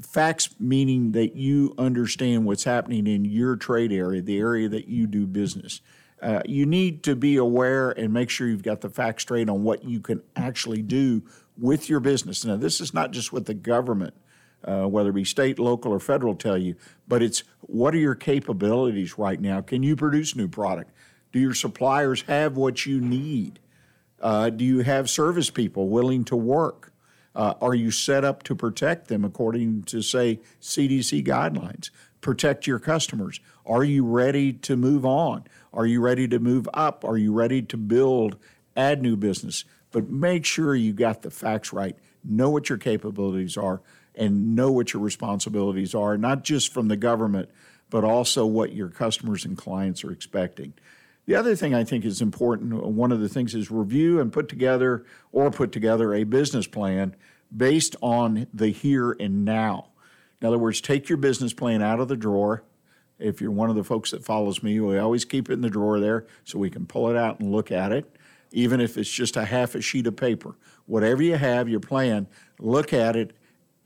facts 0.00 0.50
meaning 0.60 1.12
that 1.12 1.34
you 1.34 1.74
understand 1.78 2.44
what's 2.44 2.64
happening 2.64 3.06
in 3.06 3.24
your 3.24 3.56
trade 3.56 3.92
area, 3.92 4.20
the 4.20 4.38
area 4.38 4.68
that 4.68 4.88
you 4.88 5.06
do 5.06 5.26
business. 5.26 5.80
Uh, 6.20 6.42
you 6.46 6.66
need 6.66 7.02
to 7.02 7.14
be 7.14 7.36
aware 7.36 7.90
and 7.90 8.12
make 8.12 8.30
sure 8.30 8.46
you've 8.46 8.62
got 8.62 8.80
the 8.80 8.90
facts 8.90 9.22
straight 9.22 9.48
on 9.48 9.62
what 9.62 9.84
you 9.84 10.00
can 10.00 10.22
actually 10.34 10.82
do 10.82 11.22
with 11.58 11.88
your 11.88 12.00
business. 12.00 12.44
Now, 12.44 12.56
this 12.56 12.80
is 12.80 12.94
not 12.94 13.10
just 13.10 13.32
what 13.32 13.46
the 13.46 13.54
government, 13.54 14.14
uh, 14.66 14.86
whether 14.86 15.10
it 15.10 15.14
be 15.14 15.24
state, 15.24 15.58
local, 15.58 15.92
or 15.92 16.00
federal, 16.00 16.34
tell 16.34 16.58
you, 16.58 16.74
but 17.06 17.22
it's 17.22 17.44
what 17.60 17.94
are 17.94 17.98
your 17.98 18.14
capabilities 18.14 19.16
right 19.18 19.40
now? 19.40 19.60
Can 19.60 19.82
you 19.82 19.96
produce 19.96 20.34
new 20.34 20.48
product? 20.48 20.90
Do 21.32 21.38
your 21.38 21.54
suppliers 21.54 22.22
have 22.22 22.56
what 22.56 22.86
you 22.86 23.00
need? 23.00 23.60
Uh, 24.20 24.50
do 24.50 24.64
you 24.64 24.80
have 24.80 25.10
service 25.10 25.50
people 25.50 25.88
willing 25.88 26.24
to 26.24 26.36
work? 26.36 26.92
Uh, 27.34 27.54
are 27.60 27.74
you 27.74 27.90
set 27.90 28.24
up 28.24 28.42
to 28.44 28.54
protect 28.54 29.08
them 29.08 29.24
according 29.24 29.82
to, 29.82 30.00
say, 30.00 30.40
CDC 30.60 31.26
guidelines? 31.26 31.90
Protect 32.22 32.66
your 32.66 32.78
customers. 32.78 33.40
Are 33.66 33.84
you 33.84 34.06
ready 34.06 34.52
to 34.54 34.76
move 34.76 35.04
on? 35.04 35.44
Are 35.72 35.86
you 35.86 36.00
ready 36.00 36.26
to 36.28 36.38
move 36.38 36.66
up? 36.72 37.04
Are 37.04 37.18
you 37.18 37.32
ready 37.32 37.60
to 37.62 37.76
build, 37.76 38.36
add 38.74 39.02
new 39.02 39.16
business? 39.16 39.64
But 39.92 40.08
make 40.08 40.46
sure 40.46 40.74
you 40.74 40.92
got 40.94 41.22
the 41.22 41.30
facts 41.30 41.72
right. 41.72 41.96
Know 42.24 42.50
what 42.50 42.68
your 42.68 42.78
capabilities 42.78 43.56
are 43.56 43.82
and 44.16 44.56
know 44.56 44.70
what 44.72 44.92
your 44.92 45.02
responsibilities 45.02 45.94
are, 45.94 46.16
not 46.16 46.42
just 46.42 46.72
from 46.72 46.88
the 46.88 46.96
government, 46.96 47.50
but 47.90 48.04
also 48.04 48.46
what 48.46 48.72
your 48.72 48.88
customers 48.88 49.44
and 49.44 49.56
clients 49.56 50.02
are 50.02 50.10
expecting. 50.10 50.72
The 51.26 51.34
other 51.34 51.56
thing 51.56 51.74
I 51.74 51.84
think 51.84 52.04
is 52.04 52.22
important, 52.22 52.72
one 52.84 53.12
of 53.12 53.20
the 53.20 53.28
things 53.28 53.54
is 53.54 53.70
review 53.70 54.20
and 54.20 54.32
put 54.32 54.48
together 54.48 55.04
or 55.32 55.50
put 55.50 55.72
together 55.72 56.14
a 56.14 56.24
business 56.24 56.66
plan 56.66 57.16
based 57.54 57.96
on 58.00 58.46
the 58.54 58.68
here 58.68 59.12
and 59.18 59.44
now. 59.44 59.88
In 60.40 60.46
other 60.46 60.58
words, 60.58 60.80
take 60.80 61.08
your 61.08 61.18
business 61.18 61.52
plan 61.52 61.82
out 61.82 62.00
of 62.00 62.08
the 62.08 62.16
drawer. 62.16 62.62
If 63.18 63.40
you're 63.40 63.50
one 63.50 63.70
of 63.70 63.76
the 63.76 63.84
folks 63.84 64.10
that 64.10 64.24
follows 64.24 64.62
me, 64.62 64.78
we 64.78 64.98
always 64.98 65.24
keep 65.24 65.48
it 65.48 65.54
in 65.54 65.62
the 65.62 65.70
drawer 65.70 65.98
there 65.98 66.26
so 66.44 66.58
we 66.58 66.70
can 66.70 66.86
pull 66.86 67.08
it 67.10 67.16
out 67.16 67.40
and 67.40 67.50
look 67.50 67.72
at 67.72 67.90
it, 67.90 68.14
even 68.52 68.80
if 68.80 68.96
it's 68.96 69.10
just 69.10 69.36
a 69.36 69.46
half 69.46 69.74
a 69.74 69.80
sheet 69.80 70.06
of 70.06 70.16
paper. 70.16 70.54
Whatever 70.84 71.22
you 71.22 71.36
have, 71.36 71.68
your 71.68 71.80
plan, 71.80 72.28
look 72.60 72.92
at 72.92 73.16
it 73.16 73.34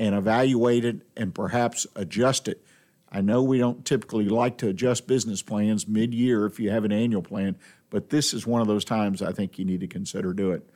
and 0.00 0.14
evaluate 0.14 0.82
it 0.84 1.02
and 1.14 1.34
perhaps 1.34 1.86
adjust 1.94 2.48
it. 2.48 2.64
I 3.12 3.20
know 3.20 3.42
we 3.42 3.58
don't 3.58 3.84
typically 3.84 4.30
like 4.30 4.56
to 4.58 4.68
adjust 4.68 5.06
business 5.06 5.42
plans 5.42 5.86
mid 5.86 6.14
year 6.14 6.46
if 6.46 6.58
you 6.58 6.70
have 6.70 6.86
an 6.86 6.90
annual 6.90 7.20
plan, 7.20 7.56
but 7.90 8.08
this 8.08 8.32
is 8.32 8.46
one 8.46 8.62
of 8.62 8.66
those 8.66 8.84
times 8.84 9.20
I 9.20 9.32
think 9.32 9.58
you 9.58 9.66
need 9.66 9.80
to 9.80 9.86
consider 9.86 10.32
doing 10.32 10.56
it. 10.56 10.70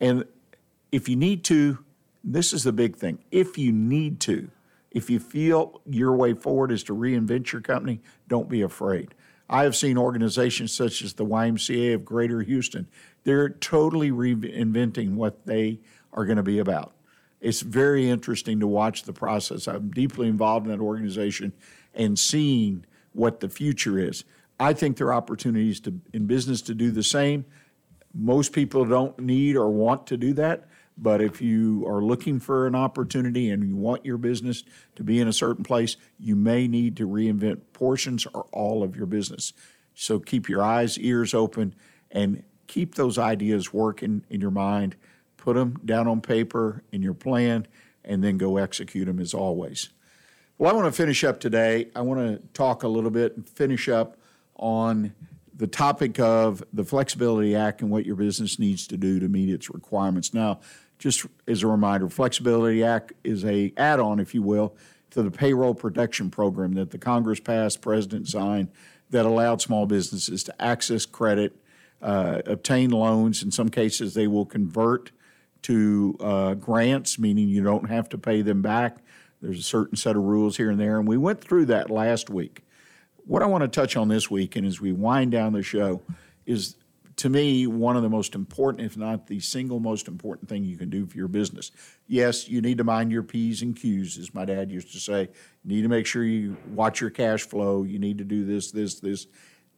And 0.00 0.24
if 0.92 1.08
you 1.08 1.16
need 1.16 1.44
to, 1.44 1.78
this 2.22 2.52
is 2.52 2.62
the 2.62 2.72
big 2.72 2.96
thing. 2.96 3.20
If 3.30 3.56
you 3.56 3.72
need 3.72 4.20
to, 4.20 4.50
if 4.90 5.08
you 5.08 5.18
feel 5.18 5.80
your 5.88 6.14
way 6.14 6.34
forward 6.34 6.70
is 6.70 6.82
to 6.84 6.94
reinvent 6.94 7.52
your 7.52 7.62
company, 7.62 8.00
don't 8.28 8.50
be 8.50 8.60
afraid. 8.60 9.14
I 9.48 9.62
have 9.62 9.76
seen 9.76 9.96
organizations 9.96 10.74
such 10.74 11.00
as 11.00 11.14
the 11.14 11.24
YMCA 11.24 11.94
of 11.94 12.04
Greater 12.04 12.42
Houston, 12.42 12.86
they're 13.24 13.48
totally 13.48 14.10
reinventing 14.10 15.14
what 15.14 15.46
they 15.46 15.80
are 16.12 16.26
going 16.26 16.36
to 16.36 16.42
be 16.42 16.58
about. 16.58 16.92
It's 17.40 17.60
very 17.60 18.08
interesting 18.08 18.60
to 18.60 18.66
watch 18.66 19.04
the 19.04 19.12
process. 19.12 19.68
I'm 19.68 19.90
deeply 19.90 20.28
involved 20.28 20.66
in 20.66 20.72
that 20.72 20.82
organization 20.82 21.52
and 21.94 22.18
seeing 22.18 22.84
what 23.12 23.40
the 23.40 23.48
future 23.48 23.98
is. 23.98 24.24
I 24.60 24.72
think 24.72 24.96
there 24.96 25.08
are 25.08 25.14
opportunities 25.14 25.80
to, 25.80 26.00
in 26.12 26.26
business 26.26 26.62
to 26.62 26.74
do 26.74 26.90
the 26.90 27.02
same. 27.02 27.44
Most 28.12 28.52
people 28.52 28.84
don't 28.84 29.18
need 29.20 29.56
or 29.56 29.70
want 29.70 30.06
to 30.08 30.16
do 30.16 30.32
that, 30.34 30.68
but 30.96 31.20
if 31.20 31.40
you 31.40 31.86
are 31.86 32.02
looking 32.02 32.40
for 32.40 32.66
an 32.66 32.74
opportunity 32.74 33.50
and 33.50 33.62
you 33.62 33.76
want 33.76 34.04
your 34.04 34.18
business 34.18 34.64
to 34.96 35.04
be 35.04 35.20
in 35.20 35.28
a 35.28 35.32
certain 35.32 35.62
place, 35.62 35.96
you 36.18 36.34
may 36.34 36.66
need 36.66 36.96
to 36.96 37.06
reinvent 37.06 37.60
portions 37.72 38.26
or 38.26 38.46
all 38.52 38.82
of 38.82 38.96
your 38.96 39.06
business. 39.06 39.52
So 39.94 40.18
keep 40.18 40.48
your 40.48 40.62
eyes, 40.62 40.98
ears 40.98 41.34
open, 41.34 41.74
and 42.10 42.42
keep 42.66 42.96
those 42.96 43.18
ideas 43.18 43.72
working 43.72 44.24
in 44.28 44.40
your 44.40 44.50
mind. 44.50 44.96
Put 45.48 45.54
them 45.54 45.80
down 45.82 46.06
on 46.06 46.20
paper 46.20 46.82
in 46.92 47.00
your 47.00 47.14
plan, 47.14 47.66
and 48.04 48.22
then 48.22 48.36
go 48.36 48.58
execute 48.58 49.06
them 49.06 49.18
as 49.18 49.32
always. 49.32 49.88
Well, 50.58 50.70
I 50.70 50.74
want 50.74 50.84
to 50.88 50.92
finish 50.92 51.24
up 51.24 51.40
today. 51.40 51.88
I 51.96 52.02
want 52.02 52.20
to 52.20 52.46
talk 52.52 52.82
a 52.82 52.88
little 52.88 53.08
bit 53.08 53.34
and 53.34 53.48
finish 53.48 53.88
up 53.88 54.18
on 54.56 55.14
the 55.56 55.66
topic 55.66 56.20
of 56.20 56.62
the 56.74 56.84
Flexibility 56.84 57.56
Act 57.56 57.80
and 57.80 57.90
what 57.90 58.04
your 58.04 58.14
business 58.14 58.58
needs 58.58 58.86
to 58.88 58.98
do 58.98 59.18
to 59.20 59.26
meet 59.26 59.48
its 59.48 59.70
requirements. 59.70 60.34
Now, 60.34 60.60
just 60.98 61.24
as 61.46 61.62
a 61.62 61.66
reminder, 61.66 62.10
Flexibility 62.10 62.84
Act 62.84 63.14
is 63.24 63.42
a 63.46 63.72
add-on, 63.78 64.20
if 64.20 64.34
you 64.34 64.42
will, 64.42 64.76
to 65.12 65.22
the 65.22 65.30
payroll 65.30 65.72
protection 65.72 66.30
program 66.30 66.74
that 66.74 66.90
the 66.90 66.98
Congress 66.98 67.40
passed, 67.40 67.80
President 67.80 68.28
signed, 68.28 68.68
that 69.08 69.24
allowed 69.24 69.62
small 69.62 69.86
businesses 69.86 70.44
to 70.44 70.62
access 70.62 71.06
credit, 71.06 71.56
uh, 72.02 72.42
obtain 72.44 72.90
loans. 72.90 73.42
In 73.42 73.50
some 73.50 73.70
cases, 73.70 74.12
they 74.12 74.26
will 74.26 74.44
convert 74.44 75.10
to 75.62 76.16
uh, 76.20 76.54
grants, 76.54 77.18
meaning 77.18 77.48
you 77.48 77.62
don't 77.62 77.88
have 77.88 78.08
to 78.10 78.18
pay 78.18 78.42
them 78.42 78.62
back. 78.62 78.98
There's 79.40 79.60
a 79.60 79.62
certain 79.62 79.96
set 79.96 80.16
of 80.16 80.22
rules 80.22 80.56
here 80.56 80.70
and 80.70 80.80
there, 80.80 80.98
and 80.98 81.06
we 81.06 81.16
went 81.16 81.40
through 81.40 81.66
that 81.66 81.90
last 81.90 82.30
week. 82.30 82.64
What 83.26 83.42
I 83.42 83.46
want 83.46 83.62
to 83.62 83.68
touch 83.68 83.96
on 83.96 84.08
this 84.08 84.30
week, 84.30 84.56
and 84.56 84.66
as 84.66 84.80
we 84.80 84.92
wind 84.92 85.32
down 85.32 85.52
the 85.52 85.62
show, 85.62 86.02
is 86.46 86.76
to 87.18 87.28
me 87.28 87.66
one 87.66 87.96
of 87.96 88.02
the 88.02 88.08
most 88.08 88.34
important, 88.34 88.86
if 88.86 88.96
not 88.96 89.26
the 89.26 89.40
single 89.40 89.80
most 89.80 90.08
important 90.08 90.48
thing 90.48 90.64
you 90.64 90.76
can 90.76 90.88
do 90.88 91.04
for 91.04 91.16
your 91.16 91.28
business. 91.28 91.72
Yes, 92.06 92.48
you 92.48 92.60
need 92.60 92.78
to 92.78 92.84
mind 92.84 93.10
your 93.10 93.24
P's 93.24 93.60
and 93.60 93.76
Q's, 93.76 94.16
as 94.18 94.32
my 94.32 94.44
dad 94.44 94.70
used 94.70 94.92
to 94.92 95.00
say. 95.00 95.22
You 95.64 95.76
need 95.76 95.82
to 95.82 95.88
make 95.88 96.06
sure 96.06 96.24
you 96.24 96.56
watch 96.68 97.00
your 97.00 97.10
cash 97.10 97.42
flow. 97.42 97.82
You 97.82 97.98
need 97.98 98.18
to 98.18 98.24
do 98.24 98.44
this, 98.44 98.70
this, 98.70 99.00
this. 99.00 99.26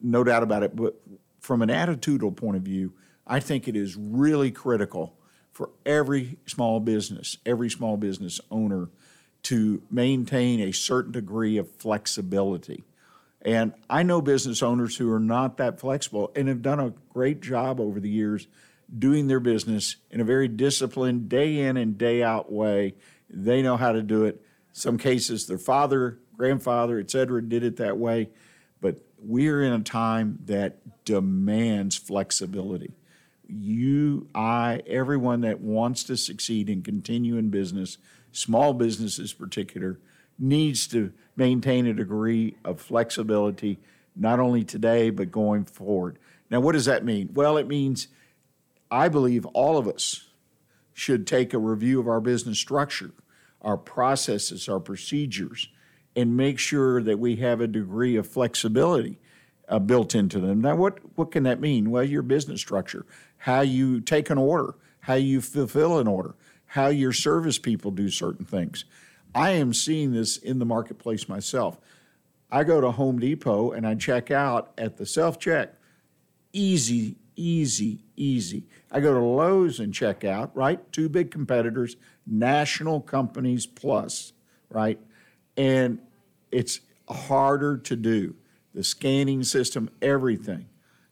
No 0.01 0.23
doubt 0.23 0.43
about 0.43 0.63
it. 0.63 0.77
But 0.77 1.01
from 1.41 1.63
an 1.63 1.71
attitudinal 1.71 2.37
point 2.37 2.57
of 2.57 2.63
view, 2.63 2.93
I 3.27 3.41
think 3.41 3.69
it 3.69 3.77
is 3.77 3.97
really 3.97 4.51
critical 4.51 5.17
for 5.61 5.69
every 5.85 6.39
small 6.47 6.81
business, 6.81 7.37
every 7.45 7.69
small 7.69 7.99
business 7.99 8.41
owner 8.51 8.89
to 9.43 9.83
maintain 9.91 10.59
a 10.59 10.73
certain 10.73 11.13
degree 11.13 11.59
of 11.59 11.71
flexibility. 11.73 12.83
And 13.43 13.75
I 13.91 14.03
know 14.03 14.23
business 14.23 14.63
owners 14.63 14.97
who 14.97 15.13
are 15.13 15.21
not 15.21 15.59
that 15.59 15.79
flexible 15.79 16.33
and 16.35 16.49
have 16.49 16.63
done 16.63 16.81
a 16.81 16.95
great 17.11 17.43
job 17.43 17.79
over 17.79 18.01
the 18.01 18.09
years 18.09 18.49
doing 18.99 19.27
their 19.27 19.39
business 19.39 19.97
in 20.11 20.23
a 20.23 20.25
very 20.25 20.49
disciplined, 20.49 21.29
day 21.29 21.59
in 21.59 21.77
and 21.77 21.99
day 21.99 22.23
out 22.23 22.51
way. 22.51 22.95
They 23.29 23.61
know 23.61 23.77
how 23.77 23.93
to 23.93 24.01
do 24.01 24.25
it. 24.25 24.41
Some 24.73 24.97
cases, 24.97 25.47
their 25.47 25.59
father, 25.59 26.21
grandfather, 26.39 26.99
et 26.99 27.11
cetera, 27.11 27.47
did 27.47 27.65
it 27.65 27.77
that 27.77 27.99
way. 27.99 28.31
But 28.81 29.03
we're 29.19 29.63
in 29.63 29.75
a 29.75 29.81
time 29.81 30.39
that 30.47 31.05
demands 31.05 31.99
flexibility. 31.99 32.95
You, 33.51 34.29
I, 34.35 34.83
everyone 34.87 35.41
that 35.43 35.61
wants 35.61 36.05
to 36.05 36.17
succeed 36.17 36.69
and 36.69 36.85
continue 36.85 37.37
in 37.37 37.51
business, 37.51 37.99
small 38.33 38.73
businesses 38.73 39.33
particular, 39.33 39.99
needs 40.39 40.87
to 40.89 41.13
maintain 41.37 41.87
a 41.87 41.95
degree 41.95 42.57
of 42.65 42.81
flexibility, 42.81 43.79
not 44.17 44.41
only 44.41 44.65
today, 44.65 45.11
but 45.11 45.31
going 45.31 45.65
forward. 45.65 46.19
Now, 46.51 46.61
what 46.61 46.73
does 46.73 46.87
that 46.87 47.05
mean? 47.05 47.31
Well, 47.35 47.57
it 47.57 47.69
means 47.69 48.09
I 48.91 49.09
believe 49.09 49.47
all 49.47 49.79
of 49.79 49.87
us 49.87 50.29
should 50.93 51.27
take 51.27 51.55
a 51.55 51.59
review 51.59 52.01
of 52.01 52.09
our 52.09 52.21
business 52.21 52.59
structure, 52.59 53.13
our 53.63 53.77
processes, 53.77 54.69
our 54.69 54.81
procedures, 54.81 55.69
and 56.17 56.37
make 56.37 56.59
sure 56.59 57.03
that 57.03 57.19
we 57.19 57.37
have 57.37 57.61
a 57.61 57.67
degree 57.67 58.17
of 58.17 58.27
flexibility 58.27 59.19
uh, 59.69 59.79
built 59.79 60.15
into 60.15 60.41
them. 60.41 60.61
Now, 60.61 60.75
what, 60.75 60.99
what 61.15 61.31
can 61.31 61.45
that 61.45 61.61
mean? 61.61 61.91
Well, 61.91 62.03
your 62.03 62.23
business 62.23 62.61
structure, 62.61 63.07
how 63.41 63.63
you 63.63 64.01
take 64.01 64.29
an 64.29 64.39
order, 64.39 64.75
how 65.01 65.15
you 65.15 65.41
fulfill 65.41 65.99
an 65.99 66.07
order, 66.07 66.35
how 66.67 66.89
your 66.89 67.13
service 67.13 67.59
people 67.59 67.91
do 67.91 68.11
certain 68.11 68.45
things. 68.45 68.85
I 69.35 69.51
am 69.53 69.73
seeing 69.73 70.13
this 70.13 70.37
in 70.37 70.59
the 70.59 70.67
marketplace 70.67 71.27
myself. 71.29 71.79
I 72.51 72.65
go 72.65 72.81
to 72.83 72.91
Home 72.91 73.19
Depot 73.19 73.73
and 73.73 73.87
I 73.87 73.95
check 73.95 74.31
out 74.31 74.73
at 74.77 74.99
the 74.99 75.07
self 75.07 75.39
check. 75.39 75.75
Easy, 76.53 77.17
easy, 77.35 78.01
easy. 78.15 78.67
I 78.93 79.01
go 79.01 79.15
to 79.15 79.21
Lowe's 79.21 79.81
and 79.81 79.95
check 79.95 80.23
out, 80.23 80.55
right? 80.55 80.81
Two 80.93 81.09
big 81.09 81.31
competitors, 81.31 81.97
national 82.27 83.01
companies 83.01 83.65
plus, 83.65 84.35
right? 84.69 84.99
And 85.57 85.99
it's 86.53 86.81
harder 87.09 87.79
to 87.79 87.97
do. 87.97 88.35
The 88.75 88.85
scanning 88.85 89.43
system, 89.45 89.89
everything, 90.03 90.67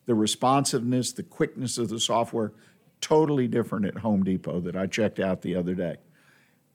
the 0.08 0.16
responsiveness, 0.16 1.12
the 1.12 1.22
quickness 1.22 1.78
of 1.78 1.88
the 1.88 2.00
software, 2.00 2.52
totally 3.00 3.46
different 3.46 3.86
at 3.86 3.98
Home 3.98 4.24
Depot 4.24 4.58
that 4.62 4.74
I 4.74 4.88
checked 4.88 5.20
out 5.20 5.42
the 5.42 5.54
other 5.54 5.76
day 5.76 5.98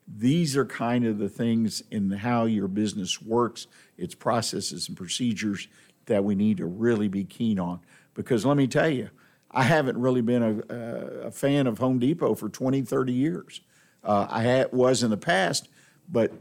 these 0.08 0.58
are 0.58 0.66
kind 0.66 1.06
of 1.06 1.18
the 1.18 1.30
things 1.30 1.82
in 1.92 2.12
how 2.12 2.46
your 2.46 2.68
business 2.68 3.22
works, 3.22 3.68
its 3.98 4.16
processes 4.16 4.88
and 4.88 4.98
procedures 4.98 5.68
that 6.06 6.24
we 6.24 6.36
need 6.36 6.58
to 6.58 6.66
really 6.66 7.08
be 7.08 7.24
keen 7.24 7.60
on. 7.60 7.80
Because 8.14 8.46
let 8.46 8.58
me 8.58 8.68
tell 8.68 8.90
you, 8.90 9.10
I 9.50 9.64
haven't 9.64 9.98
really 9.98 10.22
been 10.22 10.44
a, 10.44 11.28
a 11.28 11.32
fan 11.32 11.68
of 11.68 11.78
Home 11.78 12.00
Depot 12.00 12.36
for 12.36 12.50
20, 12.50 12.82
30 12.82 13.14
years. 13.14 13.62
Uh, 14.04 14.28
I 14.30 14.42
had, 14.42 14.74
was 14.74 15.04
in 15.04 15.10
the 15.10 15.18
past, 15.18 15.70
but 16.10 16.34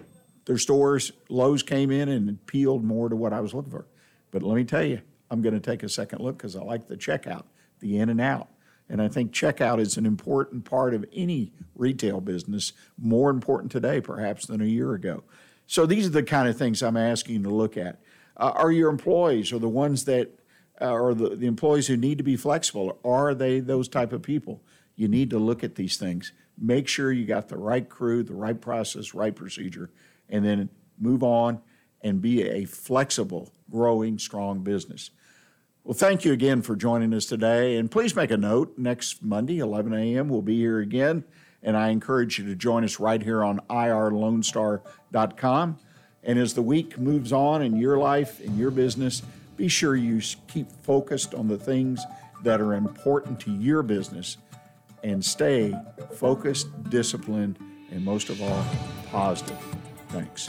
their 0.45 0.59
stores, 0.59 1.13
Lowe's 1.29 1.63
came 1.63 1.91
in 1.91 2.09
and 2.09 2.29
appealed 2.29 2.83
more 2.83 3.09
to 3.09 3.15
what 3.15 3.33
I 3.33 3.41
was 3.41 3.55
looking 3.55 3.71
for. 3.71 3.87
But 4.33 4.43
let 4.43 4.57
me 4.57 4.65
tell 4.65 4.83
you, 4.83 5.03
I'm 5.33 5.41
going 5.41 5.55
to 5.55 5.61
take 5.61 5.83
a 5.83 5.89
second 5.89 6.21
look 6.21 6.37
because 6.37 6.55
I 6.55 6.63
like 6.63 6.89
the 6.89 6.97
checkout, 6.97 7.45
the 7.81 7.97
in 7.97 8.11
and 8.11 8.21
out. 8.21 8.49
And 8.91 9.01
I 9.01 9.09
think 9.09 9.33
checkout 9.33 9.81
is 9.81 9.97
an 9.97 10.05
important 10.05 10.67
part 10.67 10.93
of 10.93 11.07
any 11.11 11.53
retail 11.75 12.21
business, 12.21 12.75
more 12.99 13.31
important 13.31 13.73
today 13.73 14.03
perhaps 14.03 14.45
than 14.47 14.61
a 14.61 14.67
year 14.67 14.93
ago. 14.93 15.25
So 15.67 15.87
these 15.87 16.07
are 16.07 16.11
the 16.11 16.23
kind 16.23 16.51
of 16.51 16.59
things 16.59 16.83
I'm 16.83 16.99
asking 16.99 17.37
you 17.37 17.43
to 17.45 17.49
look 17.49 17.79
at. 17.79 18.03
Uh, 18.37 18.53
are 18.55 18.71
your 18.71 18.91
employees 18.91 19.55
or 19.55 19.59
the 19.59 19.71
ones 19.71 20.05
that 20.05 20.39
uh, 20.79 20.93
are 20.93 21.15
the, 21.15 21.31
the 21.31 21.47
employees 21.47 21.87
who 21.87 21.97
need 21.97 22.19
to 22.19 22.25
be 22.25 22.37
flexible? 22.37 22.99
Are 23.03 23.35
they 23.35 23.61
those 23.61 23.89
type 23.89 24.13
of 24.13 24.23
people? 24.23 24.63
You 24.97 25.09
need 25.09 25.31
to 25.31 25.39
look 25.39 25.65
at 25.65 25.77
these 25.77 25.97
things. 25.97 26.33
Make 26.59 26.89
sure 26.89 27.11
you 27.11 27.25
got 27.25 27.49
the 27.49 27.57
right 27.57 27.89
crew, 27.89 28.23
the 28.23 28.35
right 28.35 28.61
process, 28.61 29.15
right 29.15 29.35
procedure, 29.35 29.89
and 30.29 30.45
then 30.45 30.69
move 30.99 31.23
on 31.23 31.63
and 32.03 32.21
be 32.21 32.43
a 32.43 32.67
flexible, 32.67 33.51
growing, 33.71 34.19
strong 34.19 34.63
business. 34.63 35.11
Well, 35.85 35.95
thank 35.95 36.25
you 36.25 36.33
again 36.33 36.63
for 36.63 36.77
joining 36.77 37.13
us 37.13 37.27
today. 37.27 37.77
And 37.77 37.91
please 37.91 38.15
make 38.15 38.31
a 38.31 38.37
note 38.37 38.79
next 38.79 39.21
Monday, 39.21 39.59
11 39.59 39.93
a.m., 39.93 40.29
we'll 40.29 40.41
be 40.41 40.57
here 40.57 40.79
again. 40.79 41.25
And 41.61 41.77
I 41.77 41.89
encourage 41.89 42.39
you 42.39 42.47
to 42.47 42.55
join 42.55 42.85
us 42.85 43.01
right 43.01 43.21
here 43.21 43.43
on 43.43 43.59
irlonestar.com. 43.69 45.79
And 46.23 46.39
as 46.39 46.55
the 46.55 46.63
week 46.63 46.99
moves 46.99 47.33
on 47.33 47.63
in 47.63 47.77
your 47.77 47.99
life, 47.99 48.41
in 48.41 48.57
your 48.57 48.71
business, 48.71 49.23
be 49.57 49.67
sure 49.67 49.97
you 49.97 50.21
keep 50.47 50.71
focused 50.71 51.35
on 51.35 51.49
the 51.49 51.59
things 51.59 52.05
that 52.45 52.61
are 52.61 52.75
important 52.75 53.41
to 53.41 53.51
your 53.51 53.83
business 53.83 54.37
and 55.03 55.25
stay 55.25 55.75
focused, 56.15 56.69
disciplined, 56.91 57.59
and 57.91 58.05
most 58.05 58.31
of 58.31 58.41
all, 58.41 58.65
positive. 59.11 59.59
Thanks. 60.11 60.49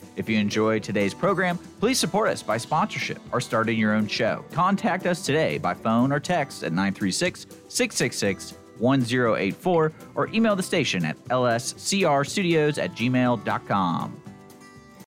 If 0.21 0.29
you 0.29 0.37
enjoyed 0.37 0.83
today's 0.83 1.15
program, 1.15 1.57
please 1.79 1.97
support 1.97 2.29
us 2.29 2.43
by 2.43 2.57
sponsorship 2.57 3.17
or 3.31 3.41
starting 3.41 3.75
your 3.75 3.95
own 3.95 4.05
show. 4.05 4.45
Contact 4.51 5.07
us 5.07 5.25
today 5.25 5.57
by 5.57 5.73
phone 5.73 6.11
or 6.11 6.19
text 6.19 6.61
at 6.61 6.73
936 6.73 7.47
666 7.67 8.53
1084 8.77 9.91
or 10.13 10.27
email 10.27 10.55
the 10.55 10.61
station 10.61 11.05
at 11.05 11.17
lscrstudios 11.25 12.77
at 12.77 12.91
gmail.com. 12.91 14.21